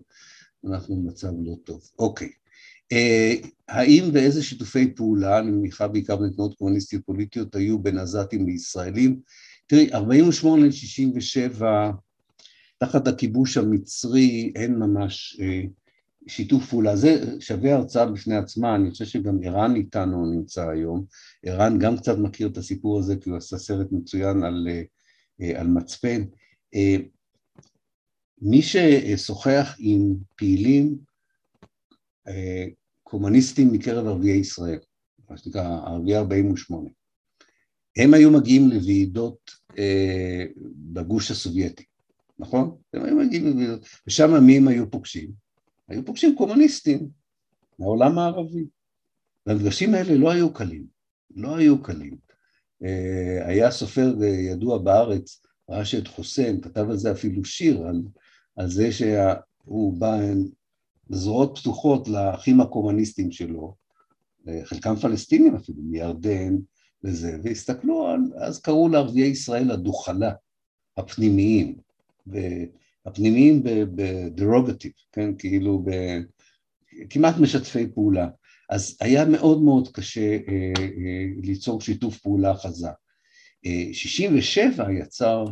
אנחנו 0.66 0.96
במצב 0.96 1.32
לא 1.44 1.54
טוב. 1.64 1.90
אוקיי. 1.98 2.28
Uh, 2.92 3.46
האם 3.68 4.04
ואיזה 4.12 4.42
שיתופי 4.42 4.94
פעולה, 4.94 5.38
אני 5.38 5.50
מניחה 5.50 5.88
בעיקר 5.88 6.16
בין 6.16 6.30
תנועות 6.30 6.54
קומוניסטיות 6.54 7.04
פוליטיות, 7.06 7.54
היו 7.54 7.78
בין 7.78 7.98
עזתים 7.98 8.46
לישראלים? 8.46 9.20
תראי, 9.66 9.92
48 9.92 10.66
ל-67, 10.66 11.64
תחת 12.78 13.08
הכיבוש 13.08 13.56
המצרי, 13.56 14.52
אין 14.56 14.78
ממש 14.78 15.40
uh, 15.40 15.68
שיתוף 16.28 16.70
פעולה, 16.70 16.96
זה 16.96 17.40
שווה 17.40 17.74
הרצאה 17.74 18.06
בפני 18.06 18.36
עצמה, 18.36 18.74
אני 18.74 18.90
חושב 18.90 19.04
שגם 19.04 19.38
ערן 19.44 19.76
איתנו 19.76 20.26
נמצא 20.26 20.68
היום, 20.68 21.04
ערן 21.42 21.78
גם 21.78 21.96
קצת 21.96 22.18
מכיר 22.18 22.48
את 22.48 22.56
הסיפור 22.56 22.98
הזה 22.98 23.16
כי 23.16 23.30
הוא 23.30 23.38
עשה 23.38 23.58
סרט 23.58 23.86
מצוין 23.92 24.42
על, 24.42 24.68
אה, 25.40 25.60
על 25.60 25.66
מצפן. 25.66 26.24
אה, 26.74 26.96
מי 28.42 28.62
ששוחח 28.62 29.76
עם 29.78 30.14
פעילים 30.36 30.98
אה, 32.28 32.66
קומוניסטים 33.10 33.72
מקרב 33.72 34.06
ערביי 34.06 34.36
ישראל, 34.36 34.78
מה 35.30 35.36
שנקרא 35.36 35.80
ערביי 35.86 36.16
48, 36.16 36.88
הם 37.96 38.14
היו 38.14 38.30
מגיעים 38.30 38.68
לוועידות 38.68 39.50
בגוש 40.92 41.30
הסובייטי, 41.30 41.84
נכון? 42.38 42.76
הם 42.92 43.04
היו 43.04 43.16
מגיעים 43.16 43.46
לוועידות, 43.46 43.86
ושם 44.06 44.44
מי 44.44 44.56
הם 44.56 44.68
היו 44.68 44.90
פוגשים? 44.90 45.30
היו 45.88 46.04
פוגשים 46.04 46.36
קומוניסטים 46.36 47.08
מהעולם 47.78 48.18
הערבי. 48.18 48.66
והמפגשים 49.46 49.94
האלה 49.94 50.14
לא 50.14 50.30
היו 50.30 50.52
קלים, 50.52 50.86
לא 51.36 51.56
היו 51.56 51.82
קלים. 51.82 52.16
אה, 52.84 53.46
היה 53.46 53.70
סופר 53.70 54.14
אה, 54.22 54.28
ידוע 54.28 54.78
בארץ, 54.78 55.42
ראשד 55.68 56.08
חוסיין, 56.08 56.60
כתב 56.60 56.90
על 56.90 56.96
זה 56.96 57.12
אפילו 57.12 57.44
שיר, 57.44 57.86
על, 57.86 58.02
על 58.56 58.70
זה 58.70 58.92
שהוא 58.92 59.92
בא 59.98 60.20
זרועות 61.10 61.58
פתוחות 61.58 62.08
לאחים 62.08 62.60
הקומוניסטים 62.60 63.32
שלו, 63.32 63.74
אה, 64.48 64.60
חלקם 64.64 64.96
פלסטינים 64.96 65.56
אפילו, 65.56 65.78
מירדן 65.82 66.56
וזה, 67.04 67.38
והסתכלו 67.44 68.06
על, 68.06 68.20
אז 68.36 68.60
קראו 68.60 68.88
לערביי 68.88 69.26
ישראל 69.26 69.70
הדוכלה, 69.70 70.32
הפנימיים, 70.96 71.76
הפנימיים 73.06 73.62
בדרוגטיב, 73.64 74.92
כן, 75.12 75.30
כאילו 75.38 75.82
ב... 75.84 75.90
כמעט 77.10 77.34
משתפי 77.38 77.86
פעולה. 77.94 78.28
אז 78.70 78.96
היה 79.00 79.24
מאוד 79.24 79.62
מאוד 79.62 79.88
קשה 79.92 80.20
אה, 80.20 80.72
אה, 80.78 81.24
ליצור 81.42 81.80
שיתוף 81.80 82.18
פעולה 82.18 82.54
חזק. 82.54 82.94
אה, 83.66 83.88
67 83.92 84.92
יצר 84.92 85.44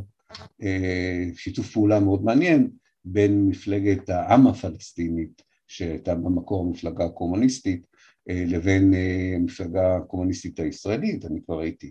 אה, 0.62 1.24
שיתוף 1.34 1.72
פעולה 1.72 2.00
מאוד 2.00 2.24
מעניין 2.24 2.70
בין 3.06 3.46
מפלגת 3.46 4.08
העם 4.08 4.46
הפלסטינית, 4.46 5.42
שהייתה 5.66 6.14
במקור 6.14 6.70
מפלגה 6.70 7.08
קומוניסטית, 7.08 7.86
אה, 8.30 8.44
לבין 8.46 8.94
אה, 8.94 9.32
המפלגה 9.36 9.96
הקומוניסטית 9.96 10.60
הישראלית, 10.60 11.24
אני 11.24 11.40
כבר 11.46 11.60
הייתי 11.60 11.90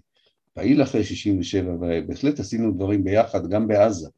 פעיל 0.53 0.83
אחרי 0.83 1.03
67 1.03 1.73
ובהחלט 1.73 2.39
עשינו 2.39 2.71
דברים 2.71 3.03
ביחד 3.03 3.49
גם 3.49 3.67
בעזה. 3.67 4.09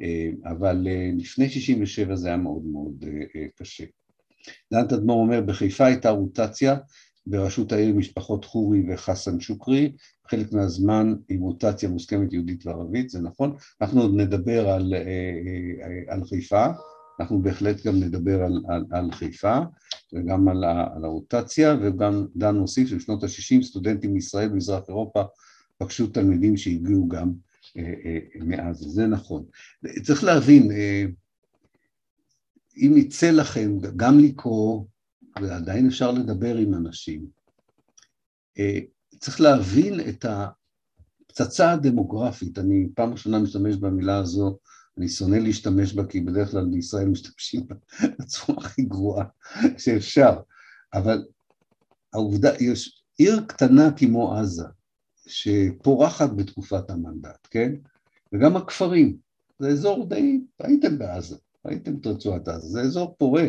אה, 0.00 0.28
אבל 0.44 0.86
לפני 1.18 1.48
67 1.50 2.16
זה 2.16 2.28
היה 2.28 2.36
מאוד 2.36 2.64
מאוד 2.64 3.04
קשה. 3.56 3.84
דן 4.72 4.86
תדמור 4.88 5.20
אומר, 5.20 5.40
בחיפה 5.40 5.86
הייתה 5.86 6.10
רוטציה 6.10 6.76
בראשות 7.30 7.72
העיר 7.72 7.94
משפחות 7.94 8.44
חורי 8.44 8.82
וחסן 8.88 9.40
שוקרי, 9.40 9.92
חלק 10.30 10.52
מהזמן 10.52 11.14
עם 11.28 11.40
רוטציה 11.40 11.88
מוסכמת 11.88 12.32
יהודית 12.32 12.66
וערבית, 12.66 13.10
זה 13.10 13.20
נכון, 13.20 13.56
אנחנו 13.80 14.02
עוד 14.02 14.14
נדבר 14.14 14.68
על, 14.68 14.94
על 16.08 16.24
חיפה, 16.24 16.66
אנחנו 17.20 17.42
בהחלט 17.42 17.86
גם 17.86 17.96
נדבר 17.96 18.42
על, 18.42 18.62
על, 18.68 18.84
על 18.90 19.12
חיפה 19.12 19.58
וגם 20.12 20.48
על, 20.48 20.64
על 20.64 21.04
הרוטציה, 21.04 21.76
וגם 21.82 22.26
דן 22.36 22.56
מוסיף 22.56 22.88
שבשנות 22.88 23.22
ה-60 23.22 23.62
סטודנטים 23.62 24.14
מישראל 24.14 24.52
ומזרח 24.52 24.84
אירופה 24.88 25.22
פגשו 25.78 26.06
תלמידים 26.06 26.56
שהגיעו 26.56 27.08
גם 27.08 27.32
אה, 27.76 27.82
אה, 28.04 28.18
מאז, 28.40 28.76
זה 28.78 29.06
נכון. 29.06 29.44
צריך 30.02 30.24
להבין, 30.24 30.72
אה, 30.72 31.04
אם 32.76 32.94
יצא 32.96 33.30
לכם 33.30 33.78
גם 33.96 34.18
לקרוא, 34.18 34.84
ועדיין 35.42 35.86
אפשר 35.86 36.10
לדבר 36.10 36.56
עם 36.56 36.74
אנשים, 36.74 37.26
צריך 39.18 39.40
להבין 39.40 40.00
את 40.08 40.24
הפצצה 40.24 41.72
הדמוגרפית, 41.72 42.58
אני 42.58 42.88
פעם 42.94 43.12
ראשונה 43.12 43.38
משתמש 43.38 43.76
במילה 43.76 44.18
הזו, 44.18 44.58
אני 44.98 45.08
שונא 45.08 45.36
להשתמש 45.36 45.92
בה 45.94 46.06
כי 46.06 46.20
בדרך 46.20 46.50
כלל 46.50 46.64
בישראל 46.70 47.08
משתמשים 47.08 47.66
בצורה 48.18 48.58
הכי 48.58 48.82
גרועה 48.82 49.24
שאפשר, 49.78 50.40
אבל 50.94 51.24
העובדה, 52.12 52.50
יש 52.60 53.02
עיר 53.18 53.44
קטנה 53.46 53.90
כמו 53.96 54.36
עזה, 54.36 54.64
שפורחת 55.26 56.30
בתקופת 56.36 56.90
המנדט, 56.90 57.48
כן? 57.50 57.72
וגם 58.32 58.56
הכפרים, 58.56 59.16
זה 59.58 59.68
אזור 59.68 60.08
די, 60.08 60.40
הייתם 60.60 60.98
בעזה, 60.98 61.36
הייתם 61.64 61.96
את 62.00 62.06
רצועת 62.06 62.48
עזה, 62.48 62.68
זה 62.68 62.80
אזור 62.80 63.14
פורה. 63.18 63.44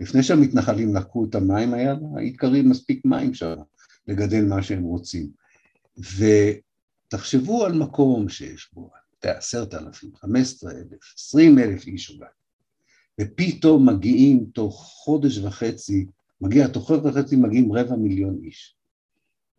לפני 0.00 0.22
שהמתנחלים 0.22 0.94
לקחו 0.94 1.24
את 1.24 1.34
המים, 1.34 1.74
היה 1.74 1.94
עיקרים 2.16 2.70
מספיק 2.70 3.04
מים 3.04 3.34
שם 3.34 3.54
לגדל 4.06 4.44
מה 4.44 4.62
שהם 4.62 4.82
רוצים. 4.82 5.30
ותחשבו 7.08 7.64
על 7.64 7.72
מקום 7.72 8.28
שיש 8.28 8.70
בו 8.72 8.90
עשרת 9.22 9.74
אלפים, 9.74 10.16
חמש 10.16 10.40
עשרה 10.40 10.72
אלף, 10.72 11.14
עשרים 11.16 11.58
אלף 11.58 11.86
איש 11.86 12.10
אולי, 12.10 12.30
ופתאום 13.20 13.88
מגיעים 13.88 14.46
תוך 14.54 14.82
חודש 15.04 15.38
וחצי, 15.38 16.06
מגיע, 16.40 16.68
תוך 16.68 16.86
חודש 16.86 17.02
וחצי 17.04 17.36
מגיעים 17.36 17.72
רבע 17.72 17.96
מיליון 17.96 18.38
איש. 18.44 18.76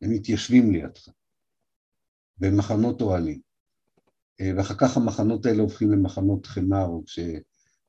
הם 0.01 0.09
מתיישבים 0.09 0.71
לידך. 0.71 1.09
במחנות 2.37 3.01
אוהלים. 3.01 3.39
אה, 4.41 4.51
ואחר 4.57 4.75
כך 4.77 4.97
המחנות 4.97 5.45
האלה 5.45 5.61
הופכים 5.61 5.91
למחנות 5.91 6.45
חמר 6.45 6.89
כש, 7.05 7.19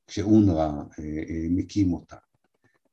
כשאונר"א 0.07 0.71
אה, 0.99 1.03
אה, 1.29 1.47
מקים 1.49 1.93
אותה. 1.93 2.17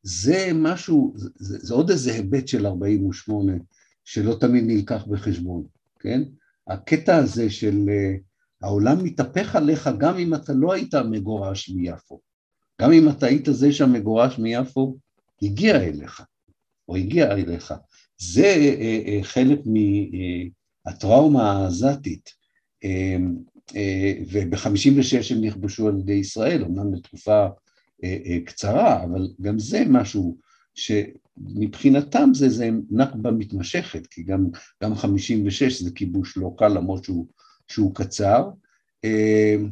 זה 0.02 0.50
משהו, 0.54 1.14
זה, 1.16 1.58
זה 1.60 1.74
עוד 1.74 1.90
איזה 1.90 2.12
היבט 2.12 2.48
של 2.48 2.66
48 2.66 3.52
שלא 4.04 4.36
תמיד 4.40 4.64
נלקח 4.66 5.04
בחשבון, 5.06 5.64
כן? 5.98 6.22
הקטע 6.68 7.16
הזה 7.16 7.50
של 7.50 7.90
העולם 8.62 9.04
מתהפך 9.04 9.56
עליך 9.56 9.90
גם 9.98 10.18
אם 10.18 10.34
אתה 10.34 10.52
לא 10.52 10.72
היית 10.72 10.94
מגורש 10.94 11.68
מיפו. 11.68 12.20
גם 12.80 12.92
אם 12.92 13.08
אתה 13.08 13.26
היית 13.26 13.48
זה 13.50 13.72
שהמגורש 13.72 14.38
מיפו 14.38 14.96
הגיע 15.42 15.82
אליך, 15.82 16.22
או 16.88 16.96
הגיע 16.96 17.32
אליך. 17.32 17.74
זה 18.18 18.76
חלק 19.22 19.58
הטראומה 20.86 21.52
העזתית, 21.52 22.30
אמ, 22.84 23.36
אה, 23.76 24.12
וב-56' 24.30 25.34
הם 25.34 25.44
נכבשו 25.44 25.88
על 25.88 25.98
ידי 25.98 26.12
ישראל, 26.12 26.64
אמנם 26.64 26.94
לתקופה 26.94 27.32
אה, 27.32 27.46
אה, 27.46 27.48
קצרה, 28.44 29.04
אבל 29.04 29.28
גם 29.40 29.58
זה 29.58 29.84
משהו 29.88 30.36
שמבחינתם 30.74 32.30
זה, 32.34 32.48
זה 32.48 32.70
נכבה 32.90 33.30
מתמשכת, 33.30 34.06
כי 34.06 34.22
גם, 34.22 34.46
גם 34.82 34.94
56' 34.94 35.82
זה 35.82 35.90
כיבוש 35.90 36.36
לא 36.36 36.54
קל 36.58 36.68
למרות 36.68 37.04
שהוא, 37.04 37.26
שהוא 37.68 37.94
קצר, 37.94 38.50
אמ, 39.04 39.70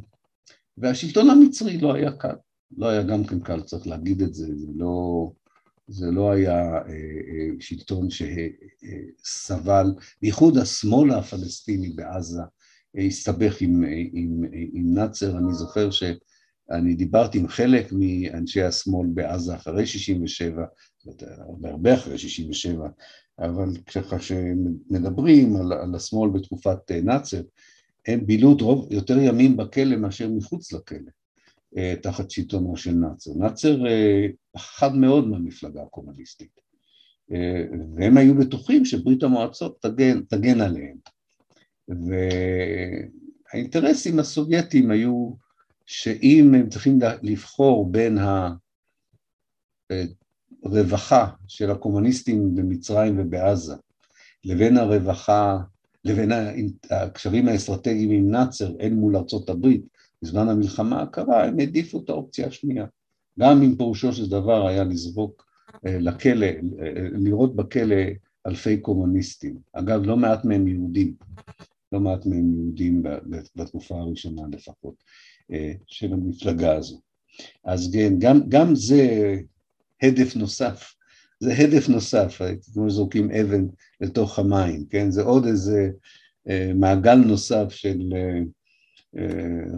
והשלטון 0.78 1.30
המצרי 1.30 1.78
לא 1.78 1.94
היה 1.94 2.12
קל, 2.12 2.34
לא 2.76 2.88
היה 2.88 3.02
גם 3.02 3.24
כן 3.24 3.40
קל, 3.40 3.60
צריך 3.60 3.86
להגיד 3.86 4.22
את 4.22 4.34
זה, 4.34 4.46
זה 4.56 4.66
לא... 4.76 5.30
זה 5.88 6.10
לא 6.10 6.32
היה 6.32 6.72
אה, 6.72 6.78
אה, 6.78 7.48
שלטון 7.60 8.08
שסבל, 8.10 9.86
בייחוד 10.22 10.58
השמאל 10.58 11.10
הפלסטיני 11.10 11.88
בעזה 11.88 12.40
הסתבך 13.06 13.60
עם, 13.60 13.84
עם, 14.12 14.44
עם 14.72 14.94
נאצר, 14.94 15.38
אני 15.38 15.54
זוכר 15.54 15.90
שאני 16.68 16.94
דיברתי 16.94 17.38
עם 17.38 17.48
חלק 17.48 17.92
מאנשי 17.92 18.62
השמאל 18.62 19.08
בעזה 19.14 19.54
אחרי 19.54 19.86
67, 19.86 20.64
הרבה 21.64 21.94
אחרי 21.94 22.18
67, 22.18 22.88
אבל 23.38 23.68
ככה 23.94 24.20
שמדברים 24.20 25.56
על, 25.56 25.72
על 25.72 25.94
השמאל 25.94 26.30
בתקופת 26.30 26.90
נאצר, 26.90 27.42
הם 28.08 28.26
בילו 28.26 28.56
יותר 28.90 29.18
ימים 29.18 29.56
בכלא 29.56 29.96
מאשר 29.96 30.28
מחוץ 30.30 30.72
לכלא. 30.72 31.10
אה, 31.76 31.94
תחת 32.02 32.30
שלטונו 32.30 32.76
של 32.76 32.92
נאצר. 32.92 33.30
נאצר 33.36 33.86
אה, 33.86 34.26
פחד 34.52 34.94
מאוד 34.94 35.28
מהמפלגה 35.28 35.82
הקומוניסטית. 35.82 36.66
והם 37.96 38.16
היו 38.16 38.34
בטוחים 38.34 38.84
שברית 38.84 39.22
המועצות 39.22 39.82
תגן, 39.82 40.20
תגן 40.20 40.60
עליהם. 40.60 40.96
והאינטרסים 43.52 44.18
הסובייטיים 44.18 44.90
היו 44.90 45.30
שאם 45.86 46.54
הם 46.54 46.68
צריכים 46.68 46.98
לבחור 47.22 47.92
בין 47.92 48.18
הרווחה 50.64 51.30
של 51.48 51.70
הקומוניסטים 51.70 52.54
במצרים 52.54 53.18
ובעזה 53.18 53.74
לבין 54.44 54.76
הרווחה, 54.76 55.58
לבין 56.04 56.32
הקשרים 56.90 57.48
האסטרטגיים 57.48 58.10
עם 58.10 58.30
נאצר 58.30 58.72
אל 58.80 58.94
מול 58.94 59.16
ארצות 59.16 59.48
הברית 59.48 59.86
בזמן 60.22 60.48
המלחמה 60.48 61.02
הקרה, 61.02 61.44
הם 61.44 61.58
העדיפו 61.58 62.00
את 62.04 62.08
האופציה 62.08 62.46
השנייה. 62.46 62.86
גם 63.38 63.62
אם 63.62 63.76
פירושו 63.76 64.12
של 64.12 64.30
דבר 64.30 64.66
היה 64.66 64.84
לזרוק 64.84 65.46
אה, 65.86 65.98
לכלא, 65.98 66.46
אה, 66.46 66.92
לראות 67.12 67.56
בכלא 67.56 67.96
אלפי 68.46 68.80
קומוניסטים. 68.80 69.58
אגב, 69.72 70.02
לא 70.04 70.16
מעט 70.16 70.44
מהם 70.44 70.68
יהודים, 70.68 71.14
לא 71.92 72.00
מעט 72.00 72.26
מהם 72.26 72.54
יהודים 72.54 73.02
בתקופה 73.56 73.98
הראשונה 74.00 74.42
לפחות 74.52 74.94
אה, 74.98 75.35
של 75.86 76.12
המפלגה 76.12 76.76
הזו. 76.76 77.00
אז 77.64 77.90
כן, 77.92 78.14
גם, 78.18 78.40
גם 78.48 78.74
זה 78.74 79.34
הדף 80.02 80.36
נוסף, 80.36 80.94
זה 81.40 81.54
הדף 81.58 81.88
נוסף, 81.88 82.40
כמו 82.74 82.90
זורקים 82.90 83.30
אבן 83.30 83.66
לתוך 84.00 84.38
המים, 84.38 84.86
כן? 84.90 85.10
זה 85.10 85.22
עוד 85.22 85.46
איזה 85.46 85.90
מעגל 86.74 87.14
נוסף 87.14 87.66
של 87.68 88.12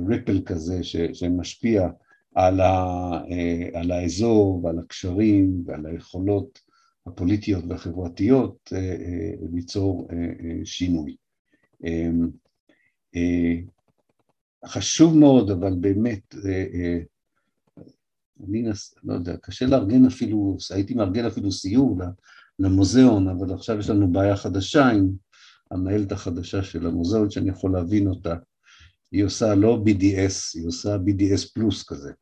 ריפל 0.08 0.40
כזה 0.46 0.84
ש, 0.84 0.96
שמשפיע 1.12 1.88
על, 2.34 2.60
ה, 2.60 2.74
אה, 3.30 3.80
על 3.80 3.90
האזור 3.90 4.64
ועל 4.64 4.78
הקשרים 4.78 5.62
ועל 5.66 5.86
היכולות 5.86 6.60
הפוליטיות 7.06 7.64
והחברתיות 7.68 8.72
אה, 8.72 8.78
אה, 8.78 9.30
ליצור 9.52 10.08
שינוי. 10.64 11.16
חשוב 14.66 15.16
מאוד, 15.16 15.50
אבל 15.50 15.74
באמת, 15.80 16.34
אני 18.48 18.62
נס, 18.62 18.94
לא 19.04 19.14
יודע, 19.14 19.36
קשה 19.36 19.66
לארגן 19.66 20.06
אפילו, 20.06 20.56
הייתי 20.74 20.94
מארגן 20.94 21.26
אפילו 21.26 21.52
סיור 21.52 21.98
למוזיאון, 22.58 23.28
אבל 23.28 23.54
עכשיו 23.54 23.78
יש 23.78 23.90
לנו 23.90 24.12
בעיה 24.12 24.36
חדשה 24.36 24.86
עם 24.86 25.10
המנהלת 25.70 26.12
החדשה 26.12 26.62
של 26.62 26.86
המוזיאון, 26.86 27.30
שאני 27.30 27.50
יכול 27.50 27.72
להבין 27.72 28.08
אותה, 28.08 28.34
היא 29.12 29.24
עושה 29.24 29.54
לא 29.54 29.84
BDS, 29.86 30.34
היא 30.54 30.66
עושה 30.66 30.96
BDS 30.96 31.52
פלוס 31.54 31.84
כזה. 31.88 32.12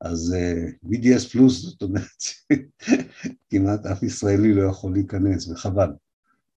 אז 0.00 0.34
uh, 0.34 0.36
אה, 0.36 0.66
BDS 0.84 1.30
פלוס 1.32 1.62
זאת 1.62 1.82
אומרת 1.82 2.20
שכמעט 2.24 3.86
אף 3.86 4.02
ישראלי 4.02 4.54
לא 4.54 4.62
יכול 4.62 4.92
להיכנס, 4.92 5.48
וחבל. 5.48 5.90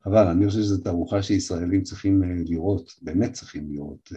חבל, 0.04 0.26
אני 0.26 0.48
חושב 0.48 0.60
שזו 0.60 0.78
תערוכה 0.78 1.22
שישראלים 1.22 1.82
צריכים 1.82 2.22
לראות, 2.46 2.92
באמת 3.02 3.32
צריכים 3.32 3.72
לראות 3.72 4.12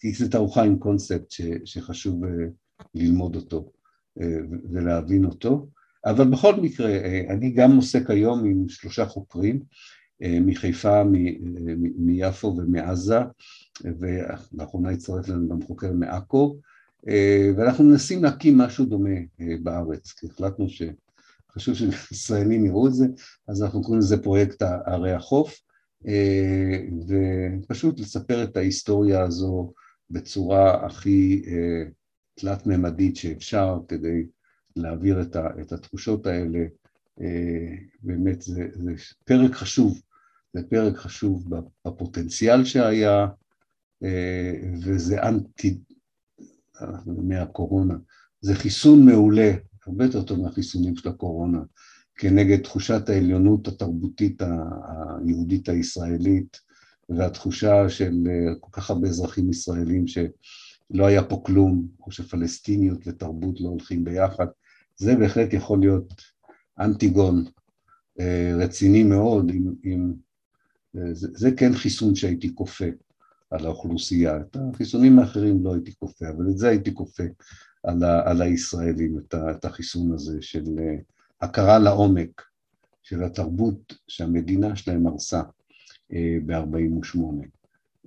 כי 0.00 0.12
זו 0.12 0.28
תערוכה 0.28 0.62
עם 0.62 0.78
קונספט 0.78 1.30
ש, 1.30 1.40
שחשוב 1.64 2.24
uh, 2.24 2.28
ללמוד 2.94 3.36
אותו 3.36 3.70
uh, 4.18 4.22
ולהבין 4.70 5.24
אותו. 5.24 5.68
אבל 6.04 6.24
בכל 6.24 6.60
מקרה, 6.60 6.88
uh, 6.88 7.32
אני 7.32 7.50
גם 7.50 7.76
עוסק 7.76 8.10
היום 8.10 8.44
עם 8.44 8.68
שלושה 8.68 9.06
חוקרים, 9.06 9.60
מחיפה, 10.20 11.02
מיפו 11.96 12.54
ומעזה, 12.56 13.18
ולאחרונה 13.84 14.90
הצטרף 14.90 15.28
לנו 15.28 15.48
גם 15.48 15.62
חוקר 15.62 15.92
מעכו, 15.92 16.56
אה, 17.08 17.50
ואנחנו 17.56 17.84
מנסים 17.84 18.24
להקים 18.24 18.58
משהו 18.58 18.84
דומה 18.84 19.10
אה, 19.40 19.54
בארץ, 19.62 20.12
כי 20.12 20.26
החלטנו 20.26 20.66
שחשוב 20.68 21.74
שישראלים 21.74 22.64
יראו 22.64 22.86
את 22.86 22.94
זה, 22.94 23.06
אז 23.48 23.62
אנחנו 23.62 23.82
קוראים 23.82 24.00
לזה 24.00 24.22
פרויקט 24.22 24.62
ערי 24.62 25.12
החוף, 25.12 25.48
אה, 25.48 25.65
ופשוט 27.08 28.00
לספר 28.00 28.44
את 28.44 28.56
ההיסטוריה 28.56 29.22
הזו 29.22 29.72
בצורה 30.10 30.86
הכי 30.86 31.42
תלת-ממדית 32.34 33.16
שאפשר 33.16 33.78
כדי 33.88 34.26
להעביר 34.76 35.20
את 35.60 35.72
התחושות 35.72 36.26
האלה, 36.26 36.64
באמת 38.02 38.42
זה, 38.42 38.68
זה 38.72 38.92
פרק 39.24 39.52
חשוב, 39.52 40.00
זה 40.52 40.62
פרק 40.70 40.96
חשוב 40.96 41.44
בפוטנציאל 41.84 42.64
שהיה, 42.64 43.26
אה, 44.02 44.52
וזה 44.82 45.22
אנטי, 45.22 45.78
מהקורונה, 47.06 47.94
זה 48.40 48.54
חיסון 48.54 49.06
מעולה, 49.06 49.52
הרבה 49.86 50.04
יותר 50.04 50.22
טוב 50.22 50.40
מהחיסונים 50.40 50.96
של 50.96 51.08
הקורונה, 51.08 51.58
כנגד 52.16 52.62
תחושת 52.62 53.08
העליונות 53.08 53.68
התרבותית 53.68 54.42
היהודית 54.42 55.68
הישראלית 55.68 56.60
והתחושה 57.08 57.88
של 57.88 58.14
אה, 58.26 58.54
כל 58.60 58.70
כך 58.72 58.90
הרבה 58.90 59.08
אזרחים 59.08 59.50
ישראלים 59.50 60.06
שלא 60.06 61.06
היה 61.06 61.24
פה 61.24 61.42
כלום, 61.46 61.88
או 62.06 62.12
שפלסטיניות 62.12 62.98
ותרבות 63.06 63.60
לא 63.60 63.68
הולכים 63.68 64.04
ביחד, 64.04 64.46
זה 64.96 65.16
בהחלט 65.16 65.52
יכול 65.52 65.80
להיות 65.80 66.14
אנטיגון 66.80 67.44
אה, 68.20 68.52
רציני 68.56 69.02
מאוד, 69.02 69.50
עם, 69.54 69.74
עם, 69.82 70.14
זה, 71.12 71.28
זה 71.34 71.50
כן 71.56 71.74
חיסון 71.74 72.14
שהייתי 72.14 72.54
כופה. 72.54 72.84
על 73.50 73.66
האוכלוסייה. 73.66 74.40
את 74.40 74.56
החיסונים 74.74 75.18
האחרים 75.18 75.64
לא 75.64 75.74
הייתי 75.74 75.94
כופה, 75.98 76.28
אבל 76.28 76.50
את 76.50 76.58
זה 76.58 76.68
הייתי 76.68 76.94
כופה 76.94 77.22
על, 77.84 78.02
ה, 78.02 78.30
על 78.30 78.42
הישראלים, 78.42 79.18
את, 79.18 79.34
ה, 79.34 79.50
את 79.50 79.64
החיסון 79.64 80.12
הזה 80.12 80.38
של 80.40 80.64
אה, 80.78 80.96
הכרה 81.40 81.78
לעומק 81.78 82.42
של 83.02 83.22
התרבות 83.22 83.94
שהמדינה 84.08 84.76
שלהם 84.76 85.06
הרסה 85.06 85.42
אה, 86.12 86.36
ב-48', 86.46 87.18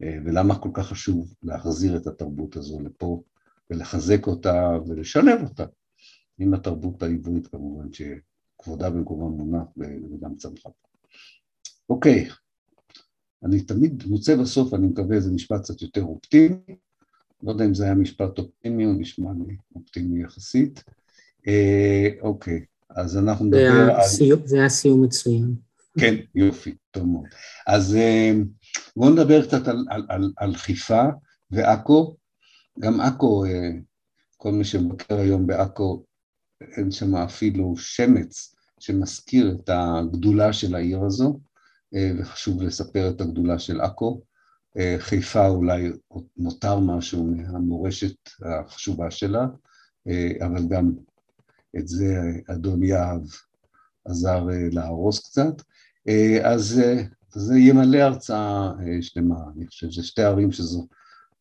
אה, 0.03 0.17
ולמה 0.25 0.59
כל 0.59 0.69
כך 0.73 0.87
חשוב 0.87 1.33
להחזיר 1.43 1.97
את 1.97 2.07
התרבות 2.07 2.55
הזו 2.55 2.79
לפה 2.79 3.21
ולחזק 3.69 4.27
אותה 4.27 4.77
ולשלב 4.87 5.41
אותה 5.43 5.65
עם 6.39 6.53
התרבות 6.53 7.03
העברית 7.03 7.47
כמובן, 7.47 7.87
שכבודה 7.93 8.89
במקומה 8.89 9.29
מונח 9.29 9.67
וגם 9.77 10.35
צמחה. 10.35 10.69
אוקיי, 11.89 12.29
אני 13.43 13.61
תמיד 13.61 14.03
מוצא 14.07 14.35
בסוף, 14.35 14.73
אני 14.73 14.87
מקווה 14.87 15.15
איזה 15.15 15.31
משפט 15.31 15.61
קצת 15.61 15.81
יותר 15.81 16.03
אופטימי, 16.03 16.75
לא 17.43 17.51
יודע 17.51 17.65
אם 17.65 17.73
זה 17.73 17.83
היה 17.83 17.95
משפט 17.95 18.39
אופטימי 18.39 18.85
או 18.85 18.93
נשמע 18.93 19.31
לי 19.47 19.55
אופטימי 19.75 20.23
יחסית. 20.23 20.83
אה, 21.47 22.09
אוקיי, 22.21 22.65
אז 22.95 23.17
אנחנו 23.17 23.45
נדבר 23.45 23.91
על... 23.95 24.01
זה 24.45 24.57
היה 24.57 24.69
סיום 24.69 25.03
מצוין. 25.03 25.55
כן, 25.99 26.15
יופי, 26.35 26.75
טוב 26.91 27.05
מאוד. 27.05 27.25
אז 27.67 27.95
אה, 27.95 28.31
בואו 28.95 29.09
נדבר 29.09 29.47
קצת 29.47 29.67
על, 29.67 29.85
על, 29.89 30.05
על, 30.09 30.31
על 30.37 30.55
חיפה 30.55 31.03
ועכו. 31.51 32.15
גם 32.79 33.01
עכו, 33.01 33.45
אה, 33.45 33.69
כל 34.37 34.51
מי 34.51 34.63
שמבקר 34.63 35.17
היום 35.17 35.47
בעכו, 35.47 36.03
אין 36.77 36.91
שם 36.91 37.15
אפילו 37.15 37.73
שמץ 37.77 38.55
שמזכיר 38.79 39.57
את 39.59 39.69
הגדולה 39.73 40.53
של 40.53 40.75
העיר 40.75 41.05
הזו. 41.05 41.39
אה, 41.95 42.11
וחשוב 42.19 42.61
לספר 42.61 43.09
את 43.09 43.21
הגדולה 43.21 43.59
של 43.59 43.81
עכו. 43.81 44.21
חיפה 44.97 45.47
אולי 45.47 45.91
נותר 46.37 46.79
משהו 46.79 47.25
מהמורשת 47.25 48.15
החשובה 48.41 49.11
שלה, 49.11 49.45
אבל 50.41 50.67
גם 50.69 50.91
את 51.77 51.87
זה 51.87 52.31
אדון 52.51 52.83
יהב 52.83 53.21
עזר 54.05 54.45
להרוס 54.71 55.19
קצת. 55.19 55.61
אז 56.43 56.81
זה 57.31 57.57
ימלא 57.57 57.97
הרצאה 57.97 58.71
שלמה, 59.01 59.35
אני 59.55 59.67
חושב 59.67 59.89
שזה 59.89 60.27
ערים 60.27 60.51
שזו, 60.51 60.87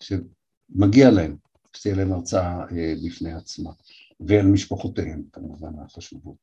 שמגיע 0.00 1.10
להם, 1.10 1.36
שתהיה 1.72 1.94
להם 1.94 2.12
הרצאה 2.12 2.64
בפני 3.06 3.32
עצמה, 3.32 3.70
ועל 4.20 4.46
משפחותיהם 4.46 5.22
כמובן 5.32 5.72
החשובות 5.84 6.36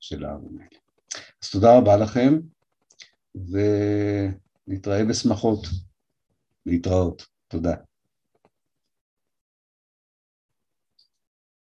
של 0.00 0.24
הערים 0.24 0.58
האלה. 0.58 0.80
אז 1.42 1.50
תודה 1.50 1.76
רבה 1.78 1.96
לכם. 1.96 2.38
ונתראה 4.68 5.04
בשמחות. 5.04 5.66
להתראות. 6.66 7.26
תודה. 7.48 7.74